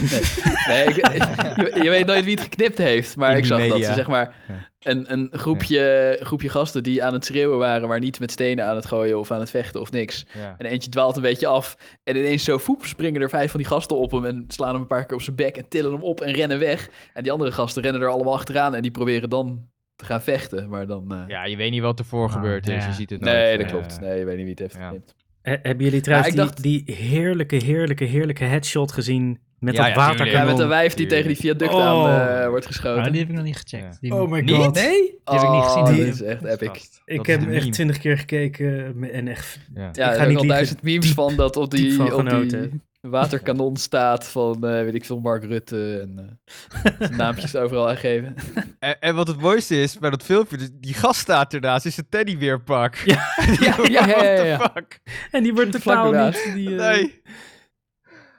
[0.68, 0.96] nee, nee ik,
[1.76, 4.08] je, je weet nooit wie het geknipt heeft, maar In ik zag dat ze zeg
[4.08, 4.36] maar
[4.80, 8.76] een, een groepje, groepje gasten die aan het schreeuwen waren, maar niet met stenen aan
[8.76, 10.26] het gooien of aan het vechten of niks.
[10.34, 10.56] Ja.
[10.58, 13.70] En eentje dwaalt een beetje af en ineens zo voep springen er vijf van die
[13.70, 16.04] gasten op hem en slaan hem een paar keer op zijn bek en tillen hem
[16.04, 16.90] op en rennen weg.
[17.14, 20.70] En die andere gasten rennen er allemaal achteraan en die proberen dan te gaan vechten,
[20.70, 21.12] maar dan...
[21.12, 22.86] eh, ja, je weet niet wat ervoor Ah, gebeurd is.
[22.86, 23.34] Je ziet het nooit.
[23.36, 24.00] nee, dat eh, klopt.
[24.00, 24.84] Nee, je weet niet wie het heeft ja.
[24.84, 25.16] geknipt.
[25.46, 29.96] He- hebben jullie trouwens Ja, die, die heerlijke, heerlijke, heerlijke headshot gezien met Ja, dat
[29.96, 30.32] waterkanon?
[30.32, 31.82] Ja, met een wijf die tegen die viaduct Oh.
[31.86, 33.02] aan eh, wordt geschoten.
[33.02, 33.98] Maar die heb ik nog niet gecheckt.
[34.02, 34.56] Die- Oh my Niet?
[34.56, 34.76] god.
[34.76, 34.90] Nee?
[34.92, 35.84] Die heb ik niet gezien.
[35.84, 36.70] Oh, Die- dit is echt epic.
[37.06, 39.60] Ik dat heb hem de echt twintig keer gekeken eh, en echt...
[39.76, 39.82] Ja.
[39.82, 42.14] Ja, Ik er ga zijn niet al duizend memes van dat op diep die, van
[42.14, 42.70] op die.
[43.10, 46.40] Waterkanon staat van, eh, weet ik veel, Mark Rutte en
[46.84, 48.36] eh, zijn naampjes overal aangeven.
[48.80, 51.98] En, en wat het mooiste is bij dat filmpje, dus die gast staat ernaast, is
[51.98, 52.96] een teddybeerpak.
[52.96, 53.28] Ja.
[53.60, 54.58] ja, ja, ja, ja, ja.
[54.58, 55.00] What the fuck?
[55.32, 56.52] En die wordt totaal niet...
[56.54, 57.22] Die, eh, Nee.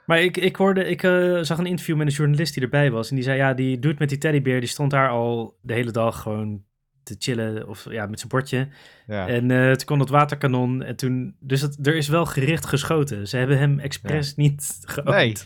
[0.07, 3.09] Maar ik, ik hoorde, ik eh, zag een interview met een journalist die erbij was.
[3.09, 5.91] En die zei, ja, die doet met die teddybeer, die stond daar al de hele
[5.91, 6.64] dag gewoon
[7.07, 7.68] te chillen.
[7.68, 8.68] Of ja, met zijn bordje.
[9.07, 9.28] Ja.
[9.28, 10.82] En eh, toen kwam dat waterkanon.
[10.82, 13.28] En toen, dus het, er is wel gericht geschoten.
[13.28, 15.09] Ze hebben hem expres niet geoond.
[15.16, 15.36] Nee.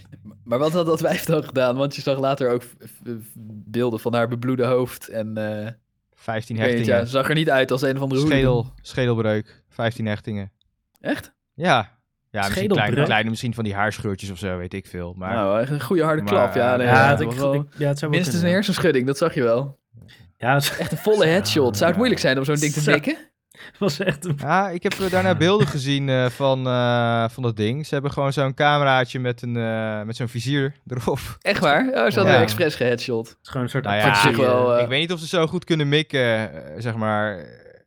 [0.44, 1.76] Maar wat had dat wijf dan gedaan?
[1.76, 2.62] Want je zag later ook
[3.66, 5.08] beelden van haar bebloede hoofd.
[5.08, 5.70] En eh,
[6.14, 7.00] 15 ik weet niet, hechtingen.
[7.00, 8.40] ja, zag er niet uit als een of andere hooligan.
[8.40, 10.52] Schedel, schedelbreuk, 15 hechtingen.
[11.00, 11.32] Echt?
[11.54, 11.98] Ja.
[12.30, 15.14] Ja, misschien kleine, kleine, misschien van die haarscheurtjes of zo, weet ik veel.
[15.16, 16.54] Maar nou, echt een goede harde Maar, klap.
[16.54, 18.52] Ja, nee, Ja, ja, het, dat ik, wel ja, het zou wel minstens een kunnen.
[18.52, 19.78] hersenschudding, dat zag je wel.
[20.40, 21.76] Ja, het Echt een volle headshot.
[21.76, 23.16] Zou het moeilijk zijn om zo'n ding te mikken?
[23.78, 24.38] was echt een...
[24.40, 27.86] ja, ik heb eh, daarna beelden gezien eh, van, eh, van dat ding.
[27.86, 31.18] Ze hebben gewoon zo'n cameraatje met, een, eh, met zo'n vizier erop.
[31.40, 31.86] Echt waar?
[31.86, 32.40] Oh, ze hadden Ja.
[32.40, 33.28] expres geheadshot.
[33.28, 35.26] Het is gewoon een soort Nou ja, attractie, ik wel, ik weet niet of ze
[35.26, 37.46] zo goed kunnen mikken, zeg maar.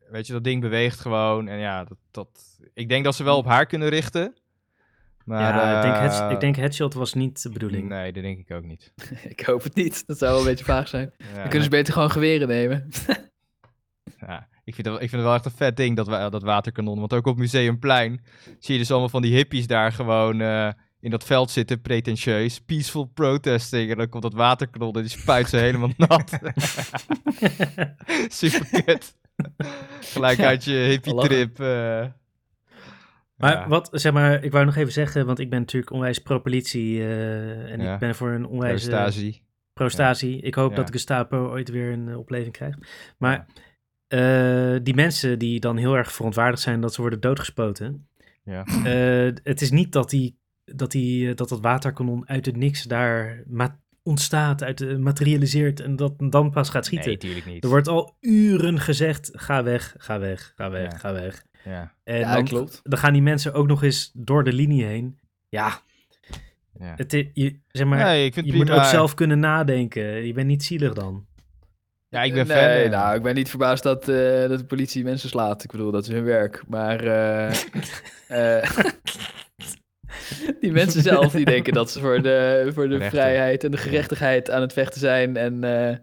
[0.10, 1.47] Weet je, dat ding beweegt gewoon.
[1.47, 2.28] En ja, dat, dat,
[2.74, 4.36] ik denk dat ze wel op haar kunnen richten.
[5.26, 7.89] Maar, ja, ik denk, eh, heads- ik denk headshot was niet de bedoeling.
[7.89, 8.91] Nee, dat denk ik ook niet.
[9.24, 10.03] Ik hoop het niet.
[10.07, 11.11] Dat zou wel een beetje vaag zijn.
[11.17, 12.89] Ja, Dan kunnen ze beter gewoon geweren nemen.
[14.28, 16.43] ja, ik, vind het, wel- ik vind het wel echt een vet ding, dat, dat
[16.43, 16.99] waterkanon.
[16.99, 18.24] Want ook op Museumplein
[18.59, 20.69] zie je dus allemaal van die hippies daar gewoon eh,
[20.99, 22.59] in dat veld zitten, pretentieus.
[22.59, 23.91] Peaceful protesting.
[23.91, 26.39] En dan komt dat waterkanon en die spuit ze helemaal nat.
[28.28, 29.15] Super kut.
[29.99, 31.59] Gelijk uit je hippie trip.
[31.59, 32.05] eh.
[33.38, 33.68] Maar Ja.
[33.68, 37.72] wat, zeg maar, ik wou nog even zeggen, want ik ben natuurlijk onwijs pro-politie eh,
[37.72, 37.94] en Ja.
[37.94, 39.44] ik ben voor een onwijs Eustasie.
[39.74, 40.42] pro-statie.
[40.42, 42.78] Ik hoop dat de Gestapo ooit weer een eh, opleving krijgt.
[43.18, 43.46] Maar
[44.08, 48.08] eh, die mensen die dan heel erg verontwaardigd zijn dat ze worden doodgespoten.
[48.44, 48.64] Ja.
[49.44, 53.80] het is niet dat, die, dat, die, dat dat waterkanon uit het niks daar ma-
[54.04, 57.18] ontstaat, uit, materialiseert en dat dan pas gaat schieten.
[57.22, 57.64] Nee, niet.
[57.64, 61.44] er wordt al uren gezegd, ga weg, ga weg, ga weg, ga weg.
[61.64, 62.80] Ja, En Ja, dan, klopt.
[62.84, 65.20] dan gaan die mensen ook nog eens door de linie heen.
[65.49, 65.82] Ja,
[66.80, 66.93] ja.
[66.95, 70.03] het, je, zeg maar, nee, ik vind je moet ook zelf kunnen nadenken.
[70.03, 71.26] Je bent niet zielig dan.
[72.09, 72.91] Ja, ik ben nee, fan.
[72.91, 75.64] nou, ik ben niet verbaasd dat, eh, dat de politie mensen slaat.
[75.64, 76.64] Ik bedoel, dat is hun werk.
[76.68, 77.53] Maar eh,
[78.61, 78.70] eh,
[80.59, 83.20] die mensen zelf, die denken dat ze voor de, voor de Rechten.
[83.20, 85.38] vrijheid en de gerechtigheid aan het vechten zijn.
[85.38, 85.97] En eh,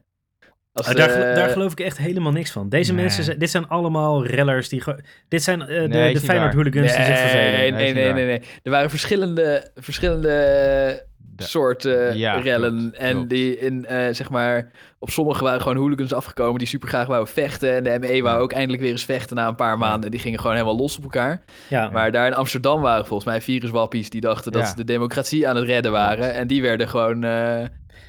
[0.73, 2.69] als Ah, daar, eh, daar geloof ik echt helemaal niks van.
[2.69, 3.03] Deze Nee.
[3.03, 4.69] mensen, zijn, dit zijn allemaal rellers.
[4.69, 4.83] Die
[5.29, 7.53] dit zijn eh, de, Nee, de Feyenoord hooligans die zich vervelen.
[7.75, 8.43] Nee, Nee, nee, nee.
[8.63, 11.09] Er waren verschillende, verschillende De-
[11.43, 12.79] soorten Ja, rellen.
[12.79, 13.31] klopt, en klopt.
[13.31, 17.33] die in, eh, zeg maar, op sommige waren gewoon hooligans afgekomen die super graag wouden
[17.35, 17.75] vechten.
[17.75, 20.11] En de ME wou ook eindelijk weer eens vechten na een paar maanden.
[20.11, 21.43] Die gingen gewoon helemaal los op elkaar.
[21.69, 24.69] Ja, Maar daar in Amsterdam waren volgens mij viruswappies die dachten dat Ja.
[24.69, 26.35] ze de democratie aan het redden waren.
[26.35, 27.65] En die werden gewoon, eh,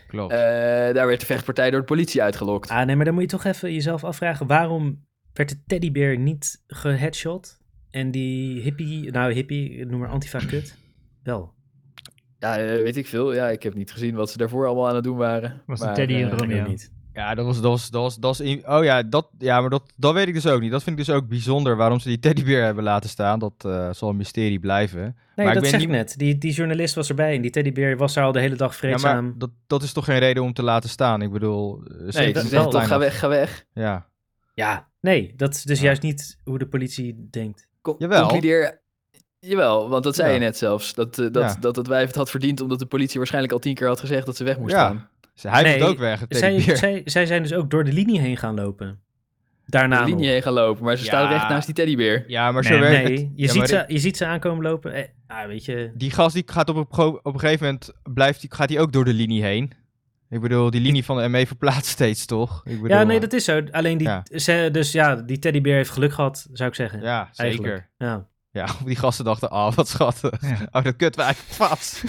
[0.08, 0.32] Klopt.
[0.34, 0.40] eh,
[0.94, 2.70] daar werd de vechtpartij door de politie uitgelokt.
[2.70, 4.48] ah, nee, maar dan moet je toch even jezelf afvragen.
[4.48, 7.60] Waarom werd de teddybeer niet geheadshot?
[7.92, 10.78] En die hippie, nou hippie, noem maar antifa kut.
[11.24, 11.54] Wel.
[12.42, 13.34] Ja, eh, weet ik veel.
[13.34, 15.62] Ja, ik heb niet gezien wat ze daarvoor allemaal aan het doen waren.
[15.66, 16.68] Was de Maar, Teddy eh, en Ik Romeo.
[16.68, 16.92] niet.
[17.14, 19.70] Ja, dat was, dat was, dat was, dat was in- oh ja, dat, ja, maar
[19.70, 20.72] dat, dat weet ik dus ook niet.
[20.72, 23.40] Dat vind ik dus ook bijzonder waarom ze die teddybeer hebben laten staan.
[23.40, 25.02] Dat eh, zal een mysterie blijven.
[25.02, 26.18] Nee, Maar ik dat ben zeg niet- ik net.
[26.18, 28.78] Die, die journalist was erbij en die teddybeer was daar al de hele dag Ja,
[28.78, 29.26] vreedzaam.
[29.26, 31.22] maar dat, dat is toch geen reden om te laten staan?
[31.22, 32.36] Ik bedoel, Nee,
[32.66, 33.66] op toch, ga weg, ga weg.
[33.74, 34.08] Ja.
[34.54, 35.86] Ja, nee, dat is dus Ja.
[35.86, 37.68] juist niet hoe de politie denkt.
[37.82, 38.22] Con- Jawel.
[38.22, 38.82] Concludeer...
[39.48, 40.34] Jawel, want dat zei Ja.
[40.34, 40.94] je net zelfs.
[40.94, 41.56] Dat, eh, dat, Ja.
[41.60, 44.26] dat het wijf het had verdiend omdat de politie waarschijnlijk al tien keer had gezegd
[44.26, 44.88] dat ze weg moest Ja.
[44.88, 45.10] gaan.
[45.42, 48.38] Hij Nee, moet ook weg, Zij, zij, zij zijn dus ook door de linie heen
[48.38, 49.00] gaan lopen.
[49.66, 50.32] Daarna de linie nog.
[50.34, 52.24] heen gaan lopen, maar ze staan recht naast die teddybeer.
[52.28, 53.28] Ja, maar zo Nee, werkt Nee, het.
[53.36, 54.94] je, Ja, ziet maar ze, je ziet ze aankomen lopen.
[54.94, 58.42] Eh, ah, weet je, Die gast die gaat op een, op een gegeven moment, blijft,
[58.42, 59.72] die, gaat hij ook door de linie heen.
[60.30, 62.62] Ik bedoel, die linie van de ME verplaatst steeds, toch?
[62.66, 63.62] Ik bedoel, ja, nee, dat is zo.
[63.72, 64.24] Alleen die, Ja.
[64.36, 67.02] ze, dus ja, die teddybeer heeft geluk gehad, zou ik zeggen.
[67.02, 67.70] Ja, Eigenlijk.
[67.74, 67.90] zeker.
[67.98, 68.28] Ja.
[68.52, 70.42] Ja, die gasten dachten, oh, wat schattig.
[70.42, 70.68] Ja.
[70.72, 72.04] Oh, dat kut wij vast.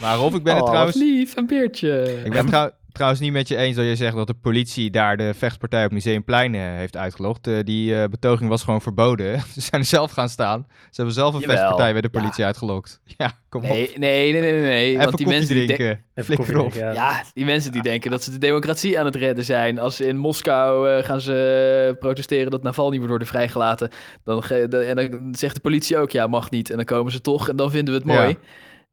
[0.00, 0.96] maar ik ben het oh, trouwens...
[0.96, 2.22] lief, een beertje.
[2.24, 4.90] Ik ben het trouw- trouwens niet met je eens dat je zegt dat de politie
[4.90, 7.46] daar de vechtpartij op Museumplein eh, heeft uitgelogd.
[7.46, 9.40] Eh, die eh, betoging was gewoon verboden.
[9.54, 10.66] Ze zijn er zelf gaan staan.
[10.68, 12.20] Ze hebben zelf een Jawel, vechtpartij bij de ja.
[12.20, 13.00] politie uitgelokt.
[13.16, 13.68] Ja, kom op.
[13.68, 14.60] Nee, nee, nee, nee, nee.
[14.60, 15.66] nee, Even want die mensen die
[16.14, 16.70] Flikker op.
[16.70, 16.92] drinken, ja.
[16.92, 19.78] Ja, die mensen die denken dat ze de democratie aan het redden zijn.
[19.78, 23.90] Als ze in Moskou eh, gaan ze protesteren dat Navalny moet worden vrijgelaten.
[24.24, 26.70] Dan ge- de- en dan zegt de politie ook, ja, mag niet.
[26.70, 28.28] En dan komen ze toch en dan vinden we het mooi.
[28.28, 28.34] Ja.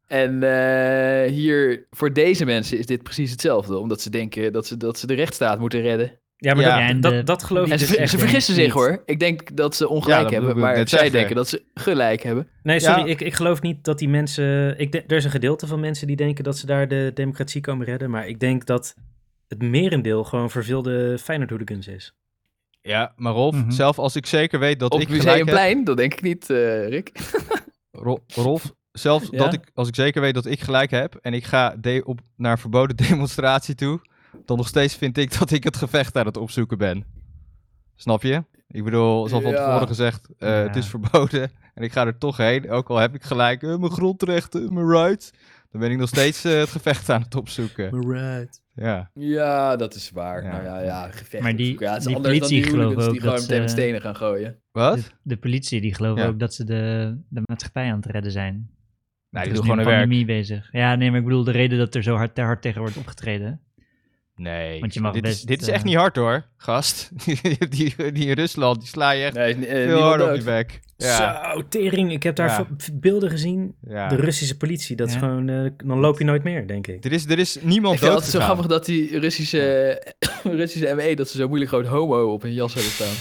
[0.09, 3.77] En eh, hier, voor deze mensen is dit precies hetzelfde.
[3.77, 6.19] Omdat ze denken dat ze, dat ze de rechtsstaat moeten redden.
[6.37, 6.93] Ja, maar Ja.
[6.93, 8.73] dat, dat, de- dat geloof ik ze, dus echt ze vergissen zich niet.
[8.73, 9.01] hoor.
[9.05, 10.57] Ik denk dat ze ongelijk hebben.
[10.59, 11.11] Maar zij zeggen.
[11.11, 12.47] denken dat ze gelijk hebben.
[12.63, 13.05] Nee, sorry, Ja.
[13.05, 14.79] ik, ik geloof niet dat die mensen...
[14.79, 17.61] Ik de- er is een gedeelte van mensen die denken dat ze daar de democratie
[17.61, 18.09] komen redden.
[18.09, 18.95] Maar ik denk dat
[19.47, 22.13] het merendeel gewoon verveelde Feyenoord-hooligans is.
[22.81, 23.71] Ja, maar Rolf, Mhm.
[23.71, 25.17] zelf als ik zeker weet dat Op ik heb...
[25.17, 27.11] Museumplein, dat denk ik niet, eh, Rick.
[27.91, 29.37] Ro- Rolf, zelf Ja?
[29.37, 32.19] dat ik, als ik zeker weet dat ik gelijk heb en ik ga de op,
[32.35, 34.01] naar een verboden demonstratie toe,
[34.45, 37.03] dan nog steeds vind ik dat ik het gevecht aan het opzoeken ben.
[37.95, 38.43] Snap je?
[38.67, 39.65] Ik bedoel, zoals van Ja.
[39.65, 40.55] tevoren gezegd, eh, Ja.
[40.55, 43.77] het is verboden en ik ga er toch heen, ook al heb ik gelijk eh,
[43.77, 45.31] mijn grondrechten, mijn rights,
[45.71, 48.11] dan ben ik nog steeds eh, het gevecht aan het opzoeken.
[48.11, 48.61] Right.
[48.73, 50.43] Ja, Ja, dat is waar.
[50.43, 50.51] Ja.
[50.51, 51.85] Nou ja, ja gevecht Maar die- opzoeken.
[51.85, 53.75] ja, het is die anders dan politie die geloven die ook gewoon meteen met ze-
[53.75, 54.57] stenen gaan gooien.
[54.71, 54.95] wat?
[54.95, 56.29] De, de politie die geloven Ja.
[56.29, 58.69] ook dat ze de, de maatschappij aan het redden zijn.
[59.31, 60.25] Nou, die is doen nu gewoon een werk.
[60.25, 60.69] bezig.
[60.71, 62.97] Ja, nee, maar ik bedoel de reden dat er zo hard, te hard tegen wordt
[62.97, 63.61] opgetreden.
[64.35, 67.11] Nee, Want je mag dit, is, best, dit is eh, echt niet hard hoor, gast.
[67.69, 70.79] die, die in Rusland, die sla je echt Nee, eh, veel harder op je bek.
[70.97, 72.11] Ja, Zo, tering.
[72.11, 72.67] Ik heb daar Ja.
[72.93, 73.75] beelden gezien.
[73.87, 74.07] ja.
[74.07, 74.95] De Russische politie.
[74.95, 75.49] Dat is gewoon...
[75.49, 77.05] eh, dan loop je nooit meer, denk ik.
[77.05, 80.03] Er is, er is niemand Ik vind dood het altijd zo grappig dat die Russische,
[80.43, 83.13] Russische ME, dat ze zo moeilijk groot homo op hun jas hebben staan.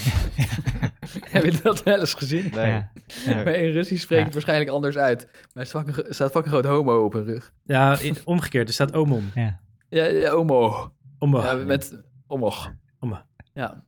[1.33, 2.51] Heb je dat wel eens gezien?
[2.55, 2.71] Nee.
[2.71, 2.91] Ja.
[3.25, 3.35] Ja.
[3.35, 4.25] Maar in Russisch spreekt Ja.
[4.25, 5.27] het waarschijnlijk anders uit.
[5.53, 7.53] Maar er staat fucking, groot homo op hun rug.
[7.63, 8.67] Ja, in- omgekeerd.
[8.67, 9.31] Er staat omon.
[9.35, 9.59] Ja.
[9.89, 10.91] Ja, ja homo.
[11.19, 11.41] Omon.
[11.41, 12.71] Ja, met omog.
[12.99, 13.25] Omog.
[13.53, 13.83] Ja.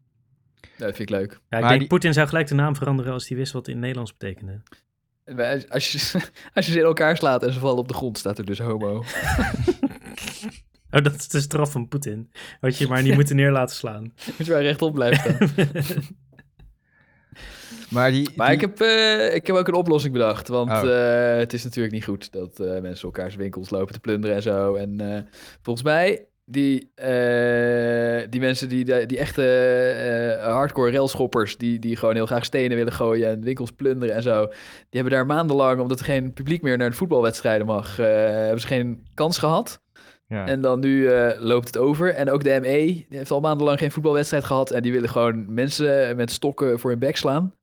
[0.61, 1.31] Ja, dat vind ik leuk.
[1.31, 3.69] ik Maar denk die- Poetin zou gelijk de naam veranderen als hij wist wat het
[3.69, 4.61] in het Nederlands betekende.
[5.69, 6.19] Als je,
[6.53, 8.59] als je ze in elkaar slaat en ze vallen op de grond, staat er dus
[8.59, 9.03] homo.
[10.93, 12.31] Oh, dat is de straf van Poetin.
[12.59, 14.01] Had je maar niet moeten neer laten slaan.
[14.37, 15.67] Moet je maar rechtop blijven staan.
[17.91, 20.47] Maar, die, Maar die- ik heb, eh, ik heb ook een oplossing bedacht.
[20.47, 20.77] Want Oh.
[21.33, 24.41] eh, het is natuurlijk niet goed dat eh, mensen elkaars winkels lopen te plunderen en
[24.41, 24.75] zo.
[24.75, 25.27] En
[25.61, 26.91] volgens mij, die,
[28.29, 31.57] die mensen, die, die echte hardcore railschoppers...
[31.57, 34.45] Die, die gewoon heel graag stenen willen gooien en winkels plunderen en zo...
[34.45, 34.55] die
[35.01, 37.97] hebben daar maandenlang, omdat er geen publiek meer naar de voetbalwedstrijden mag...
[37.97, 39.81] hebben ze geen kans gehad.
[40.31, 40.47] Ja.
[40.47, 42.13] En dan nu eh, loopt het over.
[42.13, 44.71] En ook de ME die heeft al maandenlang geen voetbalwedstrijd gehad.
[44.71, 47.53] En die willen gewoon mensen met stokken voor hun bek slaan.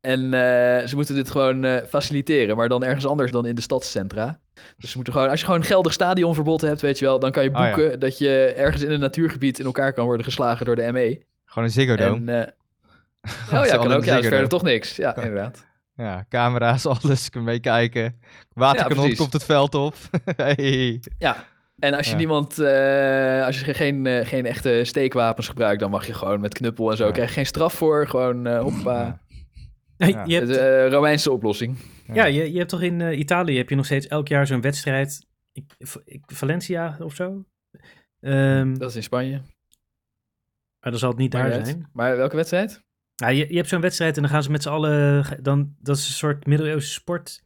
[0.00, 2.56] En eh, ze moeten dit gewoon eh, faciliteren.
[2.56, 4.38] Maar dan ergens anders dan in de stadscentra.
[4.76, 7.30] Dus ze moeten gewoon, als je gewoon een geldig stadionverbod hebt, weet je wel, dan
[7.30, 7.74] kan je Oh, ja.
[7.74, 11.22] boeken dat je ergens in een natuurgebied in elkaar kan worden geslagen door de ME.
[11.44, 12.54] Gewoon een Ziggo Dome.
[13.52, 14.04] Oh ja, kan ook.
[14.04, 14.96] Ja, is verder toch niks.
[14.96, 15.66] Ja, inderdaad.
[15.96, 18.20] Ja, camera's, alles, kun meekijken.
[18.52, 19.94] Waterkanon komt het veld op.
[20.36, 21.00] hey.
[21.18, 21.44] Ja.
[21.78, 22.18] En als je Ja.
[22.18, 26.54] niemand, eh, als je geen, eh, geen echte steekwapens gebruikt, dan mag je gewoon met
[26.54, 27.06] knuppel en zo.
[27.06, 27.12] Ja.
[27.12, 28.06] Krijg je geen straf voor.
[28.08, 29.20] Gewoon eh hoppa.
[29.96, 30.24] Ja.
[30.26, 31.76] je hebt, De Romeinse oplossing.
[32.12, 35.26] ja, je, je hebt toch in Italië heb je nog steeds elk jaar zo'n wedstrijd.
[35.52, 35.74] Ik,
[36.04, 37.44] ik- Valencia of zo?
[38.20, 39.40] Ehm, Dat is in Spanje.
[40.80, 41.66] maar dan zal het niet daar uit.
[41.66, 41.88] zijn.
[41.92, 42.84] Maar welke wedstrijd?
[43.14, 45.24] Ja, je, je hebt zo'n wedstrijd en dan gaan ze met z'n allen.
[45.42, 47.44] Dan, dat is een soort middeleeuwse sport.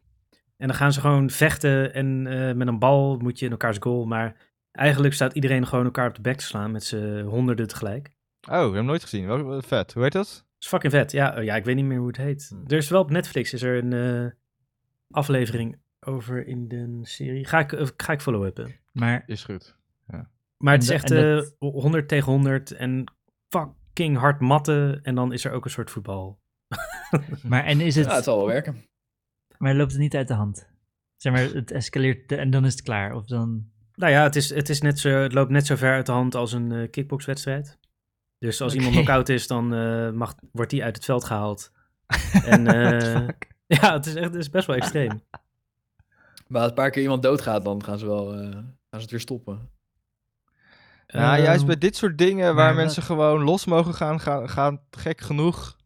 [0.61, 3.77] En dan gaan ze gewoon vechten en eh, met een bal moet je in elkaars
[3.81, 4.05] goal.
[4.05, 4.37] Maar
[4.73, 8.11] eigenlijk staat iedereen gewoon elkaar op de bek te slaan met z'n honderden tegelijk.
[8.51, 9.27] Oh, ik heb hem nooit gezien.
[9.27, 9.93] Wel, wel vet.
[9.93, 10.27] Hoe heet dat?
[10.27, 11.13] Dat is fucking vet.
[11.13, 12.47] Ja, oh ja, ik weet niet meer hoe het heet.
[12.49, 12.65] Hmm.
[12.67, 14.31] Er is wel op Netflix is er een, eh,
[15.11, 17.47] aflevering over in de serie.
[17.47, 18.75] Ga ik, eh, ga ik follow-uppen.
[18.93, 19.79] Maar Is goed.
[20.57, 23.05] Maar het is echt da- en eh, 100 tegen 100 en
[23.49, 25.03] fucking hard matten.
[25.03, 26.41] En dan is er ook een soort voetbal.
[27.43, 28.85] Maar en is het, Ja, het zal wel werken.
[29.61, 30.69] Maar loopt het niet uit de hand?
[31.17, 33.15] Zeg maar, het escaleert en dan is het klaar.
[33.15, 35.93] Of dan, Nou ja, het, is, het, is net zo, het loopt net zo ver
[35.93, 37.79] uit de hand als een eh, kickboxwedstrijd.
[38.39, 41.73] Dus als iemand knock-out is, dan eh, mag, wordt die uit het veld gehaald.
[42.45, 43.29] En eh,
[43.67, 45.21] ja, het is, echt, het is best wel extreem.
[46.49, 49.11] Maar als een paar keer iemand doodgaat, dan gaan ze wel eh, gaan ze het
[49.11, 49.71] weer stoppen.
[51.07, 54.81] Nou, Ehm, juist bij dit soort dingen waar mensen gewoon los mogen gaan, gaan, gaan
[54.91, 55.77] gek genoeg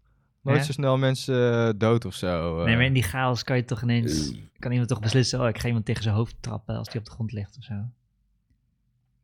[0.44, 2.58] nooit zo snel mensen eh, dood of zo.
[2.58, 2.64] eh.
[2.64, 5.58] nee, maar in die chaos kan je toch ineens, kan iemand toch beslissen, oh, ik
[5.58, 7.74] ga iemand tegen zijn hoofd trappen als die op de grond ligt of zo.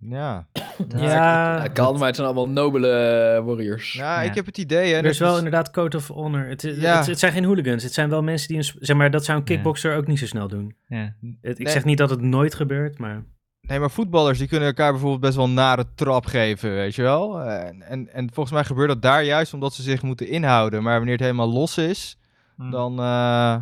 [0.03, 0.47] Ja,
[0.89, 3.93] Dat- Ja, het kan, maar het zijn allemaal nobele eh, warriors.
[3.93, 4.23] Ja.
[4.23, 4.97] ik heb het idee, hè.
[4.97, 6.47] er dat is wel is- inderdaad code of honor.
[6.49, 6.97] Het, is- Ja.
[6.97, 7.83] het, het zijn geen hooligans.
[7.83, 8.65] Het zijn wel mensen die een...
[8.65, 9.53] sp- Zeg maar, dat zou een Ja.
[9.55, 10.75] kickboxer ook niet zo snel doen.
[10.89, 11.15] ja.
[11.41, 11.73] Het- ik Nee.
[11.73, 13.23] zeg niet dat het nooit gebeurt, maar...
[13.71, 17.03] Nee, maar voetballers die kunnen elkaar bijvoorbeeld best wel een nare trap geven, weet je
[17.03, 17.41] wel.
[17.41, 20.83] En, en, en volgens mij gebeurt dat daar juist omdat ze zich moeten inhouden.
[20.83, 22.19] Maar wanneer het helemaal los is,
[22.57, 22.71] Hm.
[22.71, 23.57] dan, eh,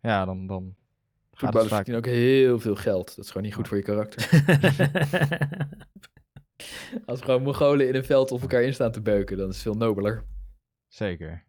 [0.00, 0.74] ja, dan, dan
[1.32, 1.84] Voetballers vaak...
[1.84, 3.16] verdienen ook heel veel geld.
[3.16, 4.28] Dat is gewoon niet goed voor je karakter.
[7.06, 9.62] Als gewoon Mongolen in een veld op elkaar in staan te beuken, dan is het
[9.62, 10.24] veel nobeler.
[10.88, 11.44] Zeker.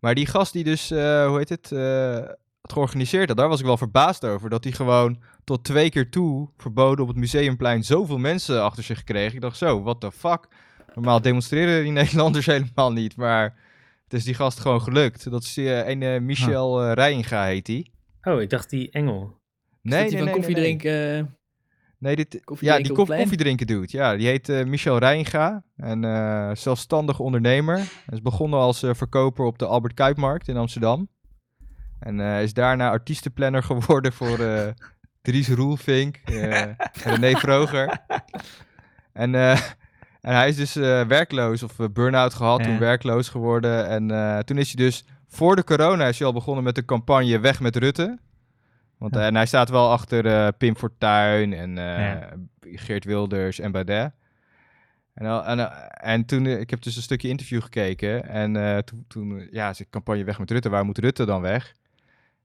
[0.00, 2.28] Maar die gast die dus, eh, hoe heet het, eh,
[2.72, 4.50] georganiseerd had, daar was ik wel verbaasd over.
[4.50, 9.04] Dat hij gewoon tot twee keer toe, verboden op het museumplein, zoveel mensen achter zich
[9.04, 9.34] kreeg.
[9.34, 10.48] Ik dacht zo, what the fuck?
[10.94, 13.42] Normaal demonstreren die Nederlanders helemaal niet, maar
[14.04, 15.30] het is die gast gewoon gelukt.
[15.30, 17.92] Dat is die eh, ene Michel eh Reijinga heet die.
[18.22, 19.40] oh, ik dacht die engel.
[19.82, 20.64] Nee, dat die van koffie nee.
[20.64, 21.18] drinken.
[21.18, 21.24] eh,
[21.98, 23.20] Nee, dit, Koffie ja, die plein?
[23.20, 23.90] koffie drinken doet.
[23.90, 25.64] Ja, die heet eh, Michel Reijnga.
[25.76, 27.76] En zelfstandig ondernemer.
[27.76, 31.08] Hij is begonnen als verkoper op de Albert Kuipmarkt in Amsterdam.
[32.02, 34.68] En eh, is daarna artiestenplanner geworden voor eh
[35.22, 37.88] Dries Roelvink eh, en René Vroger.
[39.12, 39.56] En, en
[40.20, 40.74] hij is dus
[41.06, 42.64] werkloos of burn-out gehad, Ja.
[42.64, 43.86] toen werkloos geworden.
[43.88, 47.38] En toen is hij dus voor de corona is hij al begonnen met de campagne
[47.40, 48.18] Weg met Rutte.
[48.98, 49.20] Want, Ja.
[49.20, 52.28] en hij staat wel achter Pim Fortuyn en Ja.
[52.60, 54.12] Geert Wilders en Baudet.
[55.14, 58.28] En, en, en toen, ik heb dus een stukje interview gekeken.
[58.28, 61.72] En toen, toen ja, zijn campagne Weg met Rutte, waar moet Rutte dan weg?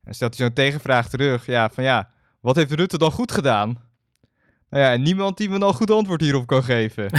[0.07, 1.45] En stelt hij zo'n tegenvraag terug.
[1.45, 3.77] Ja, van ja, wat heeft Rutte dan goed gedaan?
[4.69, 7.09] Nou ja, en niemand die me dan goed antwoord hierop kan geven.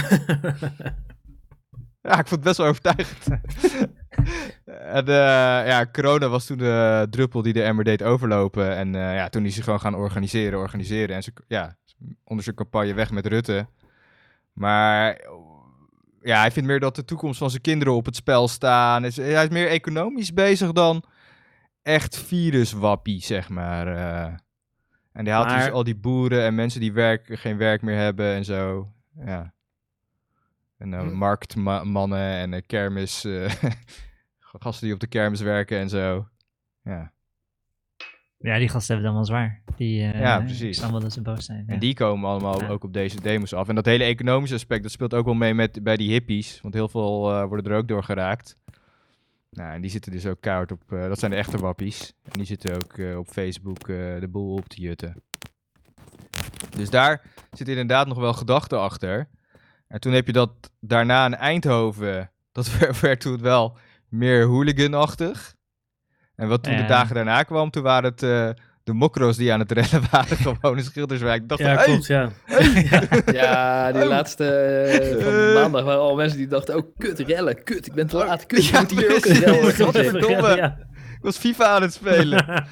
[2.03, 3.27] Ja, ik vond het best wel overtuigend.
[4.99, 8.77] en eh, ja, corona was toen de druppel die de emmer deed overlopen.
[8.77, 11.17] En eh, ja, toen is hij gewoon gaan organiseren, organiseren.
[11.17, 11.77] En ze, ja,
[12.25, 13.67] onder zijn campagne weg met Rutte.
[14.53, 15.21] Maar
[16.21, 19.03] ja, hij vindt meer dat de toekomst van zijn kinderen op het spel staan.
[19.03, 21.05] Hij is meer economisch bezig dan
[21.89, 23.87] echt viruswappie, zeg maar.
[23.87, 24.35] eh.
[25.13, 27.97] en die haalt Maar- dus al die boeren en mensen die werk, geen werk meer
[27.97, 28.93] hebben en zo.
[29.25, 29.53] Ja.
[30.79, 31.13] En eh, Hm.
[31.13, 33.25] marktmannen en eh, kermis.
[33.25, 33.53] eh,
[34.61, 36.29] gasten die op de kermis werken en zo.
[36.83, 37.13] Ja.
[38.39, 39.63] Ja, die gasten hebben het dan wel zwaar.
[39.77, 40.77] Die, eh, Ja, precies.
[40.77, 41.65] snap wel dat ze boos zijn.
[41.67, 42.69] En die komen allemaal Ja.
[42.69, 43.69] ook op deze demos af.
[43.69, 46.61] En dat hele economische aspect, dat speelt ook wel mee met, bij die hippies.
[46.61, 48.57] Want heel veel eh, worden er ook door geraakt.
[49.51, 50.93] Nou, en die zitten dus ook keihard op...
[50.93, 52.13] eh, dat zijn de echte wappies.
[52.23, 55.23] En die zitten ook eh, op Facebook eh, de boel op te jutten.
[56.77, 57.23] Dus daar
[57.53, 59.29] zit inderdaad nog wel gedachten achter.
[59.87, 62.31] En toen heb je dat daarna in Eindhoven...
[62.53, 63.77] Dat werd, werd toen wel
[64.09, 65.55] meer hooliganachtig.
[66.35, 68.23] En wat toen de dagen daarna kwam, toen waren het...
[68.89, 71.49] de mokro's die aan het rennen waren gewoon in Schilderswijk.
[71.49, 72.31] Dacht ja, van, hey, klopt, ja.
[73.33, 74.09] Ja, die Oh.
[74.09, 75.55] laatste eh, van Eh.
[75.55, 78.67] maandag waren al mensen die dachten, oh kut, rellen, kut, ik ben te laat, kut,
[78.67, 79.39] Ja, je moet hier ook precies.
[79.39, 80.11] een rel Ja, organiseren.
[80.11, 80.57] Verdomme.
[80.57, 80.79] Ja.
[80.91, 82.45] Ik was FIFA aan het spelen.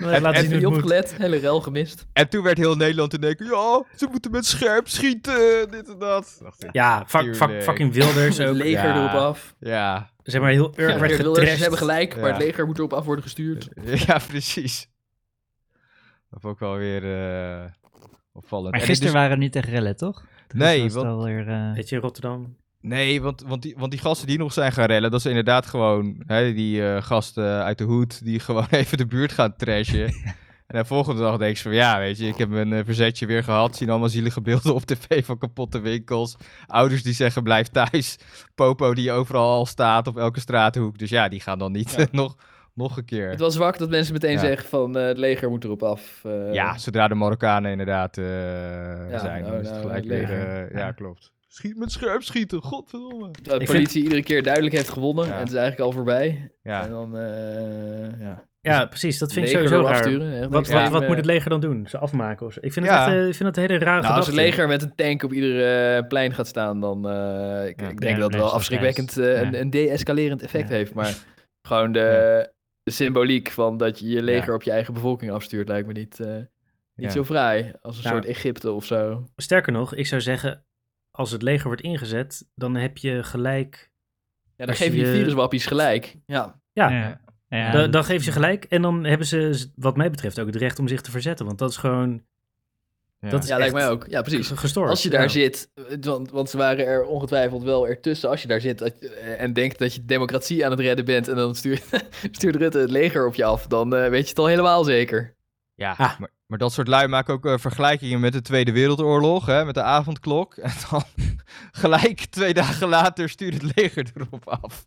[0.00, 0.64] Maar En- laat en moet.
[0.64, 1.14] opgelet?
[1.18, 2.06] Hele rel gemist.
[2.12, 5.98] en toen werd heel Nederland in denken, ja, ze moeten met scherp schieten, dit en
[5.98, 6.40] dat.
[6.72, 8.54] Ja, fuck, fuck, fucking Wilders Het ook.
[8.54, 8.96] leger Ja.
[8.96, 9.54] erop af.
[9.60, 12.34] Ja, Zeg maar, heel erg Ja, werd Wilders hebben gelijk, maar Ja.
[12.34, 13.68] het leger moet erop af worden gestuurd.
[14.06, 14.88] ja, precies.
[16.30, 17.64] Dat vond ik wel weer eh,
[18.32, 18.70] opvallend.
[18.70, 20.24] Maar En gisteren dus- waren we niet tegen rellen, toch?
[20.48, 22.56] Dus Nee, want- alweer, eh, Weet je, Rotterdam.
[22.80, 25.66] Nee, want, want, die, want die gasten die nog zijn gaan rellen, dat is inderdaad
[25.66, 30.04] gewoon hè, die eh, gasten uit de hoed die gewoon even de buurt gaan trashen.
[30.66, 33.44] en de volgende dag denk je van ja, weet je, ik heb mijn verzetje weer
[33.44, 33.76] gehad.
[33.76, 36.36] Zien allemaal zielige beelden op tv van kapotte winkels.
[36.66, 38.18] Ouders die zeggen blijf thuis.
[38.54, 40.98] Popo die overal al staat op elke straathoek.
[40.98, 42.06] Dus ja, die gaan dan niet Ja.
[42.12, 42.36] nog,
[42.80, 43.30] nog een keer.
[43.30, 44.38] Het was zwak dat mensen meteen Ja.
[44.38, 46.20] zeggen van eh, het leger moet erop af.
[46.24, 46.52] eh.
[46.52, 48.24] Ja, zodra de Marokkanen inderdaad eh,
[49.18, 50.76] zijn, dan is het gelijk leger.
[50.76, 51.32] ja, klopt.
[51.48, 53.30] Schiet met scherp schieten, godverdomme.
[53.30, 55.32] Terwijl de politie iedere keer duidelijk heeft gewonnen Ja.
[55.32, 56.50] en het is eigenlijk al voorbij.
[56.62, 56.82] Ja.
[56.84, 58.48] En dan, eh, ja.
[58.62, 59.18] Ja, precies.
[59.18, 59.90] Dat vind ik sowieso raar.
[59.90, 61.86] afsturen, Wat, dat wat, moet het leger dan doen?
[61.88, 62.58] Ze afmaken of zo?
[62.62, 63.04] Ik vind, Ja.
[63.04, 65.22] het, echt, ik vind het een hele rare Nou, als het leger met een tank
[65.22, 67.88] op ieder plein gaat staan, dan uh, ik, Ja.
[67.88, 69.42] ik denk Ja, dat het wel afschrikwekkend uh, Ja.
[69.46, 70.74] een, een de-escalerend effect Ja.
[70.74, 70.94] heeft.
[70.94, 71.14] Maar
[71.62, 72.50] gewoon de,
[72.82, 76.18] de symboliek van dat je je leger op je eigen bevolking afstuurt, lijkt me niet,
[76.18, 76.46] uh, niet
[76.94, 77.10] Ja.
[77.10, 77.72] zo fraai.
[77.82, 79.28] Als een Nou, soort Egypte of zo.
[79.36, 80.64] Sterker nog, ik zou zeggen,
[81.10, 83.90] als het leger wordt ingezet, dan heb je gelijk...
[84.56, 86.16] Ja, dan geef je je- viruswappies gelijk.
[86.26, 87.20] Ja, Ja, Ja.
[87.48, 88.64] Ja, da- dan geven ze gelijk.
[88.64, 91.46] En dan hebben ze, wat mij betreft, ook het recht om zich te verzetten.
[91.46, 92.22] Want dat is gewoon
[93.20, 93.28] Ja.
[93.30, 94.06] Dat is ja lijkt mij ook.
[94.08, 94.48] Ja, precies.
[94.54, 94.90] gestoord.
[94.90, 95.28] Als je daar Ja.
[95.28, 95.70] zit,
[96.00, 98.28] want, want ze waren er ongetwijfeld wel ertussen.
[98.30, 101.28] Als je daar zit dat eh, en denkt dat je democratie aan het redden bent
[101.28, 101.82] en dan stuurt,
[102.30, 105.34] stuurt Rutte het leger op je af, dan eh, weet je het al helemaal zeker.
[105.74, 106.18] Ja, Ah.
[106.18, 109.74] maar, maar dat soort lui maken ook eh, vergelijkingen met de Tweede Wereldoorlog, hè, met
[109.74, 110.54] de avondklok.
[110.62, 111.02] En dan
[111.82, 114.86] gelijk twee dagen later stuurt het leger erop af.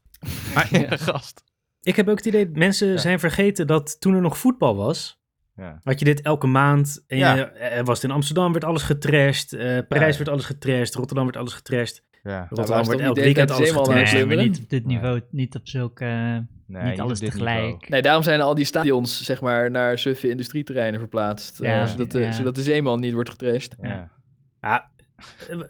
[0.54, 1.44] Maar- ja, gast.
[1.82, 2.98] Ik heb ook het idee, mensen Ja.
[2.98, 5.22] zijn vergeten dat toen er nog voetbal was,
[5.56, 5.80] Ja.
[5.84, 7.04] had je dit elke maand.
[7.08, 7.36] En Ja.
[7.36, 9.54] je, eh, was het in Amsterdam, werd alles getrashed.
[9.54, 10.18] eh, Parijs Ja.
[10.18, 10.96] werd alles getrashed.
[10.96, 12.04] Rotterdam werd alles getrashed.
[12.24, 12.46] Ja.
[12.50, 14.14] Rotterdam ze werd toch elk weekend alles het getrashed.
[14.14, 14.96] Nee, maar niet op dit Nee.
[14.96, 16.46] niveau, niet op zulke...
[16.68, 17.62] Nee, Niet alles tegelijk.
[17.62, 17.80] niveau.
[17.88, 21.60] Nee, daarom zijn al die stadions zeg maar naar suffe industrieterreinen verplaatst.
[21.60, 22.32] eh, zodat, de, Ja.
[22.32, 23.76] zodat de zeeman niet wordt getrashed.
[23.82, 24.12] Ja.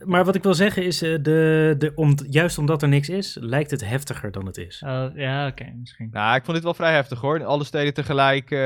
[0.05, 3.37] Maar wat ik wil zeggen is, eh, de, de, om, juist omdat er niks is,
[3.39, 4.81] lijkt het heftiger dan het is.
[4.85, 6.09] Oh, ja, oké, misschien.
[6.11, 7.43] Nou, ik vond dit wel vrij heftig hoor.
[7.43, 8.59] Alle steden tegelijk eh,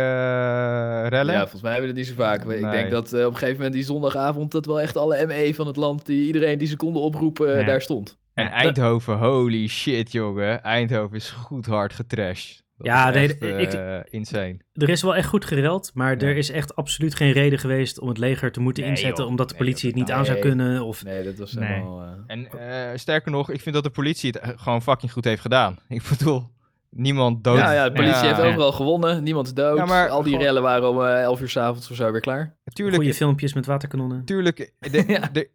[1.07, 1.34] rellen.
[1.34, 2.43] Ja, volgens mij hebben we dat niet zo vaak.
[2.45, 5.51] Ik denk dat eh, op een gegeven moment die zondagavond dat wel echt alle ME
[5.55, 7.65] van het land, die iedereen die ze konden oproepen, Ja.
[7.65, 8.18] daar stond.
[8.34, 10.64] En Eindhoven, holy shit jongen.
[10.64, 12.64] Eindhoven is goed hard getrashed.
[12.78, 13.24] Dat Ja, is nee,
[13.58, 14.58] echt, ik- eh, insane.
[14.74, 16.28] Er is wel echt goed gereld, maar Ja.
[16.28, 19.30] er is echt absoluut geen reden geweest om het leger te moeten Nee, inzetten, joh.
[19.32, 20.82] omdat de Nee, politie het niet aan zou kunnen.
[20.82, 21.68] Of, Nee, dat was Nee.
[21.68, 22.02] helemaal...
[22.04, 25.41] eh, En eh, sterker nog, ik vind dat de politie het gewoon fucking goed heeft
[25.41, 25.78] gedaan.
[25.88, 26.49] Ik bedoel,
[26.89, 27.57] niemand dood.
[27.57, 28.27] Ja, ja, de politie Ja.
[28.27, 28.47] heeft Ja.
[28.47, 29.23] overal gewonnen.
[29.23, 29.77] Niemand is dood.
[29.77, 32.55] Ja, maar Al die rellen waren om eh 11 uur s'avonds of zo weer klaar.
[32.64, 34.26] Tuurlijk, goede filmpjes met waterkanonnen.
[34.26, 34.72] tuurlijk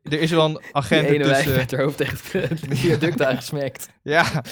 [0.02, 1.56] er is wel een Die agent ene wijk tussen...
[1.56, 3.88] met haar hoofd tegen het viaduct aangesmekt.
[4.02, 4.42] Ja,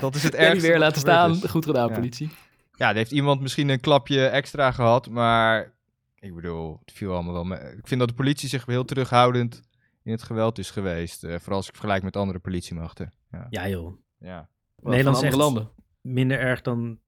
[0.00, 0.68] dat is het En die ergste.
[0.68, 1.30] weer laten staan.
[1.30, 1.44] is.
[1.50, 1.94] Goed gedaan, Ja.
[1.94, 2.30] politie.
[2.76, 5.72] Ja, er heeft iemand misschien een klapje extra gehad, maar
[6.18, 7.58] ik bedoel, het viel allemaal wel mee.
[7.58, 9.60] Ik vind dat de politie zich heel terughoudend
[10.02, 11.24] in het geweld is geweest.
[11.24, 13.12] eh, vooral als ik vergelijk met andere politiemachten.
[13.30, 14.48] Ja, Ja joh, ja.
[14.82, 15.68] Nederland andere echt- landen.
[16.00, 16.98] Minder erg dan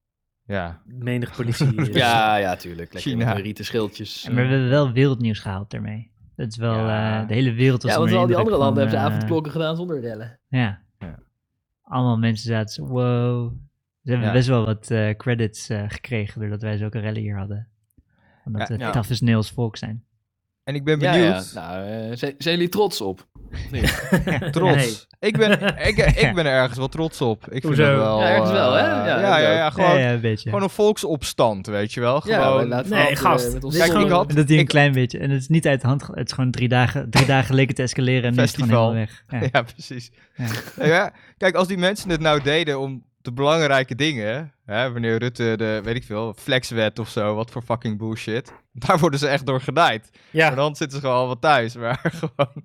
[0.46, 0.82] ja.
[0.84, 1.92] menig politie.
[1.92, 2.92] Ja, ja, tuurlijk.
[2.92, 3.32] Lekker China.
[3.32, 4.24] rieten schildjes.
[4.24, 6.10] En maar we hebben wel wereldnieuws gehaald daarmee.
[6.36, 7.20] Dat is wel, Ja.
[7.22, 9.12] eh, de hele wereld was ja, want al die andere landen van, hebben ze eh,
[9.12, 10.38] avondklokken gedaan zonder rellen.
[10.48, 10.80] Ja.
[10.98, 11.18] Ja.
[11.82, 13.52] Allemaal mensen zaten zo, wow.
[14.02, 14.32] Ze hebben Ja.
[14.32, 17.68] best wel wat eh, credits eh, gekregen doordat wij zulke rellen hier hadden.
[18.44, 18.90] Omdat Ja, we ja.
[18.90, 20.04] tough as nails volk zijn.
[20.64, 21.52] En ik ben benieuwd.
[21.54, 21.70] ja.
[21.70, 23.28] Nou, zijn, zijn jullie trots op?
[24.50, 25.06] Trots.
[25.20, 25.50] Ik, ben,
[25.86, 27.44] ik, ik ben er ergens wel trots op.
[27.44, 27.84] Ik vind Hoezo?
[27.84, 28.20] dat wel...
[28.20, 28.80] Ja, ergens wel, hè?
[28.80, 30.48] eh, Ja, Ja, ja, ik ja, gewoon, ja, ja, een beetje.
[30.48, 32.22] gewoon een volksopstand, weet je wel.
[32.28, 34.62] Ja, Gewoon, laten Nee, altijd, eh, gast, met ons zolder- gewoon- En dat die een
[34.62, 35.18] ik- klein beetje.
[35.18, 36.06] En het is niet uit de hand.
[36.12, 38.96] Het is gewoon drie dagen, drie dagen geleden te escaleren en nu is het gewoon
[38.96, 39.28] Festival.
[39.30, 39.40] helemaal weg.
[39.40, 39.62] Ja, Ja.
[39.72, 40.10] precies.
[40.76, 40.86] Ja.
[40.86, 45.54] Ja, kijk, als die mensen het nou deden om de belangrijke dingen, hè, wanneer Rutte
[45.56, 48.52] de, weet ik veel, flexwet of zo, wat voor fucking bullshit,
[48.86, 50.08] daar worden ze echt door gedaaid.
[50.12, 52.64] Maar ja, dan zitten ze gewoon wat thuis, maar gewoon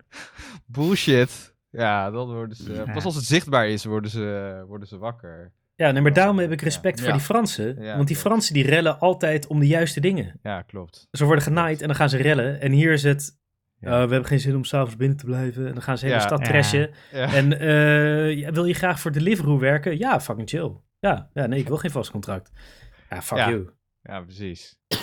[0.65, 1.53] bullshit.
[1.69, 2.93] Ja, dan worden ze, Ja.
[2.93, 5.51] pas als het zichtbaar is, worden ze, worden ze wakker.
[5.75, 7.03] ja nee, maar daarom heb ik respect Ja.
[7.03, 7.17] voor Ja.
[7.17, 7.65] die Fransen.
[7.65, 8.19] Ja, want die klopt.
[8.21, 10.39] Fransen die rellen altijd om de juiste dingen.
[10.43, 11.07] Ja, klopt.
[11.11, 12.61] Ze worden genaaid en dan gaan ze rellen.
[12.61, 13.37] En hier is het,
[13.85, 13.91] Ja.
[14.01, 15.67] uh, we hebben geen zin om s'avonds binnen te blijven.
[15.67, 16.27] En dan gaan ze de hele Ja.
[16.27, 16.89] stad trashen.
[17.11, 17.33] Ja.
[17.33, 19.97] En eh, ja, wil je graag voor Deliveroo werken?
[19.97, 20.71] Ja, fucking chill.
[20.99, 22.51] Ja, ja, nee, ik wil geen vast contract.
[23.09, 23.49] Ja, fuck Ja.
[23.49, 23.69] you.
[24.01, 24.77] ja, precies.
[24.87, 24.99] Zoek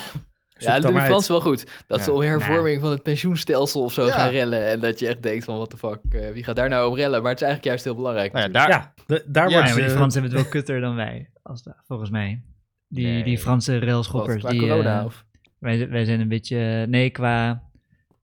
[0.71, 1.07] Ja, het dat de uit.
[1.07, 1.83] Fransen wel goed.
[1.87, 2.03] Dat Ja.
[2.03, 4.11] ze om hervorming van het pensioenstelsel of zo Ja.
[4.11, 4.67] gaan rellen.
[4.67, 6.95] En dat je echt denkt van, what the fuck, eh, wie gaat daar nou om
[6.95, 7.21] rellen?
[7.21, 8.31] Maar het is eigenlijk juist heel belangrijk.
[8.31, 10.81] Nou daar, Ja, de- daar Ja, wordt Ja, maar die Fransen hebben het wel kutter
[10.81, 11.29] dan wij.
[11.43, 12.43] Als, volgens mij.
[12.87, 13.23] Die, Nee.
[13.23, 14.41] die Franse Wat, railschoppers.
[14.41, 15.25] qua die, corona eh, of...
[15.59, 16.85] wij, wij zijn een beetje.
[16.87, 17.63] Nee, qua,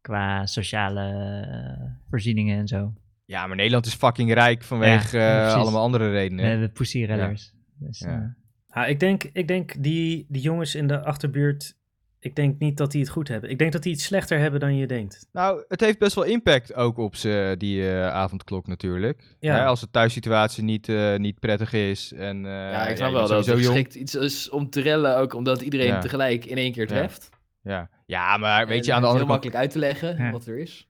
[0.00, 1.00] qua sociale
[1.46, 2.92] eh, voorzieningen en zo.
[3.24, 6.44] ja, maar Nederland is fucking rijk vanwege Ja, eh, allemaal andere We redenen.
[6.44, 7.52] hebben pussy rellers.
[7.78, 8.06] Dus, Ja.
[8.14, 8.20] eh,
[8.74, 11.74] Ja, ik denk, ik denk die, die jongens in de achterbuurt,
[12.18, 13.50] ik denk niet dat die het goed hebben.
[13.50, 15.26] Ik denk dat die het slechter hebben dan je denkt.
[15.32, 19.36] Nou, het heeft best wel impact ook op ze, die eh, avondklok natuurlijk.
[19.40, 19.54] Ja.
[19.54, 22.12] Hè, als de thuissituatie niet, eh, niet prettig is.
[22.12, 25.34] En, eh, Ja, ik snap wel dat het geschikt iets is om te rellen, ook
[25.34, 26.00] omdat iedereen Ja.
[26.00, 27.28] tegelijk in één keer treft.
[27.62, 27.88] Ja.
[28.06, 30.24] ja, maar weet En je, aan de het andere heel kant, makkelijk uit te leggen
[30.24, 30.30] Ja.
[30.30, 30.88] wat er is.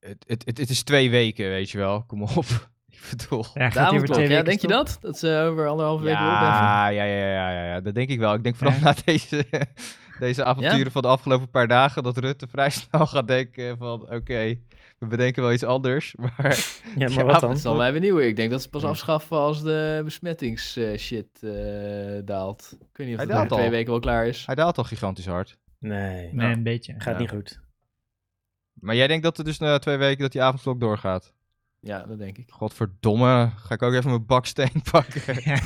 [0.00, 2.02] het, het, het, het is twee weken, weet je wel.
[2.06, 2.44] Kom op.
[2.88, 3.44] Ik bedoel.
[3.54, 4.98] Ja, gaat over twee ja, weken denk je dat?
[5.00, 6.46] Dat ze over anderhalve week weer opheffen?
[6.48, 8.34] Ja, ja, ja, ja, ja, ja, dat denk ik wel.
[8.34, 8.82] Ik denk vooral Ja.
[8.84, 9.44] na deze,
[10.18, 14.58] deze avonturen van de afgelopen paar dagen dat Rutte vrij snel gaat denken van oké,
[14.98, 16.32] we bedenken wel iets anders, maar
[16.96, 17.56] Ja, Ja, maar wat dan?
[17.58, 18.26] Zal mij benieuwen.
[18.26, 18.88] Ik denk dat ze pas Ja.
[18.88, 21.40] afschaffen als de besmettings-shit
[22.24, 22.76] daalt.
[22.80, 24.46] Ik weet niet of Hij dat over twee weken wel klaar is.
[24.46, 25.56] hij daalt al gigantisch hard.
[25.82, 26.94] Nee, Nee, een beetje.
[26.98, 27.20] gaat Ja.
[27.20, 27.60] niet goed.
[28.72, 31.32] Maar jij denkt dat er dus na twee weken dat die avondklok doorgaat?
[31.80, 32.50] Ja, dat denk ik.
[32.50, 35.22] Godverdomme, ga ik ook even mijn baksteen pakken.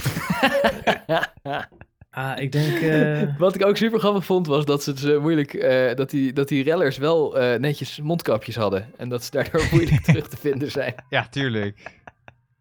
[2.11, 2.79] Ah, ik denk...
[2.81, 5.55] eh, Wat ik ook super grappig vond, was dat ze het moeilijk...
[5.55, 8.91] eh, dat, die, dat die rellers wel eh, netjes mondkapjes hadden.
[8.99, 10.95] En dat ze daardoor moeilijk terug te vinden zijn.
[11.09, 12.01] ja, tuurlijk.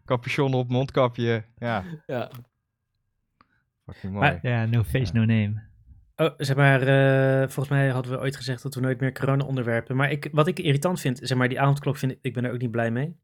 [0.06, 1.44] Capuchon op, mondkapje.
[1.58, 2.32] Ja, Ja.
[3.86, 4.26] fucking mooi.
[4.32, 5.64] Maar- Ja, no face, no name.
[6.18, 9.96] Oh, zeg maar, eh, volgens mij hadden we ooit gezegd dat we nooit meer corona-onderwerpen.
[9.96, 12.54] Maar ik, wat ik irritant vind, zeg maar, die avondklok vind ik, ik ben er
[12.54, 13.16] ook niet blij mee.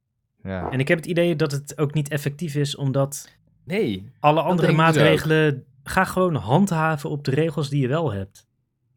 [0.44, 0.70] ja.
[0.72, 3.30] En ik heb het idee dat het ook niet effectief is, omdat
[3.66, 4.10] Nee.
[4.20, 5.66] alle andere dus maatregelen.
[5.84, 8.48] Ga gewoon handhaven op de regels die je wel hebt.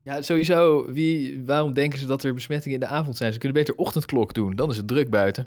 [0.02, 0.92] Ja, sowieso.
[0.92, 3.32] Wie, waarom denken ze dat er besmettingen in de avond zijn?
[3.32, 4.56] Ze kunnen beter ochtendklok doen.
[4.56, 5.46] Dan is het druk buiten.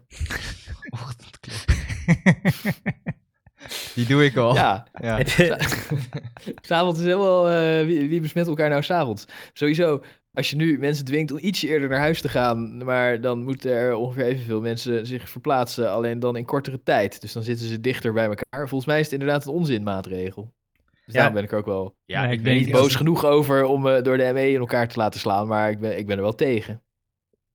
[0.90, 1.76] Ochtendklok.
[3.96, 4.56] Die doe ik al.
[4.56, 4.88] Ja.
[5.02, 5.20] ja.
[6.62, 7.50] S'avonds is helemaal...
[7.50, 9.26] eh, wie, wie besmet elkaar nou s'avonds?
[9.54, 10.04] Sowieso.
[10.34, 13.72] Als je nu mensen dwingt om ietsje eerder naar huis te gaan, maar dan moeten
[13.72, 17.22] er ongeveer evenveel mensen zich verplaatsen, alleen dan in kortere tijd.
[17.22, 18.68] Dus dan zitten ze dichter bij elkaar.
[18.68, 20.54] Volgens mij is het inderdaad een onzinmaatregel.
[20.74, 21.14] Dus Ja.
[21.14, 22.72] daarom ben ik er ook wel Ja, ik denk niet.
[22.72, 25.70] boos als- genoeg over om eh, door de ME in elkaar te laten slaan, maar
[25.70, 26.82] ik ben, ik ben er wel tegen.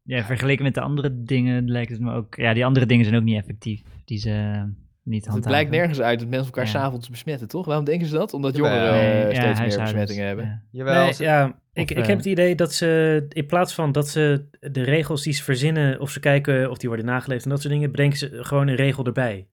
[0.02, 2.34] Ja, vergeleken met de andere dingen lijkt het me ook...
[2.36, 3.82] Ja, die andere dingen zijn ook niet effectief.
[4.04, 4.64] Die ze
[5.04, 6.70] eh, niet Het blijkt nergens uit dat mensen elkaar Ja.
[6.70, 7.66] s'avonds besmetten, toch?
[7.66, 8.32] Waarom denken ze dat?
[8.34, 10.44] Omdat jongeren Nee, eh, ja, steeds meer besmettingen hebben.
[10.44, 10.60] ja.
[10.70, 11.04] Jawel.
[11.04, 11.52] Nee, ze- ja, ik,
[11.84, 15.22] Of, ik eh, heb het idee dat ze in plaats van dat ze de regels
[15.22, 18.16] die ze verzinnen, of ze kijken of die worden nageleefd en dat soort dingen, brengen
[18.16, 19.46] ze gewoon een regel erbij.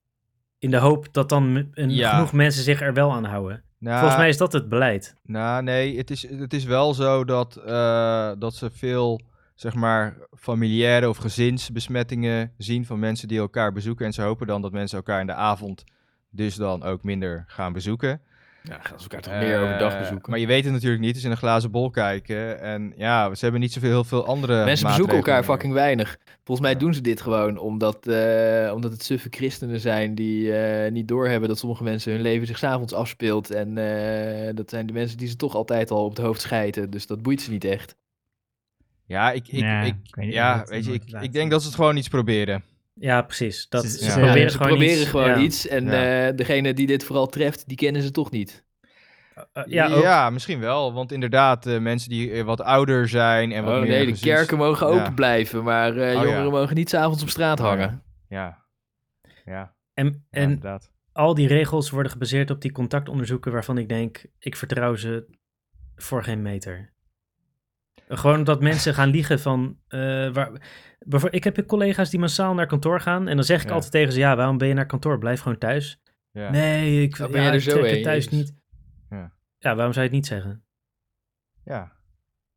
[0.58, 2.10] In de hoop dat dan m- een, Ja.
[2.10, 3.62] genoeg mensen zich er wel aan houden.
[3.78, 5.14] Nou, Volgens mij is dat het beleid.
[5.22, 9.20] Nou, nee, het is, het is wel zo dat, eh, dat ze veel,
[9.60, 14.06] zeg maar, familiaire of gezinsbesmettingen zien van mensen die elkaar bezoeken.
[14.06, 15.84] En ze hopen dan dat mensen elkaar in de avond
[16.30, 18.20] dus dan ook minder gaan bezoeken.
[18.62, 20.30] Ja, gaan ze elkaar toch meer overdag Eh, bezoeken.
[20.30, 22.60] Maar je weet het natuurlijk niet, het is in een glazen bol kijken.
[22.60, 26.18] En ja, ze hebben niet zoveel heel veel andere Mensen bezoeken elkaar fucking weinig.
[26.44, 30.92] Volgens mij doen ze dit gewoon omdat, eh, omdat het suffe christenen zijn die eh,
[30.92, 33.50] niet doorhebben dat sommige mensen hun leven zich s'avonds afspeelt.
[33.50, 36.90] En eh, dat zijn de mensen die ze toch altijd al op het hoofd schijten.
[36.90, 37.98] Dus dat boeit ze niet echt.
[39.10, 41.76] Ja, ik, ik, Ja, ik, ik weet ja, je, ik, ik denk dat ze het
[41.76, 42.62] gewoon iets proberen.
[42.94, 43.68] Ja, precies.
[43.68, 45.38] Dat, Ze- ze, ze Ja, proberen ze gewoon proberen iets, gewoon ja.
[45.38, 45.66] iets.
[45.68, 46.28] En Ja.
[46.28, 48.64] eh, degene die dit vooral treft, die kennen ze toch niet.
[49.54, 50.02] Uh, ja, ook.
[50.02, 50.92] ja, misschien wel.
[50.92, 54.10] Want inderdaad, eh, mensen die eh, wat ouder zijn en wat oh meer nee, de
[54.10, 55.00] gezins- kerken mogen Ja.
[55.00, 56.22] open blijven, maar eh, ja.
[56.22, 57.70] jongeren mogen niet s'avonds op straat Oh, ja.
[57.70, 58.02] hangen.
[58.28, 58.58] Ja,
[59.44, 60.90] ja, En, ja, en inderdaad.
[61.12, 65.26] al die regels worden gebaseerd op die contactonderzoeken waarvan ik denk, ik vertrouw ze
[65.96, 66.92] voor geen meter.
[68.12, 69.78] Gewoon omdat mensen gaan liegen van...
[69.88, 70.50] eh, waar,
[71.30, 73.74] ik heb collega's die massaal naar kantoor gaan en dan zeg ik Ja.
[73.74, 75.18] altijd tegen ze, ja, waarom ben je naar kantoor?
[75.18, 76.00] Blijf gewoon thuis.
[76.30, 76.50] Ja.
[76.50, 78.54] Nee, ik, Oh, ben ja, er ik zo het thuis niet.
[79.10, 79.32] Ja.
[79.58, 80.64] Ja, waarom zou je het niet zeggen?
[81.64, 81.92] Ja.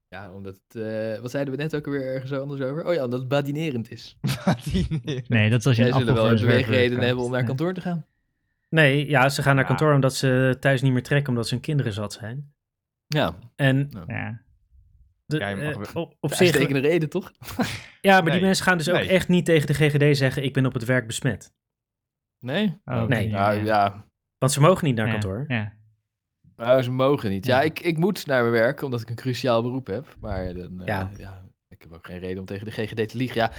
[0.07, 2.85] Ja, omdat het, eh, wat zeiden we net ook weer ergens anders over?
[2.85, 4.17] Oh ja, omdat het badinerend is.
[5.27, 7.73] Nee, dat is als je Jij een zullen wel een beweegreden hebben om naar kantoor
[7.73, 8.05] te gaan.
[8.69, 9.69] Nee, ja, ze gaan naar Ja.
[9.69, 12.53] kantoor omdat ze thuis niet meer trekken omdat ze hun kinderen zat zijn.
[13.07, 14.41] Ja, En Ja.
[15.33, 16.39] De, Ja, eh, op, op zich...
[16.39, 17.31] uitstekende reden toch?
[18.01, 19.09] Ja, maar Nee, die mensen gaan dus ook nee.
[19.09, 21.53] echt niet tegen de GGD zeggen, ik ben op het werk besmet.
[22.39, 22.81] Nee?
[22.85, 23.29] Oh, Nee.
[23.29, 24.05] Ja, ja.
[24.37, 25.45] Want ze mogen niet naar Ja, kantoor.
[25.47, 25.73] Ja.
[26.55, 27.45] Nou, ze mogen niet.
[27.45, 27.63] Ja, Ja.
[27.63, 30.15] ik, ik moet naar mijn werk, omdat ik een cruciaal beroep heb.
[30.19, 31.09] Maar dan, eh, Ja.
[31.17, 31.41] ja.
[31.67, 33.37] ik heb ook geen reden om tegen de GGD te liegen.
[33.41, 33.51] Ja,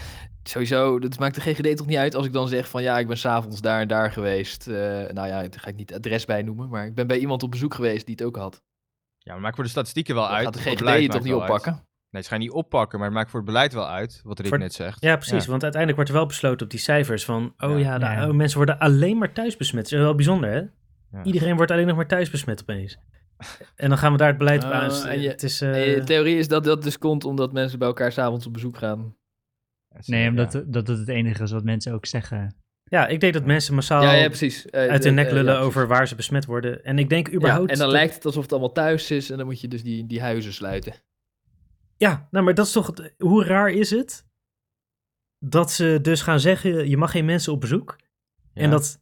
[0.42, 2.82] sowieso, dat maakt de GGD toch niet uit als ik dan zeg van...
[2.82, 4.66] ja, ik ben s'avonds daar en daar geweest.
[4.66, 4.74] Eh,
[5.12, 6.68] nou ja, daar ga ik niet het adres bij noemen.
[6.68, 8.62] Maar ik ben bij iemand op bezoek geweest die het ook had.
[9.24, 10.44] Ja, maar maakt voor de statistieken wel uit.
[10.44, 11.42] gaat de voor het GGD beleid je toch niet uit.
[11.42, 11.86] oppakken?
[12.10, 14.48] Nee, ze gaan niet oppakken, maar het maakt voor het beleid wel uit, wat Rick
[14.48, 15.00] Voor- net zegt.
[15.02, 15.44] Ja, precies.
[15.44, 15.50] Ja.
[15.50, 17.54] Want uiteindelijk wordt er wel besloten op die cijfers van...
[17.58, 17.76] oh Ja.
[17.78, 18.28] ja, de- Ja.
[18.28, 19.82] oh, mensen worden alleen maar thuis besmet.
[19.84, 20.60] Dat is wel bijzonder, hè?
[21.18, 21.22] Ja.
[21.24, 22.98] Iedereen wordt alleen nog maar thuis besmet opeens.
[23.76, 24.90] En dan gaan we daar het beleid op Oh, aan.
[25.06, 27.78] En je- het is, En eh, de theorie is dat dat dus komt omdat mensen
[27.78, 29.16] bij elkaar s'avonds op bezoek gaan.
[30.06, 30.28] Nee, Ja.
[30.28, 32.56] omdat dat het het enige is wat mensen ook zeggen.
[32.94, 34.66] Ja, ik denk dat mensen massaal ja, ja, precies.
[34.70, 36.84] Eh, uit hun nek eh, lullen ja, over waar ze besmet worden.
[36.84, 37.70] En ik denk Ja, überhaupt...
[37.70, 39.82] en dan dat- lijkt het alsof het allemaal thuis is en dan moet je dus
[39.82, 40.94] die, die huizen sluiten.
[41.96, 42.86] Ja, nou, maar dat is toch...
[42.86, 44.26] het- hoe raar is het
[45.38, 46.88] dat ze dus gaan zeggen...
[46.88, 47.96] je mag geen mensen op bezoek.
[48.52, 48.62] Ja.
[48.62, 49.00] En dat,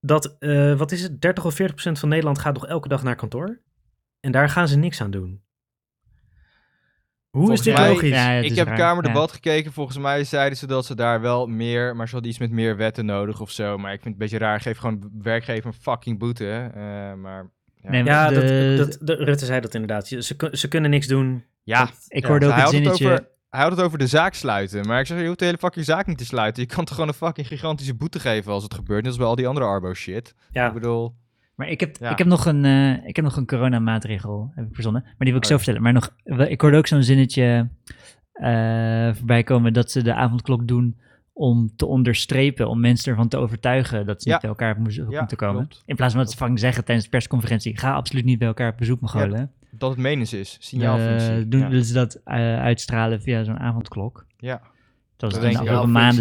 [0.00, 3.02] dat eh, wat is het, 30 of 40 procent van Nederland gaat nog elke dag
[3.02, 3.60] naar kantoor.
[4.20, 5.42] En daar gaan ze niks aan doen.
[7.30, 8.08] Hoe is Volgens dit mij- logisch?
[8.08, 9.72] Ja, het ik is heb raar, Kamerdebat gekeken.
[9.72, 11.96] Volgens mij zeiden ze dat ze daar wel meer...
[11.96, 13.78] Maar ze hadden iets met meer wetten nodig of zo.
[13.78, 14.60] Maar ik vind het een beetje raar.
[14.60, 16.70] Geef gewoon werkgever een fucking boete.
[16.74, 16.80] Eh,
[17.14, 17.50] maar
[17.82, 18.34] ja, Nee, Ja, de-
[18.78, 20.06] dat, dat, de, Rutte zei dat inderdaad.
[20.06, 21.44] Ze, ze, kun- ze kunnen niks doen.
[21.62, 23.12] ja Ik Ja, hoorde ook hij, het had het zinnetje...
[23.12, 24.86] over, hij had het over de zaak sluiten.
[24.86, 26.62] Maar ik zeg, je hoeft de hele fucking zaak niet te sluiten.
[26.62, 29.00] Je kan toch gewoon een fucking gigantische boete geven als het gebeurt.
[29.00, 30.34] Net als bij al die andere Arbo shit.
[30.50, 31.14] Ja, Ik bedoel...
[31.60, 32.10] Maar ik heb, Ja.
[32.10, 35.02] ik heb nog een, eh, ik heb nog een coronamaatregel heb ik verzonnen.
[35.02, 35.82] Maar die wil ik Oh, zo vertellen.
[35.82, 36.14] Maar nog,
[36.48, 37.68] ik hoorde ook zo'n zinnetje
[38.32, 40.98] eh, voorbij komen dat ze de avondklok doen
[41.32, 44.34] om te onderstrepen, om mensen ervan te overtuigen dat ze Ja.
[44.34, 45.66] niet bij elkaar op bezoek Ja, moeten komen.
[45.68, 45.82] klopt.
[45.86, 48.70] In plaats van dat ze fucking zeggen tijdens de persconferentie, ga absoluut niet bij elkaar
[48.72, 49.50] op bezoek Mongolen.
[49.70, 50.56] Dat het menens is.
[50.60, 51.48] Signaalfunctie.
[51.48, 51.68] doen ja.
[51.68, 54.26] willen ze dat eh, uitstralen via zo'n avondklok.
[54.38, 54.60] ja.
[55.20, 55.60] Dat is Dat de denk ik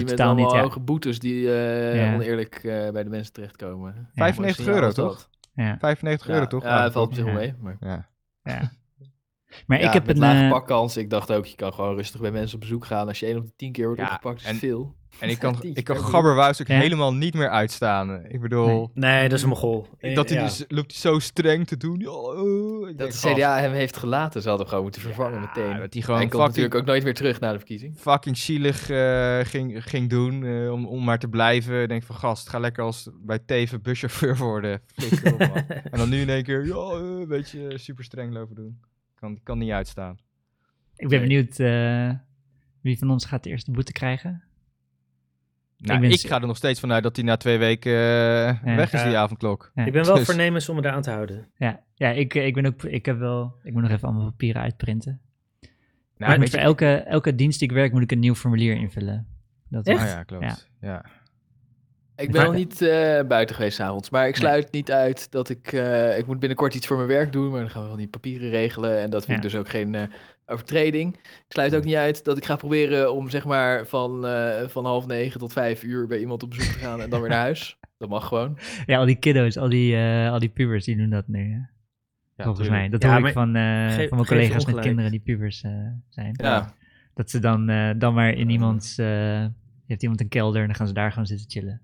[0.08, 0.52] totaal niet.
[0.52, 2.14] Ja, hoge boetes die eh, Ja.
[2.14, 3.94] oneerlijk eh, bij de mensen terechtkomen.
[3.96, 4.10] Ja.
[4.14, 5.30] 95 Mooi euro, toch?
[5.54, 6.36] ja, 95 dat.
[6.36, 6.64] euro, Ja, toch?
[6.64, 7.40] Ja, het valt op zich wel Ja.
[7.40, 7.54] mee.
[7.60, 8.08] Maar, Ja.
[9.50, 9.56] ja.
[9.68, 10.22] Maar Ja, ik heb met een...
[10.22, 10.98] lage eh, pakkans.
[10.98, 13.08] Ik dacht ook, je kan gewoon rustig bij mensen op bezoek gaan.
[13.08, 14.98] Als je één op de tien keer wordt Ja, opgepakt, is en- het veel.
[15.20, 16.80] En ik kan, ik kan Gabberwuis ook Ja.
[16.80, 18.26] helemaal niet meer uitstaan.
[18.28, 18.92] Ik bedoel...
[18.94, 19.88] nee, dat is een mogol.
[20.14, 20.44] Dat hij Ja.
[20.44, 22.00] dus loopt hij zo streng te doen.
[22.00, 24.42] Ja, eh, ik Dat denk, de gast, CDA hem heeft gelaten.
[24.42, 25.70] Ze hadden hem gewoon moeten vervangen meteen.
[25.70, 27.98] dat hij hij gewoon komt natuurlijk ook nooit meer terug na de verkiezing.
[27.98, 31.82] fucking zielig eh, ging, ging doen eh, om, om maar te blijven.
[31.82, 34.82] Ik denk van gast, ga lekker als bij Teven buschauffeur worden.
[34.96, 35.38] Flikker
[35.92, 38.80] en dan nu in één keer, ja, een beetje super streng lopen doen.
[39.20, 40.18] Kan, kan niet uitstaan.
[40.96, 42.12] Ik ben benieuwd eh,
[42.82, 44.44] wie van ons gaat de eerste boete krijgen.
[45.78, 48.94] Nou, ben ik, ga er nog steeds vanuit dat hij na twee weken eh, weg
[48.94, 49.08] is, Ja.
[49.08, 49.72] die avondklok.
[49.76, 49.86] Ja.
[49.86, 51.48] Ik ben wel Dus- voornemens om me eraan te houden.
[51.58, 54.26] Ja, ja ik, eh, ik ben ook, ik heb wel, ik moet nog even allemaal
[54.30, 55.22] papieren uitprinten.
[56.18, 58.76] Nou, maar voor je- elke, elke dienst die ik werk moet ik een nieuw formulier
[58.76, 59.28] invullen.
[59.70, 60.00] Dat Echt?
[60.00, 60.44] Ah, is- ja, klopt.
[60.44, 60.58] Ja.
[60.88, 61.06] Ja.
[62.20, 65.32] Ik ben Maar- nog niet eh, buiten geweest 's avonds, maar ik sluit niet uit
[65.32, 65.74] dat ik...
[65.74, 68.08] eh, ik moet binnenkort iets voor mijn werk doen, maar dan gaan we wel die
[68.08, 69.00] papieren regelen.
[69.00, 69.50] En dat vind ik Ja.
[69.50, 70.02] dus ook geen eh,
[70.46, 71.16] overtreding.
[71.16, 74.86] Ik sluit ook niet uit dat ik ga proberen om zeg maar van, eh, van
[74.86, 77.40] half negen tot vijf uur bij iemand op bezoek te gaan en dan weer naar
[77.40, 77.78] huis.
[77.98, 78.58] Dat mag gewoon.
[78.86, 81.40] Ja, al die kiddo's, al die, eh, al die pubers, die doen dat nu.
[81.52, 81.56] hè.
[81.56, 82.82] Ja, Volgens tuurlijk.
[82.82, 82.90] mij.
[82.90, 85.62] Dat Ja, hoor ik van, eh, geef- van mijn je collega's met kinderen die pubers
[85.62, 85.72] eh,
[86.10, 86.34] zijn.
[86.34, 86.74] Ja.
[87.14, 88.98] Dat ze dan, eh, dan maar in iemands...
[88.98, 89.46] eh
[89.88, 91.82] heeft iemand een kelder en dan gaan ze daar gewoon zitten chillen.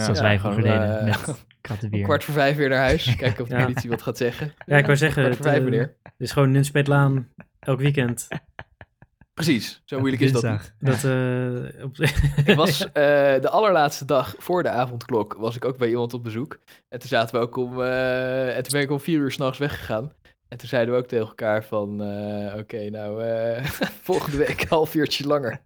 [0.00, 1.44] Zoals Ja, wij gewoon, vroeger deden eh, met
[1.92, 3.14] Om kwart voor vijf weer naar huis.
[3.16, 3.62] Kijken of de Ja.
[3.64, 4.54] politie wat gaat zeggen.
[4.66, 5.96] Ja, ik wou zeggen, Kwart voor vijf, eh, meneer.
[6.02, 7.28] Het is gewoon Nunspeetlaan
[7.60, 8.28] elk weekend.
[9.34, 10.74] Precies, zo moeilijk is dat niet.
[10.78, 11.96] Dat, eh, op,
[12.44, 12.92] Ik was eh,
[13.40, 16.58] de allerlaatste dag voor de avondklok was ik ook bij iemand op bezoek.
[16.88, 19.58] En toen zaten we ook om, eh, en toen ben ik om vier uur s'nachts
[19.58, 20.12] weggegaan.
[20.48, 23.64] En toen zeiden we ook tegen elkaar van, eh, oké, nou, eh,
[24.02, 25.60] volgende week een half uurtje langer.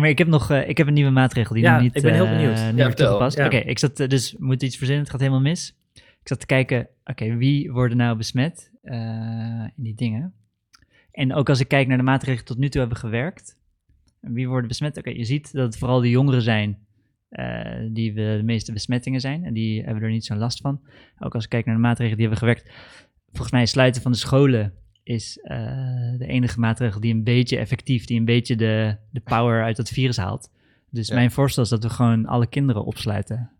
[0.00, 2.02] Maar ik heb nog eh, ik heb een nieuwe maatregel die Ja, nog niet, ik
[2.02, 2.58] ben heel eh, benieuwd.
[2.76, 3.38] Ja, toegepast.
[3.38, 5.76] Oké, ik zat eh, dus moet iets verzinnen, het gaat helemaal mis.
[5.94, 8.72] Ik zat te kijken, oké, wie worden nou besmet
[9.76, 10.34] in die dingen?
[11.10, 13.56] En ook als ik kijk naar de maatregelen die tot nu toe hebben gewerkt,
[14.20, 14.98] wie worden besmet?
[14.98, 16.78] Oké, je ziet dat het vooral de jongeren zijn
[17.92, 20.80] die we de meeste besmettingen zijn en die hebben er niet zo'n last van.
[21.18, 22.70] Ook als ik kijk naar de maatregelen die hebben gewerkt,
[23.30, 24.72] volgens mij sluiten van de scholen
[25.02, 25.38] is
[26.18, 29.88] de enige maatregel die een beetje effectief, die een beetje de, de power uit dat
[29.88, 30.50] virus haalt.
[30.90, 31.14] Dus Ja.
[31.14, 33.50] mijn voorstel is dat we gewoon alle kinderen opsluiten.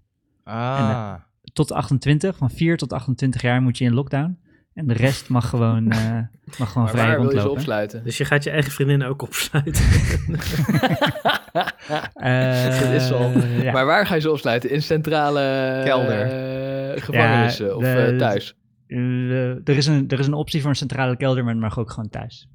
[0.45, 1.15] Ah.
[1.53, 4.39] Tot 28, van 4 tot 28 jaar moet je in lockdown.
[4.75, 5.99] En de rest mag gewoon, eh,
[6.59, 7.51] mag gewoon Maar vrij waar wil je ze rondlopen.
[7.51, 8.05] opsluiten?
[8.05, 9.85] dus je gaat je eigen vriendin ook opsluiten.
[12.15, 13.31] Eh, Dat is al.
[13.63, 13.73] ja.
[13.73, 14.71] Maar waar ga je ze opsluiten?
[14.71, 16.21] In centrale Kelder.
[16.21, 18.55] eh, gevangenissen of de- eh, thuis?
[18.95, 21.79] Eh, er, is een, er is een optie voor een centrale kelder, maar het mag
[21.79, 22.49] ook gewoon thuis.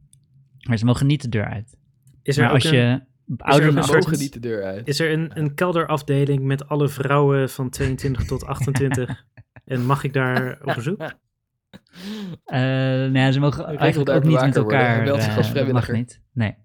[0.68, 1.78] Maar ze mogen niet de deur uit.
[2.24, 3.02] Is er Maar ook als een, je
[3.38, 4.88] ouder ook dan een Ze 18 mogen niet de deur uit.
[4.88, 9.26] is er een, een kelderafdeling met alle vrouwen van 22 tot 28?
[9.66, 11.02] en mag ik daar op bezoek?
[11.02, 14.80] Eh, nou ja, ze mogen eigenlijk ook niet met worden.
[14.80, 15.22] elkaar.
[15.22, 16.22] Zich eh, als dat mag niet.
[16.34, 16.56] Nee.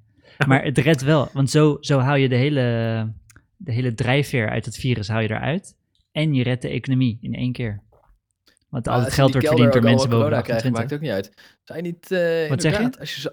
[0.47, 3.13] Maar het redt wel, want zo, zo hou je de hele,
[3.57, 5.77] de hele drijfveer uit het virus hou je eruit.
[6.13, 7.83] En je redt de economie in één keer.
[8.75, 10.81] Want al het geld die wordt kelder verdiend door mensen boven de corona krijgen, 28.
[10.81, 11.59] maakt ook niet uit.
[11.65, 12.77] Zou je niet, eh Wat zeg je?
[12.79, 13.29] inderdaad, Als, je zo,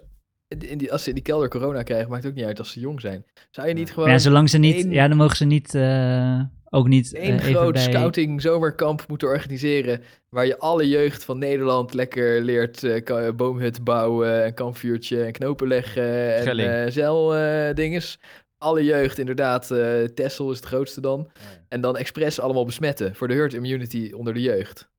[0.69, 2.79] in die, als ze in die kelder corona krijgen, maakt ook niet uit als ze
[2.79, 3.25] jong zijn.
[3.51, 6.41] Zou je niet gewoon ja, zolang ze niet, één- ja, dan mogen ze niet, eh,
[6.69, 7.81] ook niet eh, één even groot bij...
[7.81, 14.45] scouting zomerkamp moeten organiseren, waar je alle jeugd van Nederland lekker leert eh, boomhut bouwen,
[14.45, 16.69] een kampvuurtje en knopen leggen en Schelling.
[16.69, 18.19] eh zeildinges.
[18.57, 21.29] alle jeugd inderdaad, eh Tessel is het grootste dan.
[21.67, 24.89] En dan expres allemaal besmetten voor de herd immunity onder de jeugd.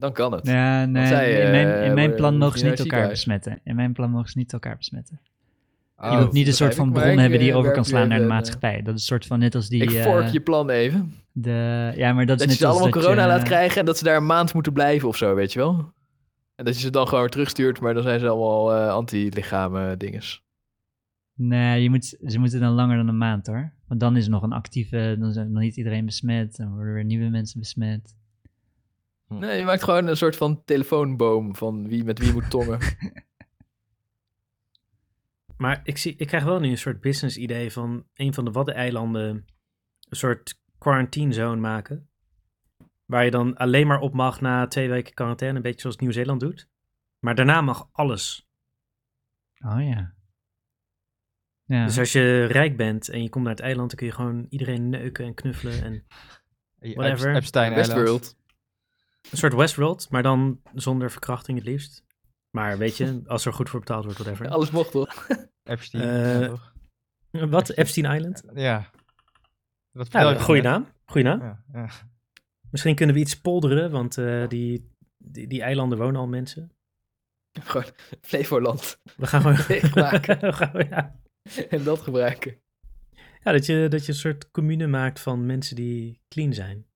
[0.00, 0.46] Dan kan het.
[0.46, 3.60] Ja, nee, zij, in mijn, eh, in mijn worden- plan mogen ze niet elkaar besmetten.
[3.64, 5.20] In mijn plan mogen ze niet elkaar besmetten.
[5.96, 8.18] Oh, je moet niet een soort van bron hebben die eh, over kan slaan naar
[8.18, 8.76] de eh, maatschappij.
[8.82, 9.82] Dat is een soort van net als die...
[9.82, 11.14] Ik eh, fork je plan even.
[11.32, 13.80] de, ja, maar dat is Dat je net ze allemaal dat corona je- laat krijgen
[13.80, 15.92] en dat ze daar een maand moeten blijven of zo, weet je wel?
[16.54, 19.98] En dat je ze dan gewoon weer terugstuurt, maar dan zijn ze allemaal eh, anti-lichamen
[19.98, 20.42] dinges.
[21.34, 23.72] Nee, je moet, ze moeten dan langer dan een maand hoor.
[23.88, 26.56] Want dan is er nog een actieve, dan zijn nog niet iedereen besmet.
[26.56, 28.14] Dan worden weer nieuwe mensen besmet.
[29.38, 32.78] Nee, je maakt gewoon een soort van telefoonboom van wie met wie moet tongen.
[35.56, 38.50] Maar ik, zie, ik krijg wel nu een soort business idee van een van de
[38.50, 39.26] Waddeneilanden
[40.08, 42.08] een soort quarantine zone maken.
[43.04, 46.40] Waar je dan alleen maar op mag na twee weken quarantaine, een beetje zoals Nieuw-Zeeland
[46.40, 46.68] doet.
[47.18, 48.48] Maar daarna mag alles.
[49.64, 50.14] Oh ja.
[51.64, 54.12] Ja, Dus als je rijk bent en je komt naar het eiland, dan kun je
[54.12, 55.82] gewoon iedereen neuken en knuffelen.
[55.82, 56.06] En
[56.94, 57.30] Whatever.
[57.30, 57.74] Ep- Epstein.
[57.74, 58.38] Westworld.
[59.30, 62.04] Een soort Westworld, maar dan zonder verkrachting het liefst.
[62.50, 64.48] Maar weet je, als er goed voor betaald wordt, whatever.
[64.48, 65.26] Alles mocht toch?
[65.62, 66.72] Epstein, ja, toch?
[67.30, 67.68] Wat?
[67.70, 68.42] Epstein Island?
[68.54, 68.90] Ja.
[69.90, 70.86] Wat goede naam.
[71.04, 71.40] Goeie naam.
[71.40, 71.88] Ja, ja.
[72.70, 76.72] Misschien kunnen we iets polderen, want eh, die, die, die eilanden wonen al mensen.
[77.60, 77.84] Gewoon
[78.20, 79.00] Flevoland.
[79.16, 79.58] We gaan gewoon...
[79.68, 80.40] Leegmaken.
[80.50, 81.20] We gaan- ja.
[81.68, 82.60] En dat gebruiken.
[83.42, 86.86] ja, dat je, dat je een soort commune maakt van mensen die clean zijn.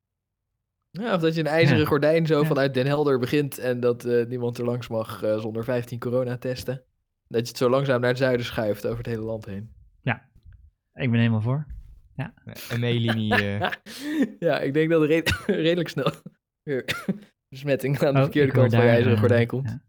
[1.03, 1.87] Ja, of dat je een ijzeren Ja.
[1.87, 2.47] gordijn zo Ja.
[2.47, 6.75] vanuit Den Helder begint en dat eh, niemand er langs mag eh, zonder 15 coronatesten.
[7.29, 9.73] Dat je het zo langzaam naar het zuiden schuift over het hele land heen.
[10.95, 11.67] ik ben helemaal voor.
[12.71, 13.35] Een meelinie.
[13.45, 13.71] eh,
[14.39, 16.11] ja, ik denk dat er red- redelijk snel
[16.63, 17.05] weer
[17.49, 19.69] besmetting aan de Oh, verkeerde kant van je ijzeren gordijn komt.
[19.69, 19.83] ja.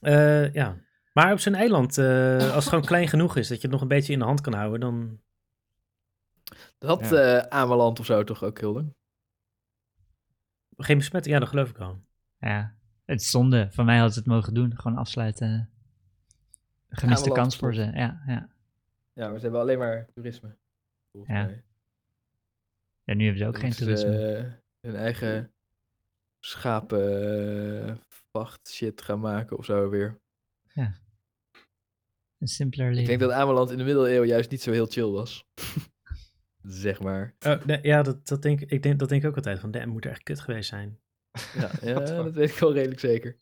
[0.00, 0.76] Eh, ja.
[1.12, 3.80] Maar op zo'n eiland, eh, als het gewoon klein genoeg is dat je het nog
[3.80, 5.20] een beetje in de hand kan houden, dan...
[6.78, 7.48] Dat had Ja.
[7.48, 8.94] Ameland of zo toch ook, Hilde?
[10.82, 12.02] Geen besmetting, ja, dat geloof ik wel.
[12.38, 13.68] Ja, het is zonde.
[13.70, 14.76] Van mij hadden ze het mogen doen.
[14.78, 15.70] Gewoon afsluiten.
[16.88, 17.82] Gemiste kans voor ze.
[17.82, 18.48] Ja, ja.
[19.12, 20.56] Ja, maar ze hebben alleen maar toerisme.
[21.10, 21.22] Ja.
[21.26, 21.64] mij.
[23.04, 24.36] ja, nu hebben ze ook geen Moeten ze, toerisme.
[24.36, 25.52] eh, hun eigen
[26.40, 30.20] schapenvacht shit gaan maken of zo weer.
[32.38, 33.08] Een simpeler Ik leven.
[33.08, 35.44] denk dat Ameland in de middeleeuwen juist niet zo heel chill was.
[36.62, 37.34] zeg maar.
[37.46, 39.58] Oh, nee, ja, dat, dat, denk, ik denk, dat denk ik ook altijd.
[39.58, 40.98] Van, damn, moet er echt kut geweest zijn.
[41.82, 43.36] Ja, dat weet ik wel redelijk zeker.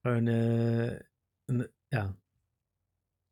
[0.00, 0.98] Gewoon, eh,
[1.44, 2.16] een, ja.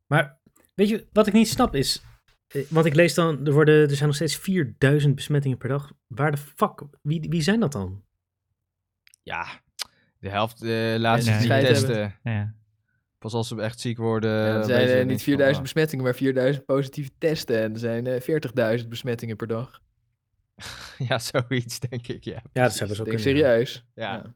[0.07, 0.41] Maar,
[0.75, 2.03] weet je, wat ik niet snap is...
[2.47, 5.93] eh, Want ik lees dan, er, worden, er zijn nog steeds 4000 besmettingen per dag.
[6.07, 8.05] Waar de fuck, wie, wie zijn dat dan?
[9.23, 9.61] ja,
[10.19, 12.19] de helft uh, laat Mensen zich die testen.
[12.23, 12.55] Ja.
[13.21, 14.31] Pas als ze echt ziek worden.
[14.31, 15.63] Ja, het zijn eh, niet niks van, 4000 ah.
[15.63, 17.61] besmettingen, maar 4000 positieve testen.
[17.63, 19.81] En er zijn eh 40.000 besmettingen per dag.
[21.09, 22.43] Ja, zoiets denk ik, ja.
[22.53, 23.21] Ja, dat best Ik wel denk kunnen.
[23.21, 23.85] serieus.
[23.95, 24.35] Ja.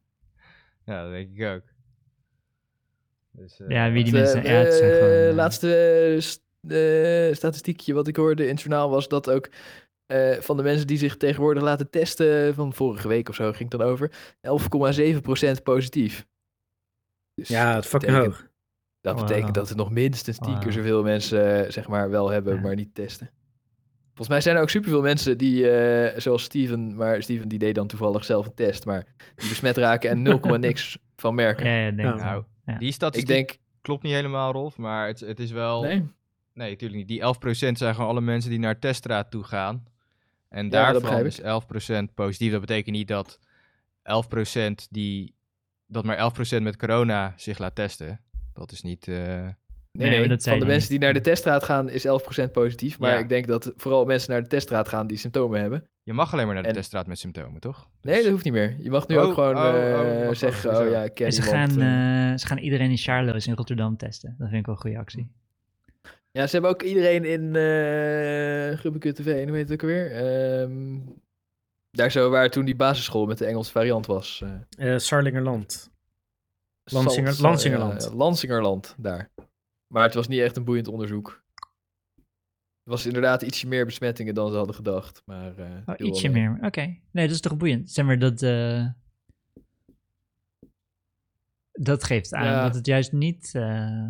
[0.84, 1.62] Ja, dat denk ik ook.
[3.30, 4.44] Dus, eh, Ja, wie die mensen...
[4.44, 5.28] eh, ja, het zijn eh, gewoon...
[5.28, 9.48] eh, laatste eh, st- eh, statistiekje wat ik hoorde in het journaal was dat ook
[10.06, 13.70] eh, van de mensen die zich tegenwoordig laten testen, van vorige week of zo ging
[13.72, 14.10] het dan over,
[15.56, 16.26] 11,7% positief.
[17.34, 18.48] Dus Ja, het fucking hoog.
[19.04, 19.26] Dat Wauw.
[19.26, 20.70] betekent dat er nog minstens tien keer Wauw.
[20.72, 22.60] zoveel mensen eh, zeg maar wel hebben, Ja.
[22.60, 23.30] maar niet testen.
[24.06, 27.74] Volgens mij zijn er ook superveel mensen die, eh, zoals Steven, maar Steven die deed
[27.74, 29.06] dan toevallig zelf een test, maar
[29.36, 31.66] die besmet raken en 0, niks van merken.
[31.66, 32.14] Ja, ja, denk Ja.
[32.14, 32.44] ik Nou.
[32.66, 32.78] Ja.
[32.78, 34.76] Die Ik statistiek denk, klopt niet helemaal, Rolf.
[34.76, 35.82] Maar het, het is wel...
[35.82, 36.06] nee,
[36.54, 37.08] Nee, natuurlijk niet.
[37.08, 39.84] Die 11% zijn gewoon alle mensen die naar teststraat toe gaan.
[40.48, 41.44] En daarvan is 11%
[42.14, 42.50] positief.
[42.52, 43.38] Dat betekent niet dat
[44.02, 45.34] 11% die...
[45.86, 48.20] Dat maar 11% met corona zich laat testen.
[48.54, 49.08] Dat is niet...
[49.08, 51.88] eh, Nee, Nee, nee, maar dat zei van de mensen die naar de teststraat gaan
[51.88, 52.10] is 11%
[52.52, 52.98] positief.
[52.98, 53.18] Maar Ja.
[53.18, 55.88] ik denk dat vooral mensen naar de teststraat gaan die symptomen hebben.
[56.02, 57.88] Je mag alleen maar naar de En- teststraat met symptomen, toch?
[58.02, 58.76] Nee, dat hoeft niet meer.
[58.78, 61.32] Je mag nu Oh, ook gewoon oh, oh, eh, zeggen, oh ja, ik ken En
[61.32, 61.72] ze, iemand.
[61.72, 61.80] gaan,
[62.32, 62.38] eh.
[62.38, 64.34] ze gaan iedereen in Charloes in Rotterdam testen.
[64.38, 65.30] Dat vind ik wel een goede actie.
[66.30, 70.12] Ja, ze hebben ook iedereen in uh, TV, hoe heet het ook alweer?
[70.12, 70.98] Ehm,
[71.90, 74.42] daar zo waar toen die basisschool met de Engelse variant was.
[74.78, 75.92] eh, Eh Sarlingerland.
[76.84, 78.02] Lansinger- Lansingerland.
[78.02, 79.30] ja, Lansingerland, daar.
[79.86, 81.42] Maar het was niet echt een boeiend onderzoek.
[82.82, 85.22] Het was inderdaad ietsje meer besmettingen dan ze hadden gedacht.
[85.24, 86.48] Maar, eh, Oh, ietsje mee.
[86.48, 86.58] meer.
[86.66, 86.80] Oké.
[87.10, 87.90] Nee, dat is toch boeiend.
[87.90, 88.42] Zeg maar dat...
[88.42, 88.86] eh,
[91.72, 92.62] dat geeft aan Ja.
[92.62, 93.50] dat het juist niet...
[93.54, 94.08] eh,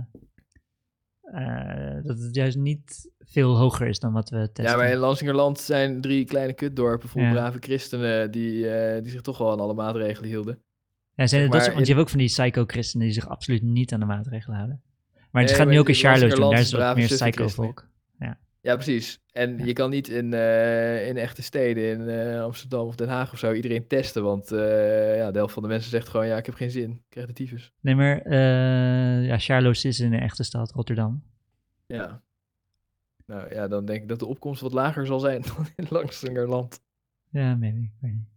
[2.02, 4.64] dat het juist niet veel hoger is dan wat we testen.
[4.64, 7.30] Ja, maar in Lansingerland zijn drie kleine kutdorpen vol Ja.
[7.32, 8.62] brave christenen die,
[9.02, 10.63] die zich toch wel aan alle maatregelen hielden.
[11.16, 14.00] Ja, zijn, dat want je hebt ook van die psycho-christenen die zich absoluut niet aan
[14.00, 14.82] de maatregelen houden.
[15.30, 17.88] Maar Nee, ze gaan nu ook in Charloes doen, daar is wat meer psycho-volk.
[18.64, 19.20] Ja, precies.
[19.32, 19.64] En Ja.
[19.64, 23.38] je kan niet in, eh, in echte steden, in eh, Amsterdam of Den Haag of
[23.38, 24.22] zo, iedereen testen.
[24.22, 26.90] Want eh, ja, de helft van de mensen zegt gewoon, ja, ik heb geen zin.
[26.90, 27.72] Ik krijg de tyfus.
[27.80, 28.32] Nee, maar
[29.22, 31.22] ja, Charloes is in een echte stad, Rotterdam.
[31.86, 32.22] Ja.
[33.26, 36.80] Nou ja, dan denk ik dat de opkomst wat lager zal zijn dan in Lansingerland.
[37.30, 37.78] Ja, maybe.
[37.80, 38.28] ik weet niet.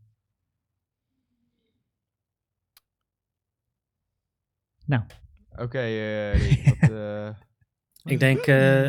[5.57, 6.34] Oké, eh,
[7.27, 7.34] eh,
[8.03, 8.85] Ik denk, eh,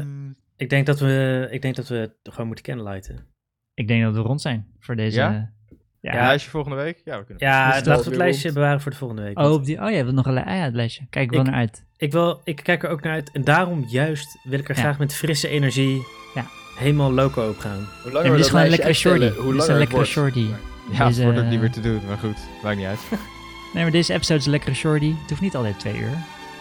[0.56, 3.26] ik, denk dat we, ik denk dat we gewoon moeten candlelighten.
[3.74, 5.18] Ik denk dat we rond zijn voor deze...
[5.18, 5.30] Ja?
[5.30, 5.52] Ja?
[6.00, 6.26] Ja, Ja.
[6.26, 7.00] lijstje volgende week?
[7.04, 7.46] Ja, we kunnen.
[7.46, 8.54] Ja, laten we het lijstje rond.
[8.54, 9.38] bewaren voor de volgende week.
[9.38, 11.06] Oh, op die, oh, je hebt nog een li- ah, ja, het lijstje.
[11.10, 11.84] Kijk ik wel naar uit.
[11.96, 13.30] ik, wil, ik kijk er ook naar uit.
[13.32, 14.80] En daarom juist wil ik er Ja.
[14.80, 16.02] graag met frisse energie
[16.34, 16.44] Ja.
[16.78, 17.76] helemaal loco op gaan.
[17.78, 19.18] Hoe Ja, langer we dit is gewoon een lekkere shorty.
[19.18, 20.40] hoe Dit is langer een het lekkere shorty.
[20.40, 20.56] Ja,
[20.88, 23.00] Deze- het wordt ook niet meer te doen, maar goed, maakt niet uit.
[23.74, 25.14] Nee, maar deze episode is een lekkere shorty.
[25.20, 26.16] Het hoeft niet altijd twee uur.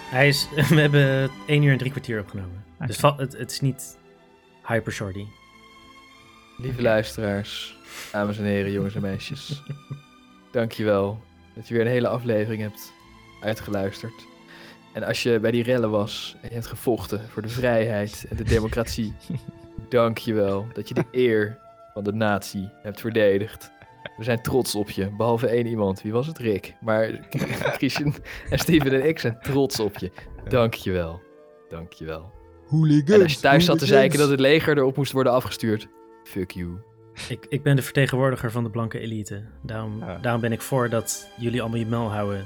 [0.09, 2.63] Hij is, we hebben 1 uur en drie kwartier opgenomen.
[2.85, 3.97] Dus het, het is niet
[4.65, 5.25] hyper shorty.
[6.57, 7.77] Lieve luisteraars,
[8.11, 9.63] dames en heren, jongens en meisjes.
[10.51, 11.23] Dankjewel
[11.55, 12.93] dat je weer een hele aflevering hebt
[13.41, 14.25] uitgeluisterd.
[14.93, 18.35] En als je bij die rellen was en je hebt gevochten voor de vrijheid en
[18.35, 19.13] de democratie,
[19.89, 21.57] dankjewel dat je de eer
[21.93, 23.71] van de natie hebt verdedigd.
[24.17, 26.01] We zijn trots op je, behalve één iemand.
[26.01, 26.37] Wie was het?
[26.37, 26.73] Rick.
[26.81, 27.09] Maar
[27.77, 28.13] Christian
[28.49, 30.11] en Steven en ik zijn trots op je.
[30.47, 31.21] Dankjewel.
[31.69, 32.31] Dankjewel.
[32.67, 33.09] Hooligans.
[33.11, 35.87] En als je thuis zat te zeiken dat het leger erop moest worden afgestuurd,
[36.23, 36.69] fuck you.
[37.29, 39.43] Ik, ik ben de vertegenwoordiger van de blanke elite.
[39.63, 40.17] Daarom, Ja.
[40.17, 42.45] daarom ben ik voor dat jullie allemaal je mel houden.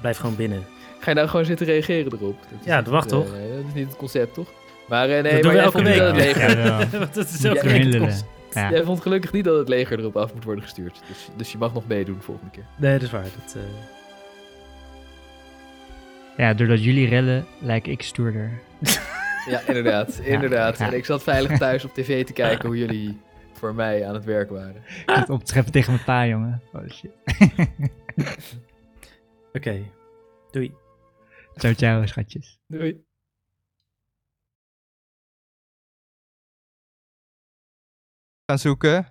[0.00, 0.64] Blijf gewoon binnen.
[1.00, 2.36] Ga je nou gewoon zitten reageren erop?
[2.50, 3.24] Dat is Ja, dat mag eh, toch?
[3.30, 4.48] dat is niet het concept, toch?
[4.88, 5.98] Maar eh, nee, dat maar doen we elke week.
[5.98, 6.58] dat het leger...
[6.64, 6.84] Ja,
[7.14, 8.08] dat is elke ja.
[8.54, 8.70] Ja.
[8.70, 11.02] Jij vond gelukkig niet dat het leger erop af moet worden gestuurd.
[11.08, 12.64] Dus, dus je mag nog meedoen volgende keer.
[12.76, 13.22] Nee, dat is waar.
[13.22, 13.62] Dat, eh,
[16.36, 18.50] ja, doordat jullie rellen, lijk ik stoerder.
[19.46, 20.20] Ja, inderdaad.
[20.24, 20.78] inderdaad.
[20.78, 20.86] ja.
[20.86, 23.20] En ik zat veilig thuis op tv te kijken hoe jullie
[23.52, 24.82] voor mij aan het werk waren.
[25.06, 26.62] Het optreffen tegen mijn pa, jongen.
[26.72, 27.10] Oh shit.
[29.56, 29.82] Oké.
[30.50, 30.74] Doei.
[31.54, 32.58] Ciao, ciao, schatjes.
[32.66, 33.04] Doei.
[38.52, 39.06] Gaan zoeken.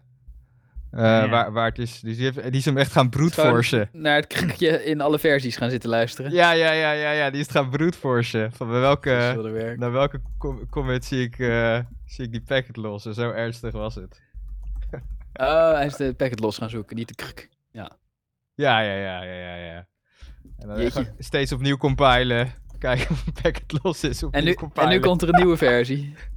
[0.92, 1.30] Eh, Ja.
[1.30, 2.00] waar, waar het is.
[2.00, 3.90] Dus die, heeft, die is hem echt gaan broedforsen.
[3.92, 6.32] Naar het krikje in alle versies gaan zitten luisteren.
[6.32, 8.52] Ja, ja, ja, ja, ja, die is het gaan broedforsen.
[8.52, 13.14] Van bij welke, naar welke com- comment zie ik, eh, zie ik die packet lossen?
[13.14, 14.22] Zo ernstig was het.
[15.34, 17.50] Oh, hij is de packet los gaan zoeken, niet de kruk.
[17.72, 17.92] Ja,
[18.56, 19.88] ja, ja, ja, ja, ja.
[20.58, 22.54] En dan steeds opnieuw compilen.
[22.80, 24.22] Kijken of een packet los is.
[24.32, 26.14] En nu, en nu komt er een nieuwe versie.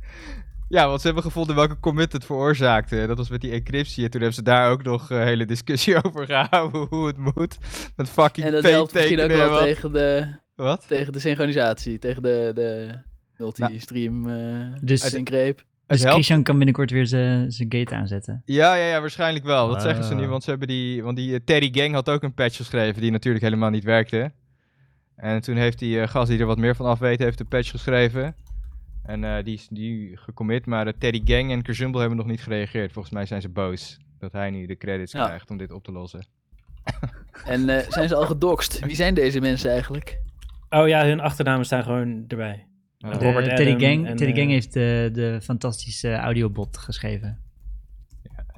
[0.69, 3.07] Ja, want ze hebben gevonden welke commit het veroorzaakte.
[3.07, 4.05] Dat was met die encryptie.
[4.05, 7.59] En toen hebben ze daar ook nog een hele discussie over gehouden hoe het moet.
[7.97, 9.63] Met fucking En dat helpt misschien ook wel wat.
[9.63, 10.27] tegen de,
[10.57, 10.85] Wat?
[10.89, 12.99] tegen de synchronisatie, tegen de, de
[13.37, 15.59] multi-stream eh Dus- syncreep.
[15.59, 16.15] Het Dus helpt.
[16.15, 18.43] Christian kan binnenkort weer zijn gate aanzetten.
[18.45, 19.69] Ja, ja, ja, waarschijnlijk wel.
[19.69, 20.29] Dat zeggen ze nu, Ah.
[20.29, 21.03] want ze hebben die...
[21.03, 24.33] Want die eh, Terry Gang had ook een patch geschreven die natuurlijk helemaal niet werkte.
[25.17, 27.49] En toen heeft die eh, gast die er wat meer van af weet, heeft een
[27.49, 28.35] patch geschreven.
[29.05, 32.43] En eh, die is nu gecommit, maar de Terry Gang en Kerzumble hebben nog niet
[32.43, 32.93] gereageerd.
[32.93, 35.25] Volgens mij zijn ze boos dat hij nu de credits Ja.
[35.27, 36.25] krijgt om dit op te lossen.
[37.45, 38.79] En eh, zijn ze al gedoxt?
[38.79, 40.21] Wie zijn deze mensen eigenlijk?
[40.71, 42.67] Oh ja, hun achternamen staan gewoon erbij.
[42.99, 46.77] Uh, De Robert Teddy Adam Gang, en, Teddy eh, Gang heeft de, de fantastische audiobot
[46.79, 47.39] geschreven.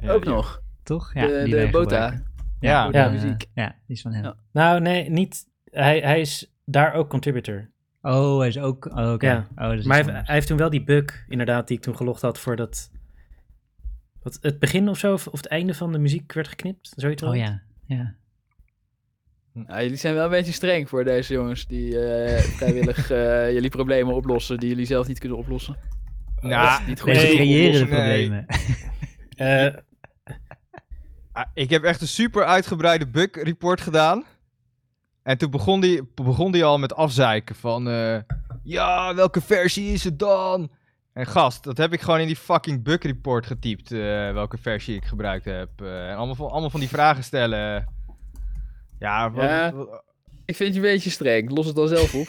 [0.01, 0.63] ja, ook nog.
[0.83, 1.15] Toch?
[1.15, 2.23] Ja, de die de Bota.
[2.61, 2.85] Ja.
[2.87, 3.11] Bota Ja.
[3.11, 3.45] muziek.
[3.55, 4.25] Ja, die is van hem.
[4.25, 4.37] Ja.
[4.53, 5.47] Nou, nee, niet.
[5.71, 7.71] Hij, hij is daar ook contributor.
[8.15, 8.85] Oh, hij is ook...
[8.97, 9.27] Oh, oké.
[9.27, 9.47] Ja.
[9.57, 11.83] Oh, dat is Maar hij, heeft- hij heeft toen wel die bug, inderdaad, die ik
[11.83, 12.91] toen gelogd had voor dat.
[14.23, 16.93] Wat, het begin of zo, of, of het einde van de muziek werd geknipt.
[16.97, 18.15] Zoiets Oh ja, ja.
[19.69, 23.71] Ja, jullie zijn wel een beetje streng voor deze jongens die eh, vrijwillig eh, jullie
[23.71, 25.77] problemen oplossen die jullie zelf niet kunnen oplossen.
[26.41, 27.13] Nou, niet goed.
[27.13, 28.47] Nee, ze Nee, creëren de problemen.
[29.37, 29.75] Eh,
[31.33, 34.25] Ah, Ik heb echt een super uitgebreide bug report gedaan.
[35.27, 37.89] En toen begon die, begon die al met afzeiken van...
[37.89, 38.17] eh,
[38.63, 40.71] ja, welke versie is het dan?
[41.13, 43.93] En gast, dat heb ik gewoon in die fucking bug report getypt.
[43.93, 43.99] eh,
[44.33, 45.69] welke versie ik gebruikt heb.
[45.77, 47.89] eh, en allemaal van, allemaal van die vragen stellen.
[48.99, 49.73] Ja, wat- Ja.
[49.73, 50.03] wat-
[50.45, 51.51] Ik vind je een beetje streng.
[51.51, 52.27] Los het dan zelf op.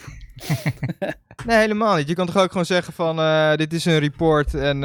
[1.46, 2.08] nee, helemaal niet.
[2.08, 3.16] Je kan toch ook gewoon zeggen van...
[3.56, 4.84] dit is een report en,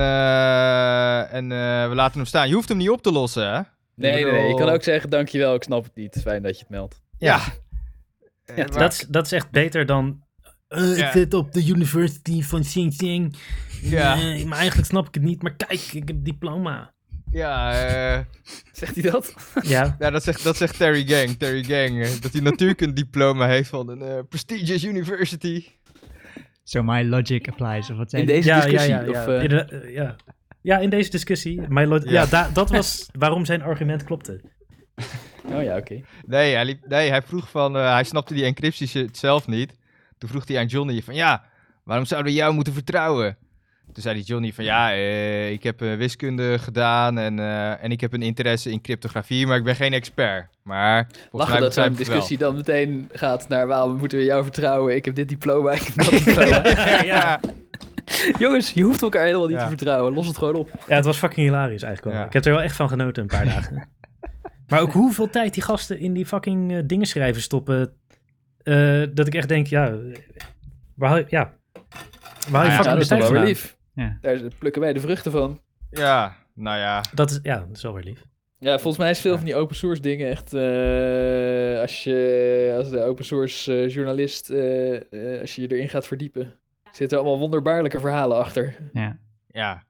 [1.29, 1.47] en
[1.89, 2.47] we laten hem staan.
[2.47, 3.61] Je hoeft hem niet op te lossen, hè?
[3.95, 4.47] Nee, nee, nee.
[4.47, 6.19] Je kan ook zeggen, dankjewel, ik snap het niet.
[6.21, 7.01] Fijn dat je het meldt.
[7.17, 7.39] Ja.
[8.45, 10.21] Ja, Eh, maar- dat, is, dat is echt beter dan.
[10.67, 11.05] eh, Ja.
[11.05, 13.35] Ik zit op de University van Xinjiang.
[13.81, 14.15] Ja.
[14.45, 15.41] Maar eigenlijk snap ik het niet.
[15.41, 16.93] Maar kijk, ik heb diploma.
[17.31, 18.19] Ja, eh...
[18.71, 19.33] Zegt hij dat?
[19.61, 21.37] Ja, Ja, dat zegt, dat zegt Terry Gang.
[21.37, 22.07] Terry Gang.
[22.07, 25.65] dat hij natuurlijk een diploma heeft van een prestigious university.
[26.63, 28.93] So my logic applies, of wat zei In deze ja, ja, discussie?
[28.93, 29.01] ja.
[29.01, 29.41] Ja.
[29.65, 30.15] Of, ja.
[30.61, 31.61] ja, in deze discussie.
[31.67, 31.99] My Ja.
[32.03, 34.41] ja, da- dat was waarom zijn argument klopte.
[35.53, 36.01] Oh ja, oké.
[36.25, 37.77] Nee, hij, liep, nee, hij vroeg van...
[37.77, 39.73] eh, hij snapte die encryptie zelf niet.
[40.17, 41.15] Toen vroeg hij aan Johnny van...
[41.15, 41.43] Ja,
[41.83, 43.37] waarom zouden we jou moeten vertrouwen?
[43.93, 47.91] toen zei die Johnny van ja, eh, ik heb eh, wiskunde gedaan en, eh, en
[47.91, 50.47] ik heb een interesse in cryptografie, maar ik ben geen expert.
[50.63, 51.93] Maar volgens Lachen mij dat zo'n wel.
[51.95, 54.95] discussie dan meteen gaat naar waarom moeten we jou vertrouwen?
[54.95, 56.63] Ik heb dit diploma, ik heb dat diploma.
[57.03, 57.39] ja.
[58.39, 59.63] Jongens, je hoeft elkaar helemaal niet Ja.
[59.63, 60.13] te vertrouwen.
[60.13, 60.69] Los het gewoon op.
[60.87, 62.23] Ja, het was fucking hilarisch eigenlijk wel.
[62.23, 62.27] Ja.
[62.27, 63.87] Ik heb er wel echt van genoten een paar dagen.
[64.73, 67.93] Maar ook hoeveel tijd die gasten in die fucking eh, dingen schrijven stoppen.
[68.63, 69.97] eh, dat ik echt denk, ja,
[70.95, 71.53] waar haal je, ja,
[72.49, 73.77] waar haal je ja, Ja, fucking dat de tijd wel lief.
[73.95, 74.17] Ja.
[74.21, 75.61] Daar plukken wij de vruchten van.
[75.89, 77.01] ja, nou ja.
[77.13, 78.25] Dat is, ja, dat is wel weer lief.
[78.59, 80.53] Ja, volgens mij is veel van die open source dingen echt...
[80.53, 85.89] eh, als je als de open source eh, journalist, eh, eh, als je je erin
[85.89, 86.53] gaat verdiepen...
[86.91, 88.75] zitten allemaal wonderbaarlijke verhalen achter.
[88.93, 89.17] Ja.
[89.47, 89.83] Ja.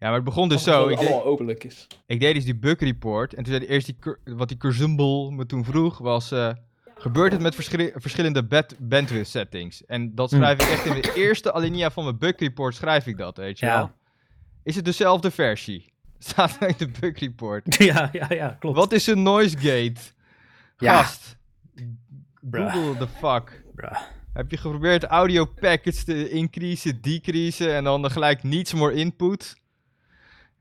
[0.00, 0.88] Ja, maar het begon dus zo.
[0.88, 1.86] het Ik deed, openlijk is.
[2.06, 3.34] ik deed dus die bug report.
[3.34, 3.96] En toen zei hij eerst die,
[4.36, 6.30] wat die Curzumble me toen vroeg, was...
[6.32, 6.50] eh,
[6.96, 7.54] gebeurt het met
[7.94, 9.86] verschillende bed- bandwidth settings?
[9.86, 13.16] En dat schrijf ik echt in de eerste alinea van mijn bug report, schrijf ik
[13.16, 13.76] dat, weet je Ja.
[13.76, 13.90] wel?
[14.62, 15.92] Is het dezelfde versie?
[16.18, 17.74] Staat er in de bug report.
[17.92, 18.76] ja, ja, ja, klopt.
[18.76, 20.00] Wat is een noise gate?
[20.78, 20.96] Ja.
[21.02, 21.36] Gast.
[22.40, 22.72] Bruh.
[22.72, 23.62] Google the fuck.
[23.74, 23.96] Bruh.
[24.32, 29.58] Heb je geprobeerd audio packets te increasen, decreasen en dan gelijk niets more input?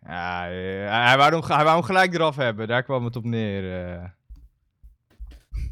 [0.10, 2.68] Ja, eh, hij, wou hem, hij wou hem gelijk eraf hebben.
[2.68, 3.86] Daar kwam het op neer.
[3.86, 4.04] eh.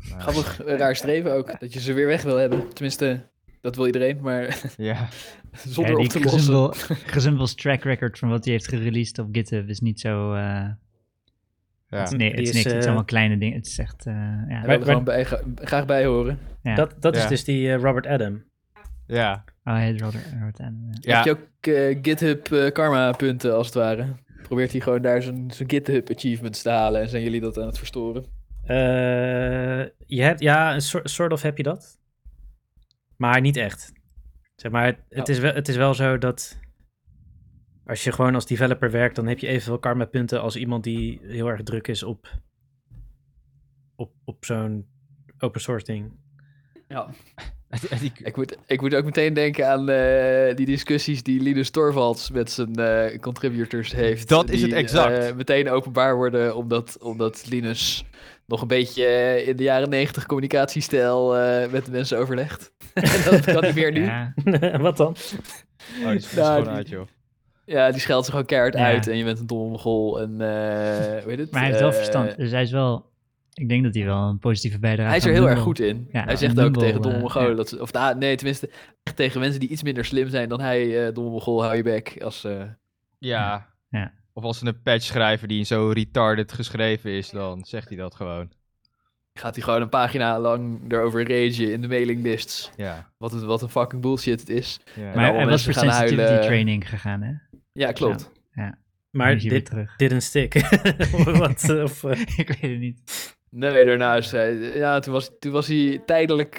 [0.09, 1.59] Nou, Grappig, eh, raar streven ook.
[1.59, 2.73] Dat je ze weer weg wil hebben.
[2.73, 3.27] Tenminste,
[3.61, 5.07] dat wil iedereen, maar Ja,
[5.51, 6.95] zonder Ja, op die te lossen.
[7.05, 10.34] Gezumble's track record van wat hij heeft gereleased op GitHub is niet zo...
[10.34, 11.99] eh, ja.
[11.99, 12.64] het is, nee, het is is, niks.
[12.65, 13.55] het eh, is allemaal kleine dingen.
[13.57, 14.05] Het is echt...
[14.05, 14.14] eh,
[14.49, 14.61] ja.
[14.65, 16.39] Maar- gewoon bij, graag bij horen.
[16.64, 16.76] ja.
[16.76, 18.43] Dat, dat is dus die eh, Robert Adam.
[19.07, 19.43] ja.
[19.64, 20.97] Oh, hij Robert, Robert Allen, ja.
[20.99, 21.15] Ja.
[21.15, 24.05] Heb je ook eh, GitHub eh, karma punten als het ware?
[24.48, 27.65] Probeert hij gewoon daar zijn, zijn GitHub achievements te halen en zijn jullie dat aan
[27.68, 28.26] het verstoren?
[28.64, 31.99] Eh, je hebt, ja, een soort, soort of heb je dat.
[33.18, 33.91] Maar niet echt.
[34.56, 35.34] Zeg maar, het, het, Ja.
[35.34, 36.60] is wel, het is wel zo dat
[37.86, 41.19] als je gewoon als developer werkt, dan heb je evenveel karma punten als iemand die
[41.24, 42.40] heel erg druk is op,
[43.95, 44.88] op, op zo'n
[45.38, 46.11] open source ding.
[46.88, 47.10] Ja.
[47.99, 52.31] Die- Ik moet, ik moet ook meteen denken aan eh, die discussies die Linus Torvalds
[52.31, 54.30] met zijn eh, contributors heeft.
[54.30, 55.18] Dat is het exact.
[55.26, 58.06] eh, meteen openbaar worden omdat, omdat Linus
[58.45, 59.06] nog een beetje
[59.45, 62.72] in de jaren negentig communicatiestijl eh, met de mensen overlegt.
[62.94, 64.03] en dat kan niet meer nu.
[64.03, 64.34] Ja.
[64.45, 64.80] Ja.
[64.88, 65.15] Wat dan?
[66.03, 67.07] Oh, die is Nou, die- uit, joh.
[67.65, 68.85] die scheldt zich gewoon keihard Ja.
[68.85, 71.52] uit en je bent een domme en eh heet het?
[71.52, 72.38] Maar hij heeft wel verstand.
[72.38, 73.06] Dus hij is wel...
[73.57, 76.07] Ik denk dat hij wel een positieve bijdrage Hij is er heel erg goed in.
[76.11, 77.55] Ja, hij zegt ook tegen domme eh, Mongolen ja.
[77.55, 78.69] dat ze, of nou, nee, tenminste
[79.03, 81.84] echt tegen mensen die iets minder slim zijn dan hij, eh domme Mongool, hou je
[81.84, 82.17] bek.
[82.23, 82.63] Als, eh,
[83.17, 83.73] Ja.
[83.89, 84.13] Ja.
[84.34, 88.15] Of als ze een patch schrijven die zo retarded geschreven is, dan zegt hij dat
[88.15, 88.51] gewoon.
[89.34, 92.71] gaat hij gewoon een pagina lang erover ragen in de mailinglists.
[92.75, 93.11] Ja.
[93.17, 94.79] Wat, het, wat een fucking bullshit het is.
[94.95, 95.01] ja.
[95.09, 96.41] En Maar hij was voor sensitivity huilen.
[96.45, 97.31] training gegaan, hè?
[97.73, 98.31] Ja, klopt.
[99.11, 99.95] Maar Nu is hij weer dit terug.
[99.95, 100.53] didn't stick.
[101.39, 102.03] Wat, of,
[102.38, 103.35] ik weet het niet.
[103.49, 104.56] Nee, daarna is hij...
[104.56, 106.56] Ja, toen was, toen was hij tijdelijk...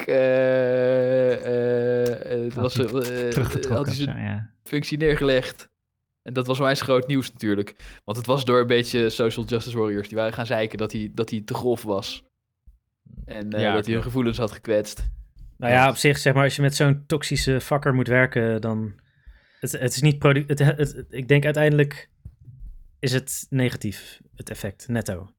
[2.55, 4.51] was, eh, had hij zijn ja.
[4.65, 5.69] functie neergelegd.
[6.23, 7.77] En dat was onwijs groot nieuws natuurlijk.
[8.05, 10.09] Want het was door een beetje social justice warriors.
[10.09, 12.25] Die waren gaan zeiken dat hij, dat hij te grof was.
[13.25, 15.09] En Ja, dat hij hun gevoelens had gekwetst.
[15.57, 18.95] nou ja, op zich, zeg maar, als je met zo'n toxische fucker moet werken, dan...
[19.61, 22.11] Het, het is niet produ- het, het, het- Ik denk uiteindelijk
[22.99, 25.31] is het negatief, het effect, netto.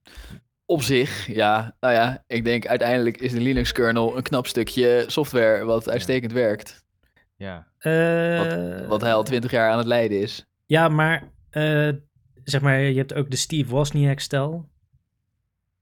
[0.69, 1.75] Op zich, ja.
[1.79, 6.85] Nou ja, ik denk uiteindelijk is de Linux-kernel een knap stukje software wat uitstekend werkt.
[7.35, 7.67] ja.
[7.79, 10.45] Eh, Wat hij al twintig jaar aan het leiden is.
[10.65, 11.89] Ja, maar eh,
[12.43, 14.69] zeg maar, je hebt ook de Steve Wozniak-stel.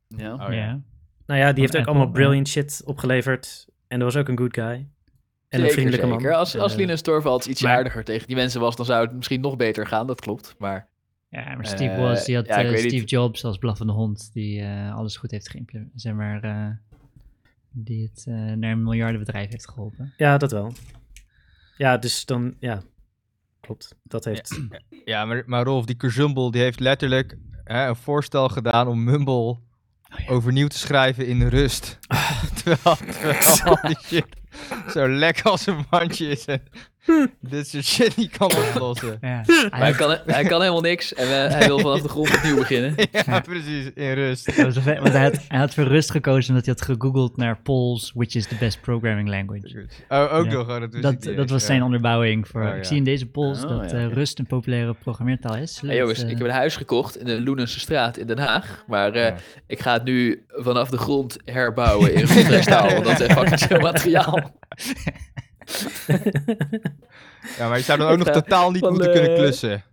[0.07, 0.33] Ja.
[0.33, 0.51] Oh, ja.
[0.51, 0.79] ja.
[1.25, 2.11] Nou ja, die heeft ook Apple, allemaal ja.
[2.13, 3.67] brilliant shit opgeleverd.
[3.87, 4.87] En dat was ook een good guy.
[5.49, 6.19] En een vriendelijke man.
[6.19, 6.35] zeker.
[6.35, 9.15] Als, als Eh, Linus Torvalds iets maar- aardiger tegen die mensen was, dan zou het
[9.15, 10.07] misschien nog beter gaan.
[10.07, 10.55] Dat klopt.
[10.57, 10.87] Maar
[11.37, 13.09] Ja, maar Steve Eh, Woz, die had ja, eh, Steve niet.
[13.09, 16.01] Jobs als blaffende hond, die eh, alles goed heeft geïmplementeerd.
[16.01, 16.69] Zeg maar, eh,
[17.71, 20.13] die het eh, naar een miljardenbedrijf heeft geholpen.
[20.17, 20.73] Ja, dat wel.
[21.77, 22.81] Ja, dus dan, ja,
[23.59, 23.95] klopt.
[24.03, 24.61] Dat heeft...
[25.05, 29.57] Ja, maar, maar Rolf, die Curzumble, die heeft letterlijk hè, een voorstel gedaan om Mumble
[30.27, 31.99] overnieuw te schrijven in rust.
[32.63, 34.27] terwijl, terwijl al die shit
[34.89, 36.63] zo lek als een mandje is en
[37.39, 39.17] dit soort shit niet kan oplossen.
[39.21, 42.35] Ja, Maar hij, kan, hij kan helemaal niks en eh, hij wil vanaf de grond
[42.35, 42.95] opnieuw beginnen.
[43.25, 44.55] ja, precies, in rust.
[44.55, 48.35] Want hij had, hij had voor rust gekozen omdat hij had gegoogeld naar Pols, which
[48.35, 49.85] is the best programming language.
[50.09, 52.61] Oh, ook nog, oh, dat Dat, dat was zijn onderbouwing voor.
[52.67, 55.81] Oh, Ik zie in deze Pols Oh, dat ja, eh, rust een populaire programmeertaal is.
[55.85, 58.39] Hey jongens, Dat, ik eh, heb een huis gekocht in de Loenense straat in Den
[58.39, 58.83] Haag.
[58.87, 59.35] Maar eh, Ja.
[59.67, 62.89] ik ga het nu vanaf de grond herbouwen in grondrechtstaal.
[62.91, 64.51] want dat is echt fucking materiaal.
[67.57, 69.83] Ja, maar je zou dan ook nog totaal niet van, moeten kunnen eh, klussen.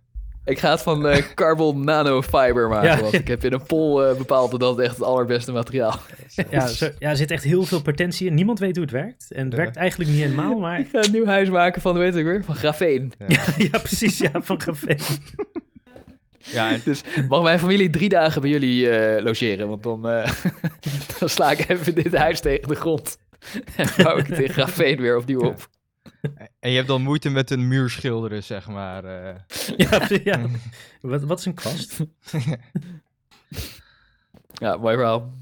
[0.45, 2.89] Ik ga het van eh, carbon nanofiber maken.
[2.89, 2.99] Ja.
[3.01, 6.39] want ik heb in een poll eh, bepaald dat dat echt het allerbeste materiaal is.
[6.49, 8.33] ja, zo, ja, er zit echt heel veel potentie in.
[8.33, 9.31] Niemand weet hoe het werkt.
[9.31, 9.57] En het Ja.
[9.57, 10.79] werkt eigenlijk niet helemaal, maar...
[10.79, 13.13] Ik ga een nieuw huis maken van, weet ik weer, van grafeen.
[13.71, 14.17] ja, precies.
[14.17, 14.95] Ja, van café.
[16.37, 19.67] Ja, en- Dus mag mijn familie drie dagen bij jullie eh, logeren?
[19.67, 20.31] Want dan, eh,
[21.19, 23.17] dan sla ik even dit huis tegen de grond.
[23.75, 25.69] En bouw ik het in grafeen weer opnieuw op.
[26.59, 29.03] en je hebt dan moeite met een muur schilderen, zeg maar.
[29.03, 29.35] eh.
[29.89, 30.45] Ja, ja.
[31.01, 31.99] Wat, wat is een kwast?
[34.53, 35.33] Ja, mooi verhaal.